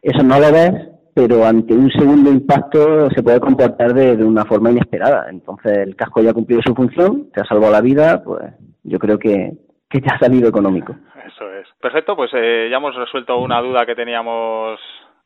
Eso 0.03 0.23
no 0.23 0.39
lo 0.39 0.53
ves, 0.53 0.94
pero 1.15 1.45
ante 1.45 1.73
un 1.73 1.91
segundo 1.91 2.31
impacto 2.31 3.09
se 3.11 3.23
puede 3.23 3.39
comportar 3.39 3.95
de, 3.95 4.17
de, 4.17 4.25
una 4.25 4.45
forma 4.45 4.73
inesperada. 4.73 5.31
Entonces 5.31 5.79
el 5.79 5.95
casco 5.95 6.21
ya 6.21 6.31
ha 6.31 6.35
cumplido 6.35 6.61
su 6.67 6.75
función, 6.75 7.31
te 7.33 7.41
ha 7.41 7.45
salvado 7.45 7.73
la 7.73 7.81
vida, 7.81 8.23
pues 8.25 8.53
yo 8.83 8.99
creo 8.99 9.19
que, 9.19 9.53
que 9.89 10.01
ya 10.01 10.17
ha 10.17 10.19
salido 10.19 10.49
económico. 10.49 10.95
Eso 11.25 11.53
es. 11.55 11.69
Perfecto, 11.81 12.17
pues 12.17 12.31
eh, 12.35 12.69
ya 12.69 12.79
hemos 12.79 12.97
resuelto 12.97 13.39
una 13.39 13.61
duda 13.61 13.87
que 13.87 13.95
teníamos 13.95 14.81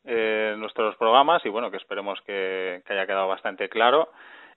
eh, 0.05 0.53
en 0.55 0.61
nuestros 0.61 0.95
programas 0.97 1.45
y 1.47 1.49
bueno, 1.49 1.71
que 1.71 1.79
esperemos 1.79 2.21
que, 2.27 2.83
haya 2.89 3.07
quedado 3.07 3.29
bastante 3.29 3.69
claro. 3.69 4.11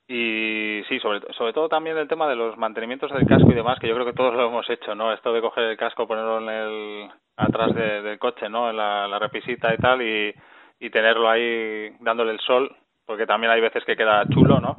Y 0.08 0.82
sí, 0.89 1.00
sobre, 1.00 1.22
sobre 1.34 1.54
todo 1.54 1.70
también 1.70 1.98
el 1.98 2.08
tema 2.10 2.28
de 2.28 2.36
los 2.36 2.58
mantenimientos 2.58 3.12
del 3.13 3.26
casco 3.26 3.50
y 3.52 3.56
demás, 3.56 3.80
que 3.80 3.88
yo 3.88 3.94
creo 3.94 4.06
que 4.06 4.13
todos 4.13 4.34
lo 4.34 4.48
hemos 4.48 4.70
hecho, 4.70 4.94
¿no? 4.94 5.13
Esto 5.13 5.32
de 5.32 5.39
coger 5.39 5.63
el 5.63 5.78
casco, 5.78 6.08
ponerlo 6.08 6.39
en 6.39 6.50
el, 6.50 7.10
atrás 7.38 7.74
del 7.74 8.20
coche, 8.20 8.50
¿no? 8.50 8.70
En 8.70 8.76
la, 8.76 9.08
la 9.08 9.20
repisita 9.20 9.74
y 9.74 9.78
tal, 9.78 10.02
y, 10.02 10.34
y 10.82 10.89
tenerlo 10.89 11.30
ahí 11.30 11.91
dándole 12.02 12.34
el 12.34 12.39
sol, 12.39 12.76
porque 13.06 13.26
también 13.26 13.54
hay 13.54 13.62
veces 13.62 13.84
que 13.86 13.96
queda 13.96 14.26
chulo, 14.34 14.60
¿no? 14.60 14.76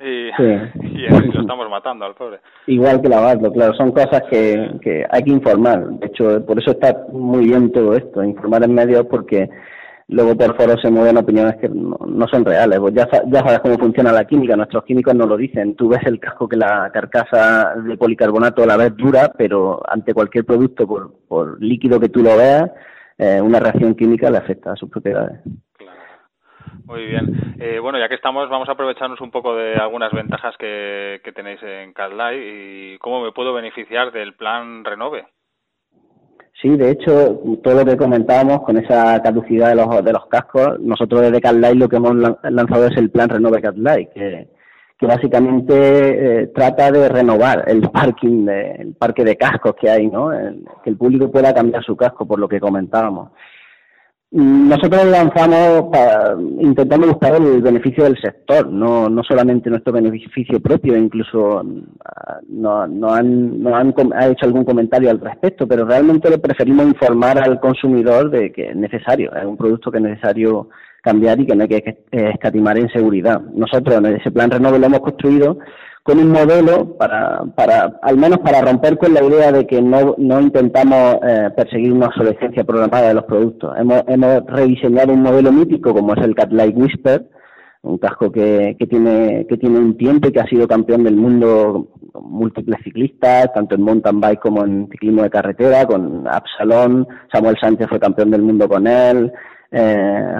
y, 0.00 0.28
y, 0.98 1.08
lo 1.08 1.40
estamos 1.40 1.70
matando 1.70 2.04
al 2.04 2.14
pobre. 2.14 2.40
Igual 2.66 3.00
que 3.00 3.08
lavarlo, 3.08 3.52
claro, 3.52 3.74
son 3.74 3.92
cosas 3.92 4.22
que, 4.30 4.70
que 4.82 5.04
hay 5.08 5.22
que 5.22 5.30
informar. 5.30 5.86
De 5.86 6.06
hecho, 6.06 6.44
por 6.44 6.58
eso 6.58 6.72
está 6.72 7.06
muy 7.12 7.46
bien 7.46 7.72
todo 7.72 7.94
esto, 7.94 8.22
informar 8.22 8.64
en 8.64 8.74
medios 8.74 9.06
porque 9.06 9.48
luego 10.08 10.36
por 10.36 10.56
foro 10.56 10.76
se 10.78 10.90
mueven 10.90 11.16
opiniones 11.16 11.56
que 11.56 11.68
no, 11.68 12.26
son 12.28 12.44
reales. 12.44 12.78
Pues 12.80 12.94
ya, 12.94 13.08
ya 13.26 13.40
sabes 13.40 13.60
cómo 13.60 13.78
funciona 13.78 14.12
la 14.12 14.24
química, 14.24 14.56
nuestros 14.56 14.84
químicos 14.84 15.14
no 15.14 15.26
lo 15.26 15.36
dicen. 15.36 15.76
Tú 15.76 15.88
ves 15.88 16.00
el 16.04 16.20
casco 16.20 16.48
que 16.48 16.56
la 16.56 16.90
carcasa 16.92 17.74
de 17.76 17.96
policarbonato 17.96 18.62
a 18.62 18.66
la 18.66 18.76
vez 18.76 18.96
dura, 18.96 19.32
pero 19.36 19.80
ante 19.88 20.12
cualquier 20.14 20.44
producto, 20.44 20.86
por, 20.86 21.12
por 21.28 21.62
líquido 21.62 22.00
que 22.00 22.08
tú 22.08 22.22
lo 22.22 22.36
veas, 22.36 22.70
eh, 23.18 23.40
una 23.40 23.60
reacción 23.60 23.94
química 23.94 24.30
le 24.30 24.38
afecta 24.38 24.72
a 24.72 24.76
sus 24.76 24.90
propiedades. 24.90 25.40
Muy 26.84 27.06
bien. 27.06 27.54
Eh, 27.60 27.78
bueno, 27.78 27.98
ya 27.98 28.08
que 28.08 28.14
estamos, 28.14 28.48
vamos 28.50 28.68
a 28.68 28.72
aprovecharnos 28.72 29.20
un 29.20 29.30
poco 29.30 29.54
de 29.56 29.74
algunas 29.74 30.12
ventajas 30.12 30.54
que, 30.58 31.20
que 31.24 31.32
tenéis 31.32 31.62
en 31.62 31.92
CarLife 31.92 32.94
y 32.94 32.98
cómo 32.98 33.22
me 33.22 33.32
puedo 33.32 33.54
beneficiar 33.54 34.12
del 34.12 34.34
plan 34.34 34.84
Renove. 34.84 35.26
Sí, 36.60 36.76
de 36.76 36.90
hecho, 36.90 37.40
todo 37.62 37.74
lo 37.74 37.84
que 37.84 37.96
comentábamos 37.96 38.62
con 38.62 38.76
esa 38.76 39.20
caducidad 39.22 39.70
de 39.70 39.76
los, 39.76 40.04
de 40.04 40.12
los 40.12 40.26
cascos, 40.26 40.78
nosotros 40.80 41.22
desde 41.22 41.40
CarLife 41.40 41.74
lo 41.74 41.88
que 41.88 41.96
hemos 41.96 42.14
lanzado 42.42 42.86
es 42.86 42.96
el 42.96 43.10
plan 43.10 43.28
Renove 43.28 43.60
CarLife, 43.60 44.10
que, 44.14 44.48
que 45.04 45.14
básicamente 45.14 45.74
eh, 45.74 46.46
trata 46.54 46.90
de 46.90 47.08
renovar 47.08 47.64
el 47.66 47.82
parking, 47.90 48.46
de, 48.46 48.70
el 48.72 48.94
parque 48.94 49.22
de 49.22 49.36
cascos 49.36 49.74
que 49.78 49.90
hay, 49.90 50.06
¿no? 50.06 50.30
que 50.82 50.90
el 50.90 50.96
público 50.96 51.30
pueda 51.30 51.52
cambiar 51.52 51.84
su 51.84 51.94
casco, 51.94 52.26
por 52.26 52.38
lo 52.38 52.48
que 52.48 52.58
comentábamos. 52.58 53.30
Nosotros 54.30 55.04
lanzamos 55.04 55.92
para, 55.92 56.34
intentando 56.58 57.06
buscar 57.06 57.36
el 57.36 57.62
beneficio 57.62 58.04
del 58.04 58.18
sector, 58.20 58.66
no, 58.66 59.08
no 59.08 59.22
solamente 59.22 59.70
nuestro 59.70 59.92
beneficio 59.92 60.58
propio, 60.58 60.96
incluso 60.96 61.62
ah, 62.04 62.40
no, 62.48 62.80
han, 62.80 63.62
no 63.62 63.76
han 63.76 63.94
ha 64.14 64.26
hecho 64.26 64.46
algún 64.46 64.64
comentario 64.64 65.10
al 65.10 65.20
respecto, 65.20 65.68
pero 65.68 65.84
realmente 65.84 66.30
le 66.30 66.38
preferimos 66.38 66.86
informar 66.86 67.38
al 67.38 67.60
consumidor 67.60 68.30
de 68.30 68.50
que 68.50 68.70
es 68.70 68.76
necesario, 68.76 69.32
es 69.36 69.44
un 69.44 69.56
producto 69.56 69.92
que 69.92 69.98
es 69.98 70.04
necesario 70.04 70.68
cambiar 71.04 71.38
y 71.38 71.46
que 71.46 71.54
no 71.54 71.62
hay 71.62 71.68
que 71.68 71.98
escatimar 72.10 72.78
en 72.78 72.88
seguridad. 72.88 73.40
Nosotros 73.54 73.96
en 73.96 74.06
ese 74.06 74.30
plan 74.30 74.50
Renove 74.50 74.78
lo 74.78 74.86
hemos 74.86 75.00
construido 75.00 75.58
con 76.02 76.18
un 76.18 76.30
modelo 76.30 76.96
para, 76.98 77.44
para, 77.56 77.98
al 78.02 78.16
menos 78.16 78.38
para 78.40 78.60
romper 78.60 78.98
con 78.98 79.14
la 79.14 79.22
idea 79.22 79.52
de 79.52 79.66
que 79.66 79.80
no, 79.80 80.14
no 80.18 80.40
intentamos 80.40 81.16
eh, 81.22 81.50
perseguir 81.56 81.92
una 81.92 82.06
obsolescencia 82.06 82.64
programada 82.64 83.08
de 83.08 83.14
los 83.14 83.24
productos. 83.24 83.74
Hemos, 83.78 84.02
hemos 84.06 84.44
rediseñado 84.46 85.12
un 85.12 85.22
modelo 85.22 85.50
mítico 85.50 85.94
como 85.94 86.14
es 86.14 86.22
el 86.22 86.34
Catlight 86.34 86.76
Whisper, 86.76 87.26
un 87.82 87.98
casco 87.98 88.30
que, 88.30 88.76
que, 88.78 88.86
tiene, 88.86 89.46
que 89.46 89.56
tiene 89.56 89.78
un 89.78 89.96
tiempo 89.96 90.28
y 90.28 90.32
que 90.32 90.40
ha 90.40 90.46
sido 90.46 90.66
campeón 90.66 91.04
del 91.04 91.16
mundo 91.16 91.88
múltiples 92.20 92.80
ciclistas, 92.82 93.52
tanto 93.54 93.74
en 93.74 93.82
mountain 93.82 94.20
bike 94.20 94.40
como 94.40 94.64
en 94.64 94.88
ciclismo 94.90 95.22
de 95.22 95.30
carretera, 95.30 95.86
con 95.86 96.26
Absalón, 96.28 97.06
Samuel 97.32 97.56
Sánchez 97.60 97.88
fue 97.88 98.00
campeón 98.00 98.30
del 98.30 98.42
mundo 98.42 98.68
con 98.68 98.86
él, 98.86 99.32
eh, 99.76 100.36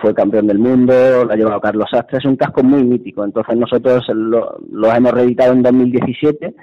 fue 0.00 0.14
campeón 0.14 0.48
del 0.48 0.58
mundo, 0.58 1.24
lo 1.24 1.32
ha 1.32 1.36
llevado 1.36 1.60
Carlos 1.60 1.88
Sastre, 1.90 2.18
es 2.18 2.24
un 2.24 2.36
casco 2.36 2.62
muy 2.62 2.82
mítico, 2.82 3.24
entonces 3.24 3.56
nosotros 3.56 4.04
lo, 4.12 4.92
hemos 4.92 5.12
reeditado 5.12 5.52
en 5.52 5.62
2017 5.62 6.54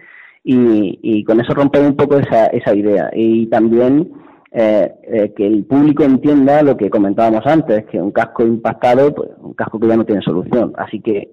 y, 0.43 0.99
y 1.01 1.23
con 1.23 1.39
eso 1.39 1.53
rompemos 1.53 1.91
un 1.91 1.95
poco 1.95 2.17
esa, 2.17 2.47
esa 2.47 2.75
idea. 2.75 3.09
Y 3.13 3.47
también 3.47 4.11
eh, 4.51 4.91
eh, 5.03 5.33
que 5.35 5.45
el 5.45 5.63
público 5.65 6.03
entienda 6.03 6.63
lo 6.63 6.75
que 6.75 6.89
comentábamos 6.89 7.45
antes, 7.45 7.85
que 7.85 8.01
un 8.01 8.11
casco 8.11 8.43
impactado, 8.43 9.13
pues 9.13 9.29
un 9.41 9.53
casco 9.53 9.79
que 9.79 9.87
ya 9.87 9.95
no 9.95 10.05
tiene 10.05 10.21
solución, 10.21 10.73
así 10.77 10.99
que 10.99 11.29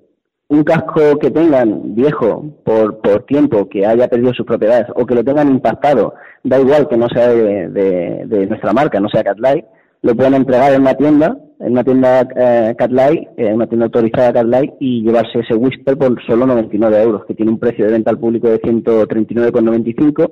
un 0.49 0.63
casco 0.63 1.19
que 1.19 1.31
tengan 1.31 1.95
viejo 1.95 2.45
por, 2.63 3.01
por 3.01 3.25
tiempo, 3.25 3.69
que 3.69 3.85
haya 3.87 4.07
perdido 4.07 4.35
sus 4.35 4.47
propiedades, 4.47 4.87
o 4.95 5.07
que 5.07 5.15
lo 5.15 5.25
tengan 5.25 5.49
impactado, 5.49 6.15
da 6.45 6.61
igual 6.61 6.87
que 6.89 6.97
no 6.97 7.09
sea 7.09 7.29
de, 7.31 7.69
de, 8.27 8.47
nuestra 8.47 8.73
marca, 8.73 9.01
no 9.01 9.09
sea 9.09 9.25
Catlight, 9.25 9.65
lo 10.07 10.15
pueden 10.15 10.35
entregar 10.35 10.73
en 10.73 10.83
una 10.83 10.95
tienda, 10.95 11.37
en 11.59 11.73
una 11.73 11.83
tienda 11.83 12.29
eh, 12.37 12.75
Catlight, 12.79 13.29
en 13.37 13.55
una 13.55 13.67
tienda 13.67 13.87
autorizada 13.87 14.33
Catlight, 14.33 14.75
y 14.79 15.03
llevarse 15.03 15.41
ese 15.41 15.55
Whisper 15.55 15.99
por 15.99 16.25
solo 16.25 16.47
99 16.47 17.03
euros, 17.03 17.25
que 17.27 17.35
tiene 17.35 17.51
un 17.51 17.59
precio 17.59 17.87
de 17.87 17.93
venta 17.93 18.13
al 18.13 18.19
público 18.21 18.49
de 18.49 18.61
139,95 18.61 20.31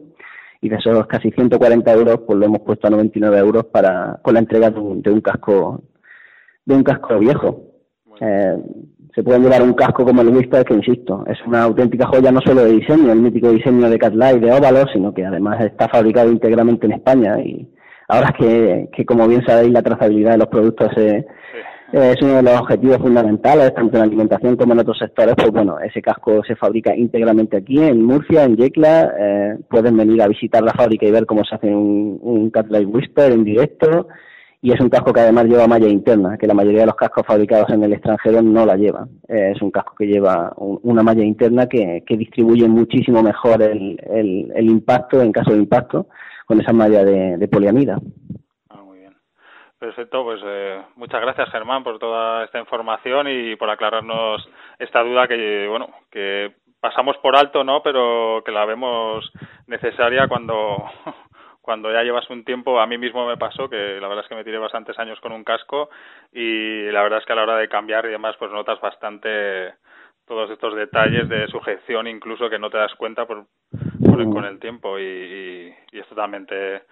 y 0.61 0.69
de 0.69 0.77
esos 0.77 1.07
casi 1.09 1.33
140 1.33 1.93
euros, 1.93 2.21
pues 2.25 2.39
lo 2.39 2.47
hemos 2.47 2.61
puesto 2.61 2.87
a 2.87 2.91
99 2.91 3.37
euros 3.39 3.65
para 3.65 4.21
con 4.23 4.35
la 4.35 4.41
entrega 4.41 4.71
de 4.71 4.79
un, 4.79 5.03
de 5.03 5.11
un 5.11 5.21
casco 5.21 5.83
de 6.65 6.75
un 6.75 6.85
casco 6.85 7.19
viejo. 7.19 7.65
Eh, 8.21 8.57
se 9.13 9.23
puede 9.25 9.41
llevar 9.41 9.63
un 9.63 9.75
casco 9.75 10.05
como 10.05 10.23
el 10.23 10.29
Whisper, 10.29 10.65
que 10.65 10.75
insisto, 10.75 11.25
es 11.27 11.39
una 11.47 11.65
auténtica 11.65 12.07
joya 12.07 12.31
no 12.31 12.41
solo 12.41 12.65
de 12.65 12.73
diseño, 12.73 13.11
el 13.11 13.21
mítico 13.21 13.51
diseño 13.51 13.91
de 13.91 13.99
Catlight 13.99 14.41
de 14.41 14.53
óvalo, 14.53 14.87
sino 14.93 15.13
que 15.13 15.27
además 15.27 15.61
está 15.65 15.89
fabricado 15.89 16.31
íntegramente 16.31 16.87
en 16.87 16.93
España 16.93 17.41
y 17.41 17.74
ahora 18.09 18.35
que, 18.39 18.89
que 18.93 19.05
como 19.05 19.27
bien 19.29 19.45
sabéis, 19.47 19.73
la 19.73 19.83
trazabilidad 19.83 20.33
de 20.33 20.39
los 20.39 20.49
productos 20.49 20.89
es, 20.97 21.25
es 21.93 22.23
uno 22.23 22.37
de 22.37 22.43
los 22.43 22.61
objetivos 22.61 22.99
fundamentales, 22.99 23.75
tanto 23.75 23.97
en 23.97 24.01
la 24.01 24.07
alimentación 24.07 24.57
como 24.57 24.73
en 24.73 24.81
otros 24.81 24.99
sectores, 24.99 25.35
pues 25.37 25.51
bueno, 25.51 25.79
ese 25.79 26.03
casco 26.03 26.43
se 26.45 26.57
fabrica 26.57 26.95
íntegramente 26.97 27.57
aquí, 27.57 27.81
en 27.81 28.03
Murcia, 28.03 28.45
en 28.45 28.57
Yecla, 28.57 29.15
eh, 29.19 29.59
pueden 29.69 29.97
venir 29.97 30.21
a 30.23 30.29
visitar 30.29 30.63
la 30.63 30.73
fábrica 30.73 31.07
y 31.07 31.13
ver 31.13 31.27
cómo 31.27 31.45
se 31.45 31.55
hace 31.55 31.69
un, 31.69 32.19
un 32.21 32.51
Catlight 32.51 32.89
Whisper 32.93 33.33
en 33.33 33.45
directo, 33.45 34.09
y 34.61 34.73
es 34.73 34.81
un 34.81 34.89
casco 34.89 35.13
que 35.13 35.21
además 35.21 35.45
lleva 35.45 35.67
malla 35.67 35.89
interna, 35.89 36.39
que 36.39 36.47
la 36.47 36.55
mayoría 36.55 36.81
de 36.81 36.87
los 36.87 36.97
cascos 36.97 37.27
fabricados 37.27 37.69
en 37.69 37.85
el 37.85 37.93
extranjero 37.93 38.41
no 38.41 38.65
la 38.65 38.77
llevan. 38.77 39.11
Eh, 39.29 39.53
es 39.55 39.61
un 39.61 39.71
casco 39.71 39.95
que 39.95 40.07
lleva 40.07 40.55
una 40.57 41.03
malla 41.03 41.23
interna 41.23 41.67
que, 41.67 42.03
que 42.07 42.17
distribuye 42.17 42.67
muchísimo 42.67 43.23
mejor 43.23 43.63
el, 43.63 44.01
el, 44.11 44.51
el 44.57 44.71
impacto, 44.71 45.21
en 45.21 45.33
caso 45.33 45.53
de 45.53 45.59
impacto, 45.59 46.07
con 46.47 46.61
esa 46.61 46.73
malla 46.73 47.05
de, 47.05 47.49
poliamida. 47.49 47.99
Ah, 48.71 48.83
muy 48.83 48.99
bien. 48.99 49.15
Perfecto, 49.79 50.25
pues 50.25 50.41
eh, 50.45 50.83
muchas 50.97 51.21
gracias 51.21 51.51
Germán 51.51 51.85
por 51.85 51.99
toda 51.99 52.45
esta 52.45 52.59
información 52.59 53.29
y 53.29 53.57
por 53.57 53.71
aclararnos 53.71 54.49
esta 54.79 55.03
duda 55.03 55.29
que, 55.29 55.67
bueno, 55.69 55.89
que 56.11 56.55
pasamos 56.81 57.17
por 57.19 57.37
alto, 57.37 57.65
¿no? 57.65 57.83
Pero 57.83 58.43
que 58.45 58.53
la 58.53 58.65
vemos 58.65 59.31
necesaria 59.67 60.29
cuando 60.29 60.85
cuando 61.65 61.91
ya 61.91 62.03
llevas 62.03 62.29
un 62.29 62.45
tiempo, 62.45 62.79
a 62.79 62.87
mí 62.87 62.99
mismo 62.99 63.27
me 63.27 63.39
pasó 63.39 63.71
que 63.71 63.99
la 63.99 64.07
verdad 64.07 64.23
es 64.25 64.29
que 64.29 64.35
me 64.35 64.45
tiré 64.45 64.59
bastantes 64.59 64.99
años 64.99 65.19
con 65.21 65.33
un 65.33 65.45
casco 65.45 65.89
y 66.31 66.91
la 66.91 67.03
verdad 67.03 67.21
es 67.21 67.25
que 67.25 67.33
a 67.33 67.37
la 67.37 67.45
hora 67.45 67.57
de 67.57 67.71
cambiar 67.71 68.05
y 68.05 68.11
demás 68.11 68.37
pues 68.39 68.53
notas 68.53 68.79
bastante 68.83 69.73
todos 70.27 70.51
estos 70.51 70.75
detalles 70.75 71.29
de 71.29 71.47
sujeción 71.49 72.07
incluso 72.07 72.49
que 72.49 72.59
no 72.59 72.71
te 72.71 72.79
das 72.79 72.95
cuenta 72.95 73.27
por, 73.27 73.47
con 74.33 74.45
el 74.45 74.59
tiempo 74.59 74.99
y, 74.99 75.75
y, 75.93 75.99
esto 75.99 76.15
también 76.15 76.47
te 76.47 76.83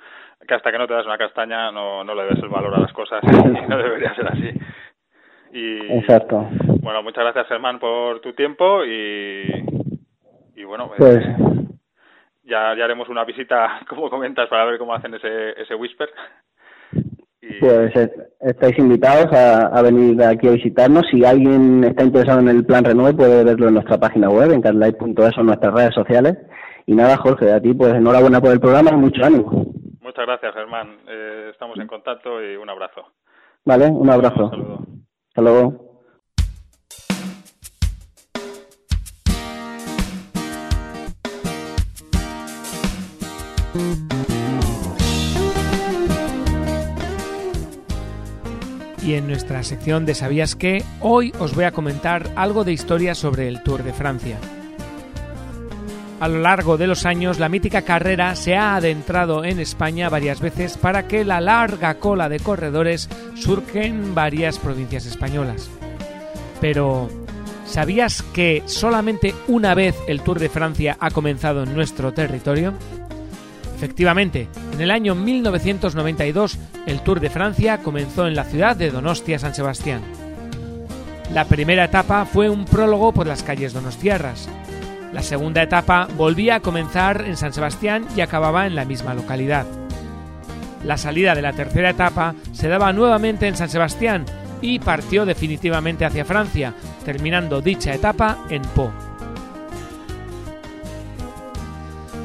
que 0.46 0.54
hasta 0.54 0.70
que 0.72 0.78
no 0.78 0.86
te 0.86 0.94
das 0.94 1.06
una 1.06 1.18
castaña 1.18 1.70
no, 1.70 2.04
no 2.04 2.14
le 2.14 2.24
ves 2.24 2.42
el 2.42 2.48
valor 2.48 2.74
a 2.74 2.80
las 2.80 2.92
cosas 2.92 3.22
y 3.24 3.26
no 3.68 3.78
debería 3.78 4.14
ser 4.14 4.28
así. 4.28 4.50
Y 5.52 5.92
exacto. 5.98 6.48
bueno 6.80 7.02
muchas 7.02 7.24
gracias 7.24 7.48
Germán 7.48 7.78
por 7.78 8.20
tu 8.20 8.32
tiempo 8.32 8.84
y 8.84 9.64
y 10.56 10.64
bueno 10.64 10.90
pues 10.96 11.24
ya, 12.44 12.74
ya 12.76 12.84
haremos 12.84 13.08
una 13.08 13.24
visita 13.24 13.80
como 13.88 14.10
comentas 14.10 14.48
para 14.48 14.64
ver 14.64 14.78
cómo 14.78 14.94
hacen 14.94 15.14
ese 15.14 15.60
ese 15.60 15.74
whisper 15.74 16.10
pues 17.60 17.96
eh, 17.96 18.10
estáis 18.40 18.78
invitados 18.78 19.32
a, 19.32 19.82
venir 19.82 20.22
aquí 20.22 20.46
a 20.46 20.52
visitarnos. 20.52 21.04
Si 21.10 21.24
alguien 21.24 21.82
está 21.84 22.04
interesado 22.04 22.40
en 22.40 22.48
el 22.48 22.64
plan 22.64 22.84
Renove, 22.84 23.14
puede 23.14 23.44
verlo 23.44 23.68
en 23.68 23.74
nuestra 23.74 23.98
página 23.98 24.28
web, 24.28 24.52
en 24.52 24.62
carlight.es 24.62 25.36
o 25.36 25.40
en 25.40 25.46
nuestras 25.46 25.74
redes 25.74 25.94
sociales. 25.94 26.38
Y 26.86 26.94
nada, 26.94 27.16
Jorge, 27.16 27.52
a 27.52 27.60
ti 27.60 27.74
pues 27.74 27.94
enhorabuena 27.94 28.40
por 28.40 28.52
el 28.52 28.60
programa 28.60 28.90
y 28.92 28.96
mucho 28.96 29.24
ánimo. 29.24 29.72
Muchas 30.00 30.26
gracias, 30.26 30.54
Germán. 30.54 30.98
Eh, 31.08 31.48
estamos 31.52 31.78
en 31.78 31.86
contacto 31.86 32.42
y 32.42 32.56
un 32.56 32.68
abrazo. 32.70 33.02
Vale, 33.64 33.86
un 33.86 34.10
abrazo. 34.10 34.50
Hasta 35.28 35.42
luego. 35.42 35.91
Y 49.04 49.14
en 49.14 49.26
nuestra 49.26 49.64
sección 49.64 50.06
de 50.06 50.14
¿Sabías 50.14 50.54
qué? 50.54 50.84
Hoy 51.00 51.32
os 51.40 51.54
voy 51.54 51.64
a 51.64 51.72
comentar 51.72 52.30
algo 52.36 52.62
de 52.62 52.72
historia 52.72 53.16
sobre 53.16 53.48
el 53.48 53.62
Tour 53.62 53.82
de 53.82 53.92
Francia. 53.92 54.38
A 56.20 56.28
lo 56.28 56.38
largo 56.38 56.78
de 56.78 56.86
los 56.86 57.04
años, 57.04 57.40
la 57.40 57.48
mítica 57.48 57.82
carrera 57.82 58.36
se 58.36 58.54
ha 58.54 58.76
adentrado 58.76 59.44
en 59.44 59.58
España 59.58 60.08
varias 60.08 60.40
veces 60.40 60.76
para 60.76 61.08
que 61.08 61.24
la 61.24 61.40
larga 61.40 61.94
cola 61.94 62.28
de 62.28 62.38
corredores 62.38 63.08
surge 63.34 63.86
en 63.86 64.14
varias 64.14 64.60
provincias 64.60 65.04
españolas. 65.04 65.68
Pero, 66.60 67.10
¿sabías 67.66 68.22
que 68.22 68.62
solamente 68.66 69.34
una 69.48 69.74
vez 69.74 69.96
el 70.06 70.20
Tour 70.20 70.38
de 70.38 70.48
Francia 70.48 70.96
ha 71.00 71.10
comenzado 71.10 71.64
en 71.64 71.74
nuestro 71.74 72.12
territorio? 72.12 72.72
Efectivamente, 73.74 74.46
en 74.72 74.80
el 74.80 74.90
año 74.90 75.14
1992 75.14 76.58
el 76.86 77.00
Tour 77.00 77.20
de 77.20 77.30
Francia 77.30 77.78
comenzó 77.78 78.26
en 78.26 78.34
la 78.34 78.44
ciudad 78.44 78.76
de 78.76 78.90
Donostia-San 78.90 79.54
Sebastián. 79.54 80.02
La 81.32 81.44
primera 81.44 81.84
etapa 81.84 82.24
fue 82.24 82.48
un 82.50 82.64
prólogo 82.64 83.12
por 83.12 83.26
las 83.26 83.42
calles 83.42 83.72
donostiarras. 83.72 84.48
La 85.12 85.22
segunda 85.22 85.62
etapa 85.62 86.08
volvía 86.16 86.56
a 86.56 86.60
comenzar 86.60 87.24
en 87.26 87.36
San 87.36 87.52
Sebastián 87.52 88.06
y 88.16 88.20
acababa 88.20 88.66
en 88.66 88.74
la 88.74 88.84
misma 88.84 89.14
localidad. 89.14 89.66
La 90.84 90.96
salida 90.96 91.34
de 91.34 91.42
la 91.42 91.52
tercera 91.52 91.90
etapa 91.90 92.34
se 92.52 92.68
daba 92.68 92.92
nuevamente 92.92 93.46
en 93.46 93.56
San 93.56 93.68
Sebastián 93.68 94.24
y 94.60 94.78
partió 94.78 95.26
definitivamente 95.26 96.04
hacia 96.04 96.24
Francia, 96.24 96.74
terminando 97.04 97.60
dicha 97.60 97.94
etapa 97.94 98.38
en 98.48 98.62
Po. 98.62 98.90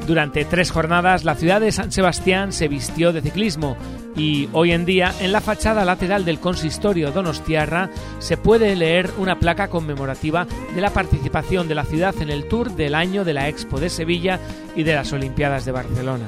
Durante 0.08 0.46
tres 0.46 0.72
jornadas 0.72 1.26
la 1.26 1.36
ciudad 1.36 1.60
de 1.60 1.74
San 1.74 1.92
Sebastián 1.92 2.54
se 2.54 2.70
vistió 2.70 3.12
de 3.12 3.22
ciclismo 3.22 3.76
y 4.16 4.48
hoy 4.54 4.72
en 4.72 4.86
día 4.86 5.14
en 5.20 5.34
la 5.34 5.42
fachada 5.42 5.84
lateral 5.84 6.24
del 6.24 6.40
consistorio 6.40 7.12
Donostiarra 7.12 7.90
se 8.20 8.38
puede 8.38 8.74
leer 8.78 9.12
una 9.18 9.38
placa 9.38 9.68
conmemorativa 9.68 10.48
de 10.74 10.80
la 10.80 10.92
participación 10.92 11.68
de 11.68 11.76
la 11.76 11.84
ciudad 11.84 12.16
en 12.22 12.30
el 12.30 12.48
Tour 12.48 12.72
del 12.72 12.96
año 12.96 13.26
de 13.26 13.34
la 13.34 13.50
Expo 13.50 13.82
de 13.82 13.90
Sevilla 13.90 14.40
y 14.78 14.84
de 14.84 14.96
las 14.96 15.12
Olimpiadas 15.12 15.66
de 15.66 15.74
Barcelona. 15.74 16.28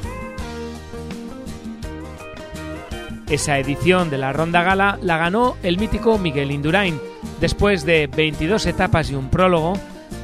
Esa 3.29 3.59
edición 3.59 4.09
de 4.09 4.17
la 4.17 4.33
Ronda 4.33 4.61
Gala 4.61 4.99
la 5.01 5.17
ganó 5.17 5.55
el 5.63 5.77
mítico 5.77 6.17
Miguel 6.17 6.51
Indurain, 6.51 6.99
después 7.39 7.85
de 7.85 8.07
22 8.07 8.65
etapas 8.65 9.09
y 9.09 9.15
un 9.15 9.29
prólogo, 9.29 9.73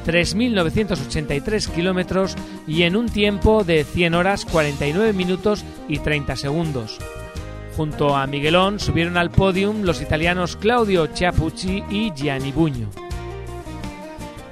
3.983 0.06 1.68
kilómetros 1.68 2.36
y 2.66 2.84
en 2.84 2.96
un 2.96 3.08
tiempo 3.08 3.64
de 3.64 3.84
100 3.84 4.14
horas 4.14 4.44
49 4.44 5.12
minutos 5.12 5.64
y 5.88 5.98
30 5.98 6.36
segundos. 6.36 6.98
Junto 7.76 8.16
a 8.16 8.26
Miguelón 8.26 8.80
subieron 8.80 9.16
al 9.16 9.30
podium 9.30 9.82
los 9.82 10.00
italianos 10.00 10.56
Claudio 10.56 11.08
Chiapucci 11.08 11.84
y 11.90 12.12
Gianni 12.14 12.52
Bugno. 12.52 12.88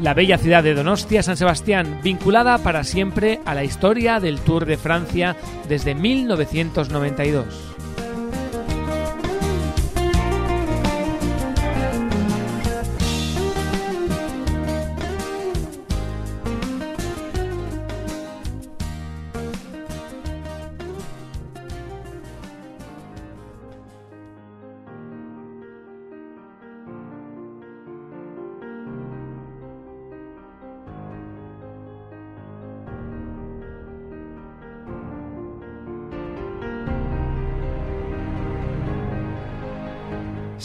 La 0.01 0.13
bella 0.13 0.39
ciudad 0.39 0.65
de 0.65 0.75
Donostia, 0.75 1.23
San 1.23 1.37
Sebastián, 1.37 2.01
vinculada 2.03 2.59
para 2.59 2.83
siempre 2.83 3.41
a 3.45 3.55
la 3.55 3.63
historia 3.63 4.19
del 4.19 4.41
Tour 4.41 4.67
de 4.67 4.77
Francia 4.77 5.37
desde 5.69 5.95
1992. 5.95 7.74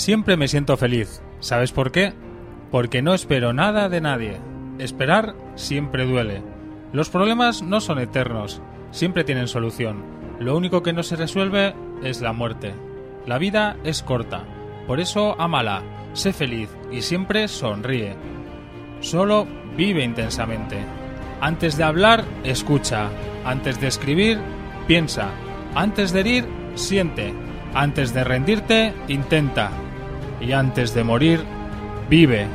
Siempre 0.10 0.38
me 0.38 0.48
siento 0.48 0.76
feliz. 0.76 1.22
¿Sabes 1.40 1.72
por 1.72 1.92
qué? 1.92 2.14
Porque 2.72 3.04
no 3.04 3.14
espero 3.14 3.54
nada 3.54 3.90
de 3.90 4.02
nadie. 4.02 4.38
Esperar 4.80 5.36
siempre 5.54 6.08
duele. 6.08 6.42
Los 6.92 7.12
problemas 7.12 7.62
no 7.62 7.80
son 7.80 8.00
eternos, 8.00 8.60
siempre 8.90 9.24
tienen 9.24 9.48
solución. 9.48 10.04
Lo 10.40 10.58
único 10.58 10.82
que 10.82 10.94
no 10.94 11.04
se 11.04 11.16
resuelve 11.16 11.76
es 12.02 12.22
la 12.22 12.34
muerte. 12.34 12.74
La 13.28 13.38
vida 13.38 13.78
es 13.84 14.02
corta, 14.02 14.46
por 14.88 15.00
eso 15.00 15.40
ámala, 15.40 15.84
sé 16.14 16.34
feliz 16.34 16.72
y 16.92 17.04
siempre 17.04 17.48
sonríe. 17.48 18.16
Solo 19.02 19.46
vive 19.78 20.04
intensamente. 20.04 20.80
Antes 21.40 21.78
de 21.78 21.84
hablar, 21.84 22.26
escucha. 22.44 23.12
Antes 23.46 23.80
de 23.80 23.86
escribir, 23.86 24.40
piensa. 24.88 25.30
Antes 25.76 26.14
de 26.14 26.22
herir, 26.22 26.46
siente. 26.74 27.32
Antes 27.76 28.12
de 28.12 28.24
rendirte, 28.24 28.96
intenta. 29.08 29.70
Y 30.42 30.52
antes 30.54 30.94
de 30.94 31.04
morir, 31.04 31.42
vive. 32.10 32.48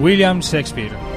William 0.00 0.40
Shakespeare 0.40 1.07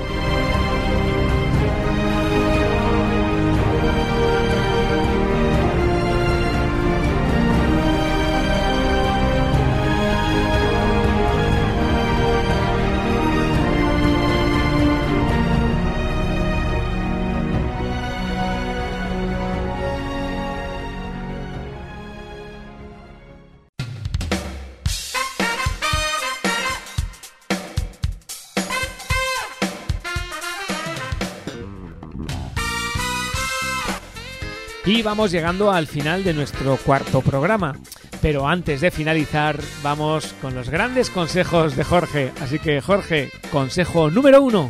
Y 35.01 35.03
vamos 35.03 35.31
llegando 35.31 35.71
al 35.71 35.87
final 35.87 36.23
de 36.23 36.31
nuestro 36.31 36.77
cuarto 36.77 37.21
programa. 37.21 37.75
Pero 38.21 38.47
antes 38.47 38.81
de 38.81 38.91
finalizar, 38.91 39.59
vamos 39.81 40.35
con 40.43 40.53
los 40.53 40.69
grandes 40.69 41.09
consejos 41.09 41.75
de 41.75 41.83
Jorge. 41.83 42.31
Así 42.39 42.59
que, 42.59 42.81
Jorge, 42.81 43.31
consejo 43.51 44.11
número 44.11 44.43
uno. 44.43 44.69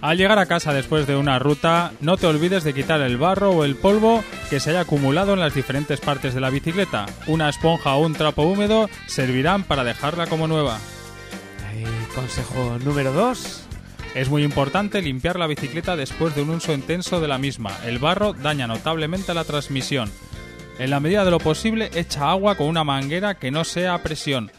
Al 0.00 0.16
llegar 0.16 0.38
a 0.38 0.46
casa 0.46 0.72
después 0.72 1.08
de 1.08 1.16
una 1.16 1.40
ruta, 1.40 1.90
no 2.00 2.18
te 2.18 2.28
olvides 2.28 2.62
de 2.62 2.72
quitar 2.72 3.00
el 3.00 3.18
barro 3.18 3.50
o 3.50 3.64
el 3.64 3.74
polvo 3.74 4.22
que 4.48 4.60
se 4.60 4.70
haya 4.70 4.82
acumulado 4.82 5.34
en 5.34 5.40
las 5.40 5.54
diferentes 5.54 5.98
partes 5.98 6.32
de 6.32 6.40
la 6.40 6.50
bicicleta. 6.50 7.06
Una 7.26 7.48
esponja 7.48 7.94
o 7.94 8.06
un 8.06 8.14
trapo 8.14 8.42
húmedo 8.42 8.88
servirán 9.06 9.64
para 9.64 9.82
dejarla 9.82 10.28
como 10.28 10.46
nueva. 10.46 10.78
consejo 12.14 12.78
número 12.84 13.12
dos. 13.12 13.66
Es 14.14 14.28
muy 14.28 14.42
importante 14.42 15.00
limpiar 15.02 15.38
la 15.38 15.46
bicicleta 15.46 15.94
después 15.94 16.34
de 16.34 16.42
un 16.42 16.50
uso 16.50 16.72
intenso 16.72 17.20
de 17.20 17.28
la 17.28 17.38
misma. 17.38 17.70
El 17.84 18.00
barro 18.00 18.32
daña 18.32 18.66
notablemente 18.66 19.34
la 19.34 19.44
transmisión. 19.44 20.10
En 20.80 20.90
la 20.90 20.98
medida 20.98 21.24
de 21.24 21.30
lo 21.30 21.38
posible, 21.38 21.90
echa 21.94 22.30
agua 22.30 22.56
con 22.56 22.66
una 22.66 22.82
manguera 22.82 23.34
que 23.34 23.52
no 23.52 23.64
sea 23.64 23.94
a 23.94 24.02
presión. 24.02 24.50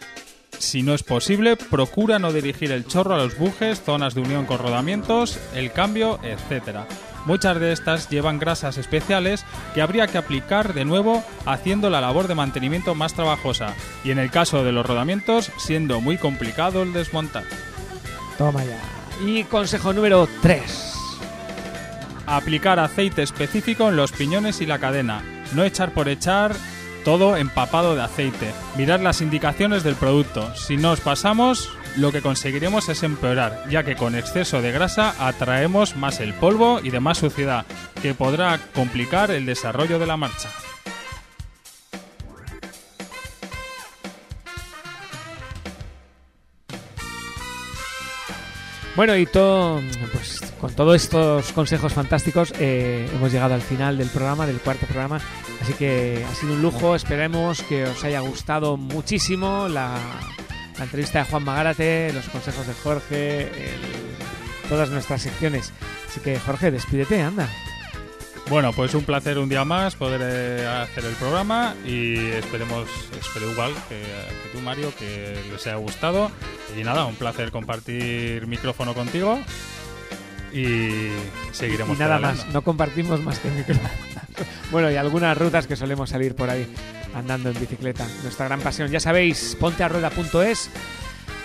Si 0.57 0.83
no 0.83 0.93
es 0.93 1.03
posible, 1.03 1.57
procura 1.57 2.17
no 2.17 2.31
dirigir 2.31 2.71
el 2.71 2.85
chorro 2.85 3.15
a 3.15 3.17
los 3.17 3.37
bujes, 3.37 3.81
zonas 3.81 4.13
de 4.13 4.21
unión 4.21 4.45
con 4.45 4.59
rodamientos, 4.59 5.37
el 5.53 5.71
cambio, 5.71 6.19
etc. 6.23 6.81
Muchas 7.25 7.59
de 7.59 7.73
estas 7.73 8.09
llevan 8.09 8.39
grasas 8.39 8.77
especiales 8.77 9.43
que 9.73 9.81
habría 9.81 10.07
que 10.07 10.17
aplicar 10.17 10.73
de 10.73 10.85
nuevo 10.85 11.23
haciendo 11.45 11.89
la 11.89 11.99
labor 12.01 12.27
de 12.27 12.35
mantenimiento 12.35 12.95
más 12.95 13.15
trabajosa 13.15 13.73
y 14.03 14.11
en 14.11 14.19
el 14.19 14.31
caso 14.31 14.63
de 14.63 14.71
los 14.71 14.85
rodamientos 14.85 15.51
siendo 15.57 15.99
muy 15.99 16.17
complicado 16.17 16.83
el 16.83 16.93
desmontar. 16.93 17.43
Toma 18.37 18.63
ya. 18.63 19.00
Y 19.25 19.43
consejo 19.43 19.93
número 19.93 20.27
3. 20.41 20.95
Aplicar 22.25 22.79
aceite 22.79 23.21
específico 23.21 23.89
en 23.89 23.95
los 23.95 24.11
piñones 24.11 24.61
y 24.61 24.65
la 24.65 24.79
cadena. 24.79 25.21
No 25.53 25.63
echar 25.63 25.93
por 25.93 26.09
echar 26.09 26.55
todo 27.05 27.37
empapado 27.37 27.95
de 27.95 28.01
aceite. 28.01 28.51
Mirar 28.77 29.01
las 29.01 29.21
indicaciones 29.21 29.83
del 29.83 29.95
producto. 29.95 30.55
Si 30.55 30.75
nos 30.75 31.01
pasamos, 31.01 31.69
lo 31.97 32.11
que 32.11 32.21
conseguiremos 32.21 32.89
es 32.89 33.03
empeorar, 33.03 33.63
ya 33.69 33.83
que 33.83 33.95
con 33.95 34.15
exceso 34.15 34.61
de 34.61 34.71
grasa 34.71 35.13
atraemos 35.19 35.95
más 35.95 36.19
el 36.19 36.33
polvo 36.33 36.79
y 36.81 36.89
demás 36.89 37.19
suciedad, 37.19 37.65
que 38.01 38.15
podrá 38.15 38.59
complicar 38.73 39.29
el 39.29 39.45
desarrollo 39.45 39.99
de 39.99 40.07
la 40.07 40.17
marcha. 40.17 40.49
Bueno, 48.95 49.15
y 49.15 49.25
todo, 49.25 49.81
pues, 50.11 50.41
con 50.59 50.73
todos 50.73 50.95
estos 50.95 51.53
consejos 51.53 51.93
fantásticos 51.93 52.53
eh, 52.59 53.09
hemos 53.15 53.31
llegado 53.31 53.53
al 53.53 53.61
final 53.61 53.97
del 53.97 54.09
programa, 54.09 54.45
del 54.45 54.59
cuarto 54.59 54.85
programa. 54.85 55.21
Así 55.61 55.73
que 55.73 56.25
ha 56.29 56.35
sido 56.35 56.53
un 56.53 56.61
lujo. 56.61 56.95
Esperemos 56.95 57.63
que 57.63 57.85
os 57.85 58.03
haya 58.03 58.19
gustado 58.19 58.75
muchísimo 58.75 59.69
la, 59.69 59.97
entrevista 60.79 61.19
de 61.19 61.25
Juan 61.25 61.43
Magárate, 61.43 62.11
los 62.11 62.27
consejos 62.27 62.67
de 62.67 62.73
Jorge, 62.73 63.51
todas 64.67 64.89
nuestras 64.89 65.21
secciones. 65.21 65.71
Así 66.09 66.19
que 66.19 66.37
Jorge, 66.39 66.71
despídete, 66.71 67.21
anda. 67.21 67.47
Bueno, 68.51 68.73
pues 68.73 68.93
un 68.95 69.05
placer 69.05 69.37
un 69.37 69.47
día 69.47 69.63
más 69.63 69.95
poder 69.95 70.19
eh, 70.21 70.67
hacer 70.67 71.05
el 71.05 71.13
programa 71.13 71.73
y 71.85 72.17
esperemos, 72.31 72.85
espero 73.17 73.49
igual 73.49 73.71
que, 73.87 74.03
tú 74.51 74.59
Mario, 74.59 74.91
que 74.99 75.41
les 75.49 75.67
haya 75.67 75.77
gustado. 75.77 76.29
Y 76.77 76.83
nada, 76.83 77.05
un 77.05 77.15
placer 77.15 77.49
compartir 77.49 78.45
micrófono 78.47 78.93
contigo 78.93 79.39
y 80.51 81.07
seguiremos. 81.53 81.95
Y 81.95 81.99
nada 82.01 82.19
más, 82.19 82.45
no 82.47 82.61
compartimos 82.61 83.21
más 83.21 83.39
que 83.39 83.49
micrófono. 83.51 83.89
bueno, 84.71 84.91
y 84.91 84.97
algunas 84.97 85.37
rutas 85.37 85.65
que 85.65 85.77
solemos 85.77 86.09
salir 86.09 86.35
por 86.35 86.49
ahí 86.49 86.67
andando 87.15 87.51
en 87.51 87.57
bicicleta. 87.57 88.05
Nuestra 88.21 88.47
gran 88.47 88.59
pasión, 88.59 88.91
ya 88.91 88.99
sabéis, 88.99 89.55
pontearrueda.es 89.61 90.69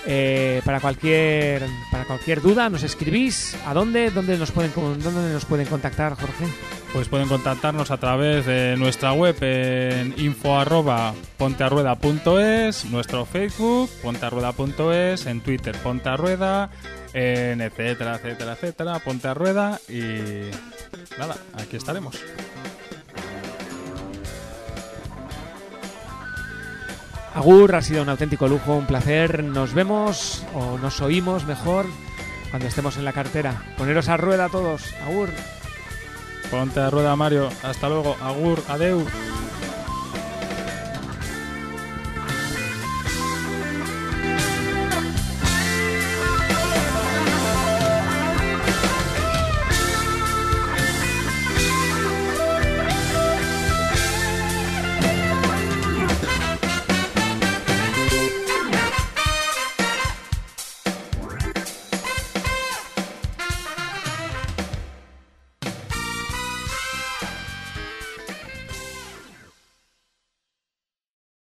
eh, 0.08 0.60
para 0.64 0.80
cualquier 0.80 1.62
para 1.92 2.04
cualquier 2.04 2.40
duda 2.40 2.68
nos 2.68 2.82
escribís. 2.82 3.56
¿A 3.64 3.74
dónde? 3.74 4.10
¿Dónde 4.10 4.36
nos 4.38 4.50
pueden 4.50 4.72
dónde 4.74 5.32
nos 5.32 5.44
pueden 5.44 5.68
contactar, 5.68 6.16
Jorge? 6.16 6.46
Pues 6.96 7.10
pueden 7.10 7.28
contactarnos 7.28 7.90
a 7.90 7.98
través 7.98 8.46
de 8.46 8.74
nuestra 8.78 9.12
web 9.12 9.36
en 9.42 10.14
info@pontearrueda.es, 10.16 12.86
nuestro 12.86 13.26
Facebook 13.26 13.90
pontearrueda.es, 14.02 15.26
en 15.26 15.42
Twitter 15.42 15.76
pontearrueda, 15.82 16.70
en 17.12 17.60
etcétera, 17.60 18.14
etcétera, 18.14 18.54
etcétera, 18.54 18.98
ponte 19.00 19.28
y 19.90 20.50
nada, 21.18 21.36
aquí 21.52 21.76
estaremos. 21.76 22.16
Agur, 27.34 27.74
ha 27.74 27.82
sido 27.82 28.04
un 28.04 28.08
auténtico 28.08 28.48
lujo, 28.48 28.74
un 28.74 28.86
placer. 28.86 29.44
Nos 29.44 29.74
vemos 29.74 30.46
o 30.54 30.78
nos 30.78 31.02
oímos 31.02 31.44
mejor 31.44 31.84
cuando 32.48 32.68
estemos 32.68 32.96
en 32.96 33.04
la 33.04 33.12
cartera. 33.12 33.74
Poneros 33.76 34.08
a 34.08 34.16
rueda 34.16 34.48
todos. 34.48 34.94
Agur. 35.06 35.28
Ponte 36.50 36.80
a 36.80 36.90
rueda, 36.90 37.16
Mario. 37.16 37.48
Hasta 37.62 37.88
luego. 37.88 38.16
Agur, 38.20 38.62
adeu. 38.68 39.04